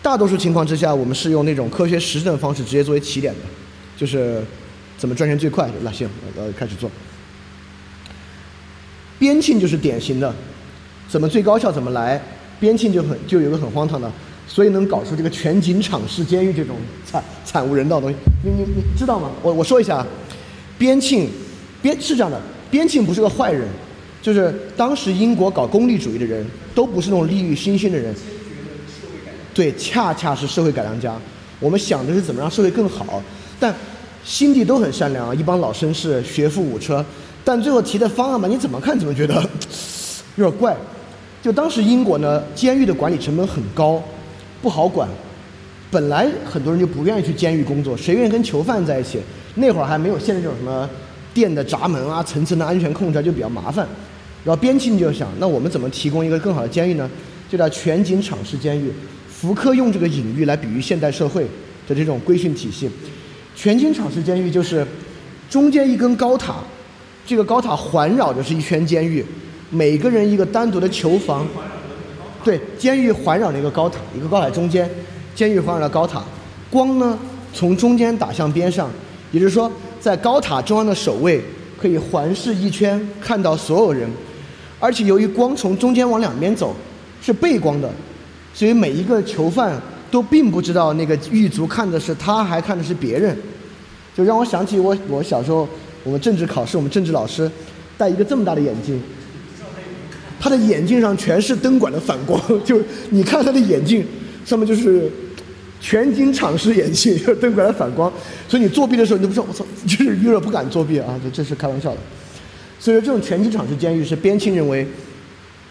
[0.02, 3.40] 大多数情况之下，我们是用那种科学实证的方式直接作为起点的，
[3.97, 4.43] 就是。
[5.01, 5.66] 怎么赚钱最快？
[5.82, 6.06] 那行，
[6.36, 6.90] 呃，开始做。
[9.18, 10.31] 边沁就是典型的，
[11.09, 12.20] 怎么最高效怎么来。
[12.60, 14.12] 边沁就很就有个很荒唐的，
[14.47, 18.16] 所以能搞出这个全景敞式监狱这种惨惨无人道的东西。
[18.44, 19.31] 你你你知道吗？
[19.40, 20.06] 我我说一下啊，
[20.77, 21.27] 边沁
[21.82, 22.40] 边是这样的，
[22.70, 23.69] 边沁不是个坏人，
[24.23, 28.15] 就是当时英国搞功利主义的人都不是那种利欲熏心的人。
[29.52, 31.15] 对，恰恰是社会改良家。
[31.59, 33.23] 我们想的是怎么让社会更好，
[33.59, 33.74] 但。
[34.23, 37.02] 心地都很善良啊，一帮老绅士，学富五车，
[37.43, 39.35] 但最后提的方案吧，你怎么看怎么觉得
[40.36, 40.77] 有点怪。
[41.43, 44.01] 就当时英国呢，监狱的管理成本很高，
[44.61, 45.09] 不好管。
[45.90, 49.19] 本来很多人就不愿意去监狱工作，谁愿意跟囚犯在一起？
[49.55, 50.89] 那会儿还没有现在这种什么
[51.32, 53.86] 电的闸门啊，层层的安全控制就比较麻烦。
[54.44, 57.11] 然后边沁就想，那我们怎么提供一个更好的监狱呢？
[57.48, 58.90] 就叫全景敞式监狱。
[59.28, 61.44] 福柯用这个隐喻来比喻现代社会
[61.89, 62.89] 的这种规训体系。
[63.57, 64.86] 全景场式监狱就是
[65.48, 66.57] 中间一根高塔，
[67.27, 69.24] 这个高塔环绕着是一圈监狱，
[69.70, 71.47] 每个人一个单独的囚房。
[72.43, 74.89] 对，监狱环绕着一个高塔，一个高塔中间，
[75.35, 76.24] 监狱环绕着高塔，
[76.70, 77.19] 光呢
[77.52, 78.90] 从中间打向边上，
[79.32, 79.70] 也就是说，
[80.01, 81.40] 在高塔中央的守卫
[81.81, 84.09] 可以环视一圈，看到所有人，
[84.78, 86.74] 而且由于光从中间往两边走，
[87.22, 87.90] 是背光的，
[88.55, 93.36] 所以每一个囚犯都并不知道那个狱卒看的是他，还看的是别人，
[94.16, 95.68] 就让我想起我我小时候
[96.02, 97.51] 我们政治考试，我们政治老师
[97.98, 99.01] 戴一个这么大的眼镜。
[100.43, 104.02] 他的眼镜上全是灯管的反光， 就你看他的眼镜
[104.43, 105.12] 上面就是
[105.81, 108.12] 全景场式眼镜，就是灯管的反光，
[108.47, 111.98] 所以你作弊的时候你都不知道，我操，就是有点不敢作弊啊，这这是开玩笑的。
[112.78, 114.86] 所以说这种全景场式监狱是边沁认为，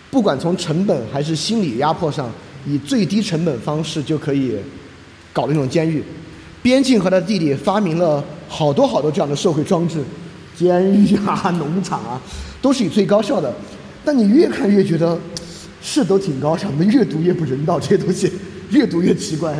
[0.09, 2.31] 不管从成本还是心理压迫上，
[2.65, 4.55] 以最低成本方式就可以
[5.31, 6.03] 搞的一种监狱。
[6.61, 10.03] 边沁和他弟弟发明了好多好多这样的社会装置，
[10.55, 12.21] 监狱啊、农场啊，
[12.61, 13.53] 都是以最高效的。
[14.03, 15.17] 但你越看越觉得
[15.81, 18.31] 是都挺高尚的，越读越不人道，这些东西
[18.71, 19.55] 越读越奇怪。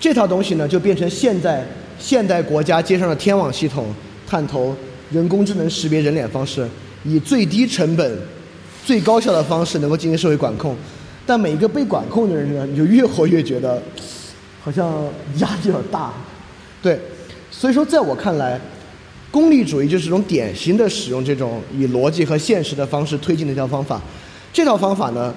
[0.00, 1.64] 这套东西呢，就变成现在
[1.98, 3.94] 现代国家接上的天网系统，
[4.26, 4.74] 探头
[5.12, 6.66] 人工智能识别人脸方式，
[7.04, 8.18] 以最低成本、
[8.84, 10.74] 最高效的方式能够进行社会管控。
[11.26, 13.80] 但每一个被管控的人呢，你就越活越觉得
[14.62, 15.04] 好像
[15.36, 16.12] 压力有点大。
[16.82, 16.98] 对，
[17.50, 18.58] 所以说在我看来。
[19.32, 24.02] 功利主义就是一种典型的使用这种以逻辑和现实的方式推进的一套方法。
[24.52, 25.32] 这套方法呢，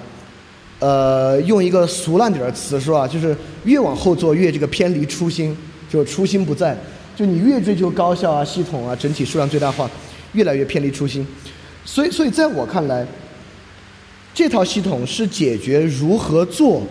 [0.84, 3.34] 呃，用一个俗烂点的词说啊，就是
[3.64, 5.56] 越往后做越这个偏离初心，
[5.88, 6.76] 就初心不在。
[7.16, 9.90] 就你越追求高效啊、系统啊、整体数量最大化，
[10.34, 11.26] 越来越偏离初心。
[11.86, 13.06] 所以，所以在我看来，
[14.34, 16.82] 这套系统是解决如何做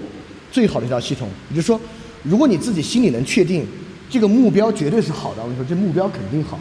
[0.51, 1.29] 最好的一套系统。
[1.51, 1.79] 也就是说，
[2.23, 3.63] 如果你自己心里能确定
[4.09, 6.59] 这个目标绝对是好的，我跟你说，这目标肯定好。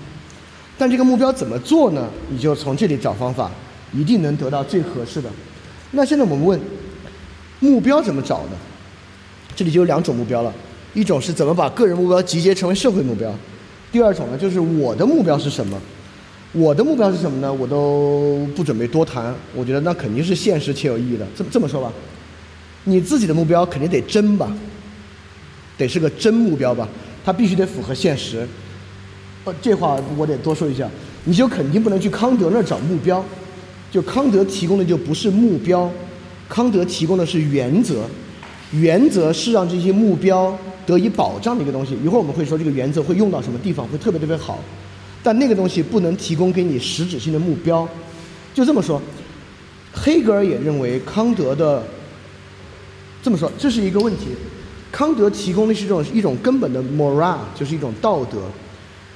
[0.77, 2.11] 但这个目标怎么做呢？
[2.29, 3.51] 你就从这里找方法，
[3.95, 5.31] 一定能得到最合适的。
[5.93, 6.61] 那现在我们问，
[7.63, 8.57] 目标怎么找呢？
[9.55, 10.53] 这里就有两种目标了，
[10.95, 13.33] 一种是怎么把个人目标集结成为社会目标，
[13.93, 15.81] 第二种呢就是我的目标是什么？
[16.53, 17.53] 我的目标是什么呢？
[17.53, 21.25] 我都不准备多谈，我觉得那肯定是现实且有意义的。
[21.37, 21.93] 这么这么说吧，
[22.85, 24.53] 你自己的目标肯定得真吧，
[25.79, 26.89] 得是个真目标吧，
[27.25, 28.47] 它必须得符合现实。
[29.45, 30.91] 呃，这话我得多说一下，
[31.25, 33.25] 你就肯定不能去康德那儿找目标，
[33.91, 35.91] 就康德提供的就不是目标，
[36.53, 38.05] 康德提供的是原则，
[38.73, 40.55] 原则是让这些目标
[40.85, 41.97] 得以保障的一个东西。
[42.05, 44.59] 一会儿我们会说这个原则会用到什么地方，会特别特别好，
[45.23, 47.89] 但那个东西不能提供给你实质性的目标。
[48.53, 49.01] 就这么说，
[49.95, 51.83] 黑格尔也认为康德的
[53.23, 54.27] 这么说，这是一个问题。
[54.91, 58.43] 康德提供的是一种一种根本的 moral，就是一种道德。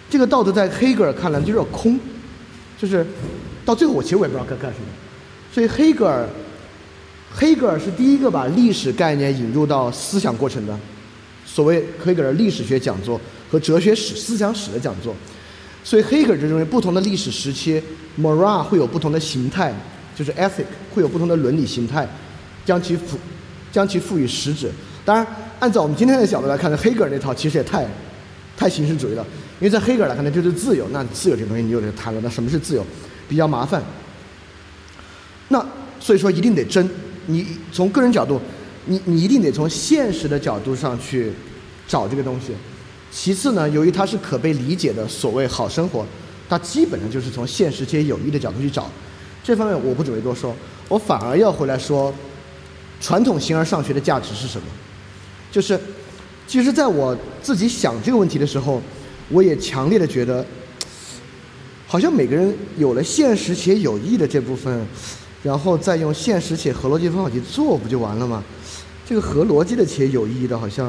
[0.09, 2.01] 这个道德在黑格尔看来就有点空，
[2.79, 3.07] 就是
[3.63, 4.87] 到最后我其实我也不知道该干什么。
[5.53, 6.27] 所以黑格尔，
[7.57, 10.79] 黑格尔是第一个把历史概念引入到思想过程的，
[11.47, 13.19] 所谓黑格尔历史学讲座
[13.51, 15.17] 和哲学史、思想史的讲座。
[15.83, 17.83] 所以黑格尔就认为不同的历史时期
[18.21, 19.73] ，mora 会有不同的形态，
[20.15, 22.07] 就是 ethic 会有不同的伦理形态，
[22.67, 23.17] 将其赋
[23.73, 24.71] 将其赋予实质。
[25.07, 25.27] 当然，
[25.59, 27.87] 按照我们今天的角度来看，呢黑格尔那套其实也太
[28.55, 29.25] 太形式主义了。
[29.61, 30.87] 因为在黑格尔来看呢，就是自由。
[30.93, 32.21] 那自由这东西，你又得谈了。
[32.23, 32.85] 那什么是自由？
[33.27, 33.83] 比较麻烦。
[35.49, 35.65] 那
[35.99, 36.87] 所以说，一定得真。
[37.27, 38.41] 你从个人角度，
[38.87, 41.33] 你你一定得从现实的角度上去
[41.87, 42.53] 找这个东西。
[43.11, 46.05] 其次呢，由于它是可被理解的所谓好生活，
[46.49, 48.91] 它基本上就是从现实且有益的角度去找。
[49.45, 50.55] 这方面我不准备多说，
[50.89, 52.13] 我反而要回来说，
[53.01, 54.67] 传统形而上学的价值是什么？
[55.53, 55.79] 就是，
[56.47, 58.83] 其实在我自己想这个问题的时候。
[59.29, 60.47] 我也强烈的觉得，
[61.85, 64.87] 好像每个人有了现实且有益的这部分，
[65.47, 68.43] 然后再用现实且合逻辑方法去做，不就完了吗？
[69.09, 70.85] 这个合逻辑的且有意义的，好像，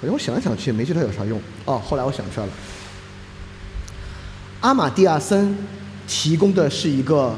[0.00, 1.40] 好像我想来想去也没觉得有啥用。
[1.64, 2.52] 哦，后来我想出来了，
[4.60, 5.52] 阿马蒂亚森
[6.06, 7.36] 提供的是一个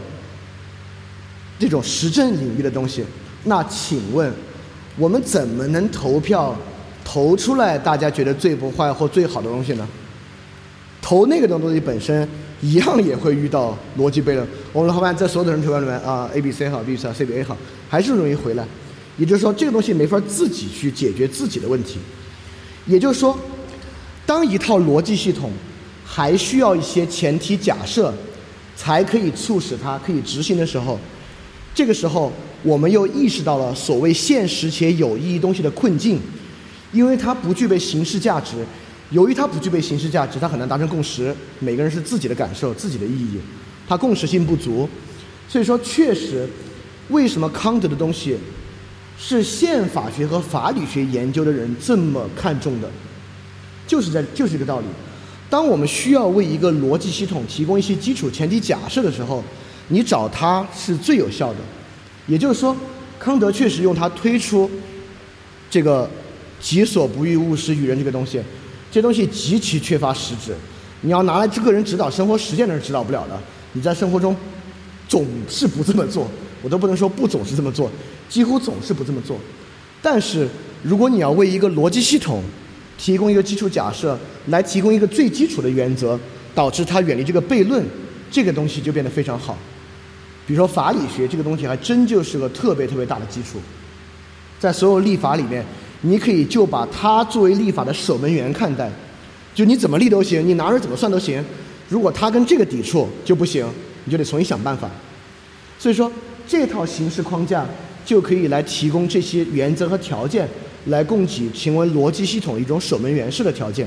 [1.58, 3.02] 这种实证领域的东西。
[3.44, 4.30] 那请问，
[4.98, 6.54] 我们怎么能投票？
[7.02, 9.88] 投出来，大家觉得最不坏或最好的东西呢？
[11.00, 12.28] 投那个东西本身
[12.60, 14.46] 一样也会遇到逻辑悖论。
[14.72, 17.56] 我们的伙伴在所有的人投票里面啊，A、B、C 好，B、C 好、C、B、A 好，
[17.88, 18.66] 还是容易回来。
[19.16, 21.98] 也就是说，这个东西没法自己去解决自己的问题。
[22.86, 23.38] 也就是说，
[24.24, 25.50] 当一套逻辑系统
[26.04, 28.12] 还需要一些前提假设
[28.76, 30.98] 才可以促使它可以执行的时候，
[31.74, 32.32] 这个时候
[32.62, 36.20] 我们又意识到了所谓现实且有意义东西的困境。
[36.92, 38.56] 因为它不具备形式价值。
[39.10, 41.34] 由于它不具备形式价值，它很难达成共识。
[41.58, 43.38] 每个人是自己的感受、自己的意义，
[43.88, 44.88] 它共识性不足。
[45.48, 46.48] 所以说，确实，
[47.08, 48.36] 为什么康德的东西
[49.18, 52.88] 是宪法学和法理学研究的人这么看重的？
[53.86, 54.86] 就是在就是这个道理。
[55.48, 59.42] 当我们需要为一个逻辑系统提供一些基础前提假设的时候，
[59.88, 61.58] 你找他是最有效的。
[62.28, 62.76] 也就是说，
[63.18, 64.70] 康德确实用他推出
[65.68, 66.08] 这个
[66.62, 68.40] “己所不欲，勿施于人”这个东西。
[68.90, 70.52] 这东西极其缺乏实质，
[71.02, 73.38] 你要拿来个人指导生活实践的人指导不了的。
[73.72, 74.36] 你在生活中
[75.08, 76.28] 总是不这么做，
[76.60, 77.88] 我都不能说不总是这么做，
[78.28, 79.38] 几乎总是不这么做。
[80.02, 80.48] 但是
[80.82, 82.42] 如果你要为一个逻辑系统
[82.98, 86.18] 提供一个基础假设，来提供一个最基础的原则，
[86.52, 87.84] 导致它远离这个悖论，
[88.28, 89.56] 这个东西就变得非常好。
[90.46, 93.60] 比如说法理学这个东西，还真就是个特别特别大的基础，
[94.58, 95.64] 在所有立法里面。
[96.02, 98.90] 你可以就把它作为立法的守门员看待，
[99.54, 101.44] 就你怎么立都行，你拿着怎么算都行。
[101.90, 103.66] 如果它跟这个抵触就不行，
[104.04, 104.88] 你就得重新想办法。
[105.78, 106.10] 所以说，
[106.46, 107.66] 这套形式框架
[108.04, 110.48] 就可以来提供这些原则和条件，
[110.86, 113.86] 来供给行为逻辑系统一种守门员式的条件。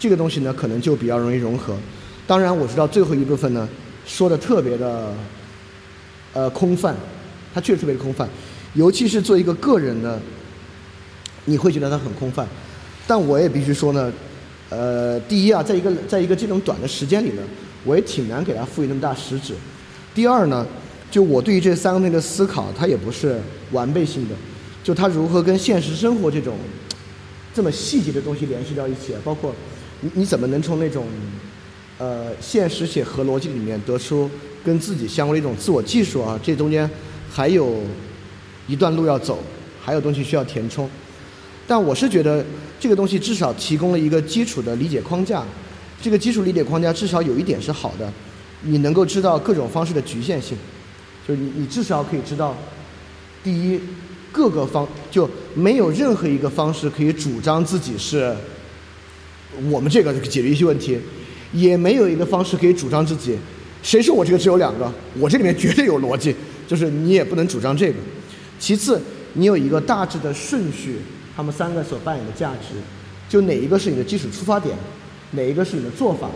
[0.00, 1.76] 这个东西呢，可能就比较容易融合。
[2.26, 3.68] 当然，我知道最后一部分呢，
[4.04, 5.14] 说的特别的，
[6.32, 6.96] 呃，空泛，
[7.54, 8.28] 它确实特别空泛，
[8.74, 10.20] 尤其是做一个个人的。
[11.44, 12.46] 你会觉得它很空泛，
[13.06, 14.12] 但我也必须说呢，
[14.70, 17.42] 呃，第一啊，在一个在一个这种短的时间里呢，
[17.84, 19.54] 我也挺难给它赋予那么大实质。
[20.14, 20.66] 第二呢，
[21.10, 23.40] 就我对于这三个东西的思考，它也不是
[23.72, 24.34] 完备性的，
[24.84, 26.54] 就它如何跟现实生活这种
[27.52, 29.54] 这么细节的东西联系到一起，包括
[30.00, 31.06] 你你怎么能从那种
[31.98, 34.30] 呃现实且合逻辑里面得出
[34.64, 36.38] 跟自己相关的一种自我技术啊？
[36.42, 36.88] 这中间
[37.30, 37.80] 还有
[38.68, 39.38] 一段路要走，
[39.82, 40.88] 还有东西需要填充。
[41.72, 42.44] 但我是觉得
[42.78, 45.42] 这个东西至少提供了一个基础的理解框架，
[46.02, 48.12] 这个基础理解框架至少有一点是好的，
[48.60, 50.54] 你能够知道各种方式的局限性，
[51.26, 52.54] 就是你你至少可以知道，
[53.42, 53.80] 第一，
[54.30, 58.36] 各个方就没有任何一个方式可以主张自己是
[59.70, 60.98] 我们这个解决一些问题，
[61.54, 63.34] 也没有一个方式可以主张自己，
[63.82, 66.36] 谁说我这个只有两个，我这里面绝对有逻辑，
[66.68, 67.94] 就是你也不能主张这个。
[68.58, 69.00] 其次，
[69.32, 70.98] 你有一个大致的顺序。
[71.34, 72.74] 他们三个所扮演的价值，
[73.28, 74.76] 就哪一个是你的基础出发点，
[75.30, 76.28] 哪一个是你的做法，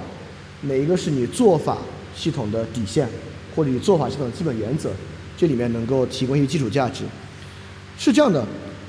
[0.62, 1.76] 哪一个是你做法
[2.16, 3.06] 系统的底线，
[3.54, 4.90] 或者你做法系统的基本原则，
[5.36, 7.04] 这里面能够提供一些基础价值。
[7.98, 8.42] 是这样的，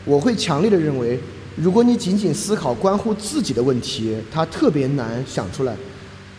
[0.06, 1.20] 我会强烈的认为，
[1.58, 5.76] 如果你仅仅思考关乎自己的问题，它特别难想出来。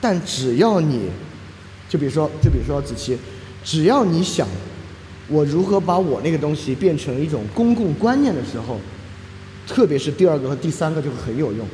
[0.00, 1.10] 但只要你，
[1.90, 3.18] 就比如说，就比如说子琪，
[3.62, 4.48] 只要你想，
[5.28, 8.80] 我如何把我那个东西变成一种公共观念的时候。
[9.68, 11.64] 特别是第二个和第三个就会很有用。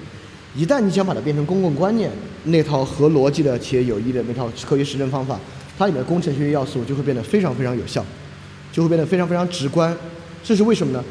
[0.57, 2.11] 一旦你想把它变成公共观念，
[2.45, 5.39] 那套合逻辑的且有益的那套科学实证方法，
[5.79, 8.05] 它里面的工程学要素就会变得非常非常有效，
[8.73, 9.97] 就会变得非常非常直观。
[10.43, 11.03] 这是为什么呢？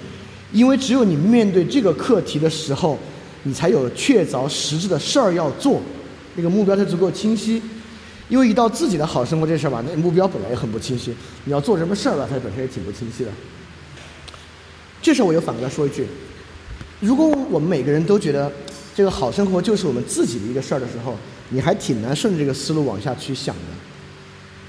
[0.52, 2.98] 因为只有你面对这个课题的时候，
[3.44, 5.82] 你才有确凿实质的事儿要做，
[6.36, 7.62] 那个目标才足够清晰。
[8.30, 13.32] 因为一到自己的好生活这事儿吧，那目标本来也很不清晰，你要做什么事儿吧，它本身也挺不清晰的。
[15.02, 16.06] 这时候我又反过来说一句。
[17.00, 18.52] 如果我们每个人都觉得
[18.96, 21.16] 这个好生活就是我们自己的一个事儿的时候，
[21.50, 23.62] 你还挺难顺着这个思路往下去想的。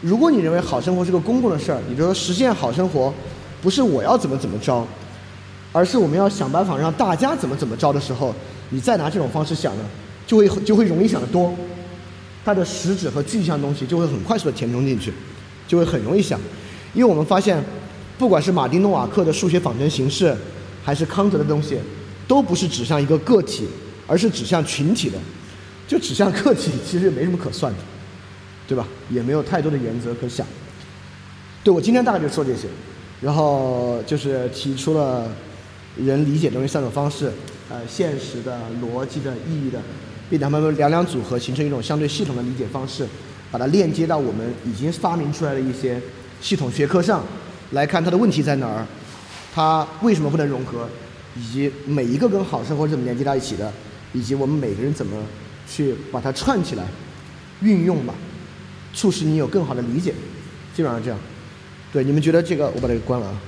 [0.01, 3.13] 如果你认为好生活是个公共的事儿，你就说实现好生活
[3.63, 4.87] 不是我要怎么怎么着，
[5.73, 8.35] 而是我们要想办法让大家怎么怎么着的时候，
[8.71, 9.85] 你再拿这种方式想呢，
[10.27, 11.55] 就会就会容易想得多，
[12.45, 15.13] 它的实质和具象东西就会很快速的填充进去，
[15.67, 16.39] 就会很容易想。
[16.93, 17.63] 因为我们发现，
[18.19, 20.37] 不管是马丁诺瓦克的数学仿真形式，
[20.83, 21.79] 还是康德的东西。
[22.27, 23.67] 都不是指向一个个体，
[24.07, 25.19] 而是指向群体的。
[25.87, 27.79] 就指向个体，其实也没什么可算的，
[28.67, 28.89] 对吧？
[29.11, 30.47] 也没有太多的原则可想。
[31.63, 32.67] 对我今天大概就说这些，
[33.21, 35.31] 然后就是提出了
[35.97, 37.31] 人理解东西三种方式：
[37.69, 39.79] 呃，现实的、逻辑的、意义的，
[40.31, 43.07] 并且它们两两组合，形成一种相对系统的理解方式，
[43.51, 46.01] 把它链接到我们已经发明出来的一些
[46.41, 47.23] 系统学科上
[47.73, 48.87] 来看它的问题在哪儿，
[49.55, 50.89] 它为什么不能融合？
[51.37, 53.73] 以及每一个跟好生活怎么连接到一起的，
[54.13, 55.17] 以及我们每个人怎么
[55.69, 56.85] 去把它串起来、
[57.61, 58.15] 运用吧，
[58.93, 60.15] 促使你有更好的理解，
[60.75, 61.19] 基本上这样。
[61.93, 63.41] 对，你们觉得这个，我把这个关了啊。